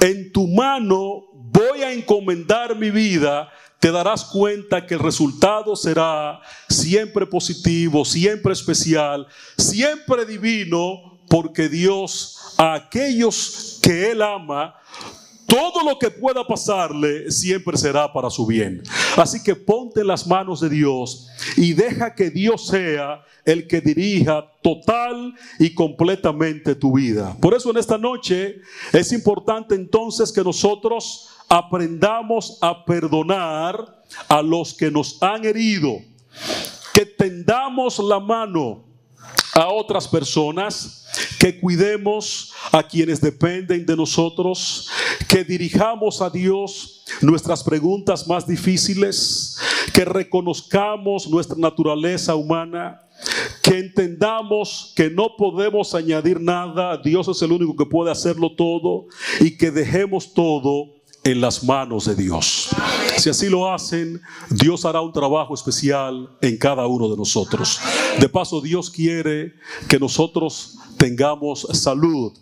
en 0.00 0.32
tu 0.32 0.46
mano 0.46 1.24
voy 1.32 1.82
a 1.82 1.92
encomendar 1.92 2.76
mi 2.76 2.90
vida, 2.90 3.50
te 3.78 3.90
darás 3.90 4.24
cuenta 4.24 4.86
que 4.86 4.94
el 4.94 5.00
resultado 5.00 5.74
será 5.74 6.40
siempre 6.68 7.26
positivo, 7.26 8.04
siempre 8.04 8.52
especial, 8.52 9.26
siempre 9.56 10.24
divino, 10.24 11.20
porque 11.28 11.68
Dios 11.68 12.38
a 12.58 12.74
aquellos 12.74 13.78
que 13.82 14.10
Él 14.10 14.22
ama, 14.22 14.74
todo 15.46 15.84
lo 15.84 15.98
que 15.98 16.10
pueda 16.10 16.46
pasarle 16.46 17.30
siempre 17.30 17.76
será 17.76 18.12
para 18.12 18.30
su 18.30 18.46
bien. 18.46 18.82
Así 19.16 19.42
que 19.42 19.54
ponte 19.54 20.00
en 20.00 20.06
las 20.06 20.26
manos 20.26 20.60
de 20.60 20.70
Dios 20.70 21.28
y 21.56 21.72
deja 21.72 22.14
que 22.14 22.30
Dios 22.30 22.66
sea 22.66 23.22
el 23.44 23.66
que 23.66 23.80
dirija 23.80 24.46
total 24.62 25.34
y 25.58 25.74
completamente 25.74 26.74
tu 26.74 26.96
vida. 26.96 27.36
Por 27.40 27.54
eso 27.54 27.70
en 27.70 27.76
esta 27.76 27.98
noche 27.98 28.60
es 28.92 29.12
importante 29.12 29.74
entonces 29.74 30.32
que 30.32 30.42
nosotros 30.42 31.28
aprendamos 31.48 32.58
a 32.60 32.84
perdonar 32.84 34.02
a 34.28 34.42
los 34.42 34.72
que 34.72 34.90
nos 34.90 35.22
han 35.22 35.44
herido, 35.44 35.98
que 36.94 37.04
tendamos 37.04 37.98
la 37.98 38.20
mano 38.20 38.84
a 39.54 39.68
otras 39.68 40.08
personas, 40.08 41.01
que 41.42 41.58
cuidemos 41.58 42.52
a 42.70 42.84
quienes 42.84 43.20
dependen 43.20 43.84
de 43.84 43.96
nosotros, 43.96 44.88
que 45.28 45.42
dirijamos 45.42 46.22
a 46.22 46.30
Dios 46.30 47.02
nuestras 47.20 47.64
preguntas 47.64 48.28
más 48.28 48.46
difíciles, 48.46 49.58
que 49.92 50.04
reconozcamos 50.04 51.28
nuestra 51.28 51.56
naturaleza 51.58 52.36
humana, 52.36 53.00
que 53.60 53.76
entendamos 53.76 54.92
que 54.94 55.10
no 55.10 55.34
podemos 55.36 55.96
añadir 55.96 56.40
nada, 56.40 56.96
Dios 56.98 57.26
es 57.26 57.42
el 57.42 57.50
único 57.50 57.74
que 57.74 57.86
puede 57.86 58.12
hacerlo 58.12 58.54
todo 58.54 59.06
y 59.40 59.56
que 59.56 59.72
dejemos 59.72 60.32
todo 60.32 61.01
en 61.24 61.40
las 61.40 61.62
manos 61.62 62.06
de 62.06 62.14
Dios. 62.14 62.68
Si 63.16 63.30
así 63.30 63.48
lo 63.48 63.72
hacen, 63.72 64.20
Dios 64.50 64.84
hará 64.84 65.00
un 65.00 65.12
trabajo 65.12 65.54
especial 65.54 66.30
en 66.40 66.56
cada 66.56 66.86
uno 66.86 67.08
de 67.08 67.16
nosotros. 67.16 67.78
De 68.18 68.28
paso, 68.28 68.60
Dios 68.60 68.90
quiere 68.90 69.54
que 69.88 69.98
nosotros 69.98 70.76
tengamos 70.96 71.66
salud 71.72 72.32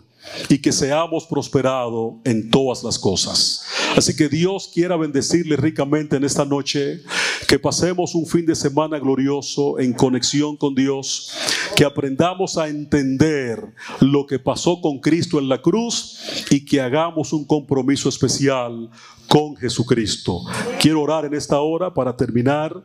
y 0.49 0.59
que 0.59 0.73
seamos 0.73 1.25
prosperados 1.25 2.15
en 2.25 2.51
todas 2.51 2.83
las 2.83 2.99
cosas. 2.99 3.65
Así 3.97 4.15
que 4.17 4.29
Dios 4.29 4.71
quiera 4.73 4.97
bendecirle 4.97 5.57
ricamente 5.57 6.17
en 6.17 6.25
esta 6.25 6.45
noche, 6.45 7.03
que 7.49 7.59
pasemos 7.59 8.15
un 8.15 8.27
fin 8.27 8.47
de 8.47 8.55
semana 8.55 8.99
glorioso 8.99 9.79
en 9.79 9.93
conexión 9.93 10.57
con 10.57 10.75
Dios, 10.75 11.33
que 11.75 11.85
aprendamos 11.85 12.57
a 12.57 12.69
entender 12.69 13.61
lo 14.01 14.27
que 14.27 14.39
pasó 14.39 14.81
con 14.81 15.01
Cristo 15.01 15.39
en 15.39 15.49
la 15.49 15.61
cruz 15.61 16.47
y 16.51 16.65
que 16.65 16.81
hagamos 16.81 17.33
un 17.33 17.45
compromiso 17.45 18.09
especial 18.09 18.91
con 19.31 19.57
Jesucristo. 19.57 20.43
Quiero 20.81 21.03
orar 21.03 21.25
en 21.25 21.35
esta 21.35 21.61
hora 21.61 21.95
para 21.95 22.17
terminar 22.17 22.85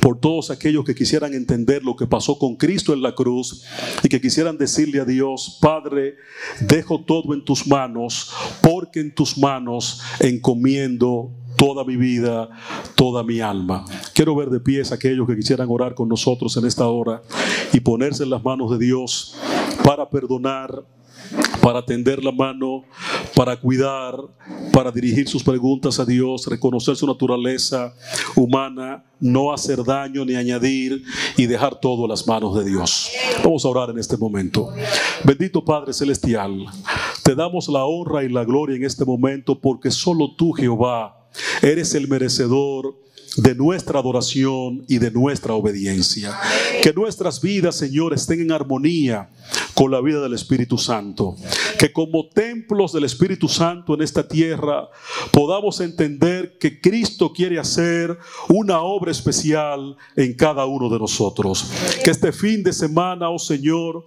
por 0.00 0.18
todos 0.18 0.50
aquellos 0.50 0.84
que 0.84 0.94
quisieran 0.94 1.34
entender 1.34 1.84
lo 1.84 1.94
que 1.94 2.06
pasó 2.06 2.38
con 2.38 2.56
Cristo 2.56 2.92
en 2.92 3.00
la 3.00 3.14
cruz 3.14 3.64
y 4.02 4.08
que 4.08 4.20
quisieran 4.20 4.58
decirle 4.58 5.00
a 5.00 5.04
Dios, 5.04 5.58
Padre, 5.60 6.16
dejo 6.60 7.04
todo 7.04 7.32
en 7.32 7.44
tus 7.44 7.66
manos, 7.66 8.32
porque 8.60 9.00
en 9.00 9.14
tus 9.14 9.38
manos 9.38 10.02
encomiendo 10.44 11.32
toda 11.56 11.84
mi 11.84 11.96
vida, 11.96 12.50
toda 12.94 13.22
mi 13.22 13.40
alma. 13.40 13.86
Quiero 14.12 14.36
ver 14.36 14.50
de 14.50 14.60
pies 14.60 14.92
aquellos 14.92 15.26
que 15.26 15.36
quisieran 15.36 15.68
orar 15.70 15.94
con 15.94 16.06
nosotros 16.06 16.54
en 16.58 16.66
esta 16.66 16.86
hora 16.86 17.22
y 17.72 17.80
ponerse 17.80 18.24
en 18.24 18.30
las 18.30 18.44
manos 18.44 18.70
de 18.70 18.84
Dios 18.84 19.36
para 19.82 20.10
perdonar 20.10 20.84
para 21.62 21.82
tender 21.82 22.22
la 22.22 22.32
mano, 22.32 22.84
para 23.34 23.56
cuidar, 23.58 24.16
para 24.70 24.90
dirigir 24.90 25.26
sus 25.26 25.42
preguntas 25.42 25.98
a 25.98 26.04
Dios, 26.04 26.46
reconocer 26.46 26.94
su 26.96 27.06
naturaleza 27.06 27.94
humana, 28.36 29.02
no 29.18 29.50
hacer 29.50 29.82
daño 29.82 30.26
ni 30.26 30.34
añadir 30.34 31.02
y 31.38 31.46
dejar 31.46 31.80
todo 31.80 32.04
en 32.04 32.10
las 32.10 32.26
manos 32.26 32.54
de 32.54 32.64
Dios. 32.64 33.10
Vamos 33.42 33.64
a 33.64 33.68
orar 33.68 33.90
en 33.90 33.98
este 33.98 34.18
momento. 34.18 34.68
Bendito 35.24 35.64
Padre 35.64 35.94
Celestial, 35.94 36.66
te 37.24 37.34
damos 37.34 37.68
la 37.68 37.84
honra 37.84 38.22
y 38.22 38.28
la 38.28 38.44
gloria 38.44 38.76
en 38.76 38.84
este 38.84 39.04
momento 39.04 39.58
porque 39.58 39.90
solo 39.90 40.34
tú, 40.36 40.52
Jehová, 40.52 41.26
eres 41.62 41.94
el 41.94 42.06
merecedor 42.06 42.94
de 43.38 43.54
nuestra 43.54 43.98
adoración 43.98 44.84
y 44.88 44.98
de 44.98 45.10
nuestra 45.10 45.54
obediencia. 45.54 46.38
Que 46.82 46.92
nuestras 46.92 47.40
vidas, 47.40 47.76
Señor, 47.76 48.12
estén 48.12 48.42
en 48.42 48.52
armonía 48.52 49.30
con 49.72 49.90
la 49.90 50.02
vida 50.02 50.20
del 50.20 50.34
Espíritu 50.34 50.76
Santo. 50.76 51.34
Que 51.78 51.92
como 51.92 52.28
templos 52.28 52.92
del 52.92 53.04
Espíritu 53.04 53.48
Santo 53.48 53.94
en 53.94 54.02
esta 54.02 54.26
tierra 54.26 54.88
podamos 55.32 55.80
entender 55.80 56.58
que 56.58 56.80
Cristo 56.80 57.32
quiere 57.32 57.58
hacer 57.58 58.16
una 58.48 58.80
obra 58.80 59.10
especial 59.10 59.96
en 60.16 60.34
cada 60.34 60.66
uno 60.66 60.88
de 60.88 60.98
nosotros. 60.98 61.70
Que 62.02 62.10
este 62.10 62.32
fin 62.32 62.62
de 62.62 62.72
semana, 62.72 63.30
oh 63.30 63.38
Señor, 63.38 64.06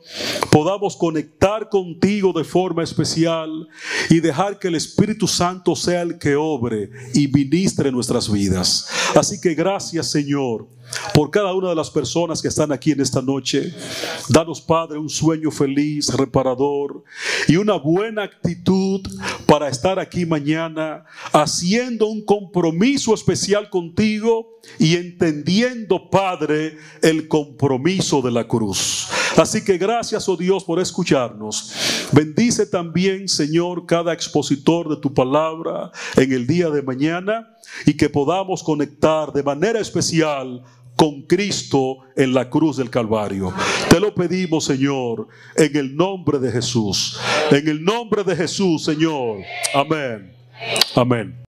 podamos 0.51 0.95
conectar 0.95 1.69
contigo 1.69 2.33
de 2.33 2.43
forma 2.43 2.83
especial 2.83 3.67
y 4.09 4.19
dejar 4.19 4.59
que 4.59 4.67
el 4.67 4.75
Espíritu 4.75 5.27
Santo 5.27 5.75
sea 5.75 6.01
el 6.01 6.17
que 6.17 6.35
obre 6.35 6.89
y 7.13 7.27
ministre 7.27 7.91
nuestras 7.91 8.31
vidas. 8.31 8.87
Así 9.15 9.39
que 9.39 9.53
gracias, 9.53 10.11
Señor 10.11 10.67
por 11.13 11.31
cada 11.31 11.53
una 11.53 11.69
de 11.69 11.75
las 11.75 11.89
personas 11.89 12.41
que 12.41 12.47
están 12.47 12.71
aquí 12.71 12.91
en 12.91 13.01
esta 13.01 13.21
noche. 13.21 13.73
Danos, 14.29 14.61
Padre, 14.61 14.97
un 14.97 15.09
sueño 15.09 15.51
feliz, 15.51 16.13
reparador 16.13 17.03
y 17.47 17.56
una 17.57 17.75
buena 17.75 18.23
actitud 18.23 19.01
para 19.45 19.69
estar 19.69 19.99
aquí 19.99 20.25
mañana 20.25 21.05
haciendo 21.31 22.07
un 22.07 22.23
compromiso 22.23 23.13
especial 23.13 23.69
contigo 23.69 24.59
y 24.79 24.95
entendiendo, 24.95 26.09
Padre, 26.09 26.77
el 27.01 27.27
compromiso 27.27 28.21
de 28.21 28.31
la 28.31 28.47
cruz. 28.47 29.07
Así 29.37 29.63
que 29.63 29.77
gracias, 29.77 30.27
oh 30.27 30.35
Dios, 30.35 30.63
por 30.63 30.79
escucharnos. 30.79 31.73
Bendice 32.11 32.65
también, 32.65 33.27
Señor, 33.27 33.85
cada 33.85 34.13
expositor 34.13 34.89
de 34.89 34.97
tu 34.97 35.13
palabra 35.13 35.91
en 36.15 36.31
el 36.31 36.47
día 36.47 36.69
de 36.69 36.81
mañana 36.81 37.55
y 37.85 37.95
que 37.95 38.09
podamos 38.09 38.63
conectar 38.63 39.31
de 39.33 39.43
manera 39.43 39.79
especial 39.79 40.63
con 40.97 41.21
Cristo 41.21 41.99
en 42.15 42.33
la 42.33 42.49
cruz 42.49 42.75
del 42.75 42.89
Calvario. 42.89 43.53
Te 43.89 43.99
lo 43.99 44.13
pedimos, 44.13 44.65
Señor, 44.65 45.27
en 45.55 45.77
el 45.77 45.95
nombre 45.95 46.39
de 46.39 46.51
Jesús. 46.51 47.17
En 47.51 47.67
el 47.67 47.81
nombre 47.81 48.23
de 48.23 48.35
Jesús, 48.35 48.83
Señor. 48.83 49.37
Amén. 49.73 50.33
Amén. 50.95 51.46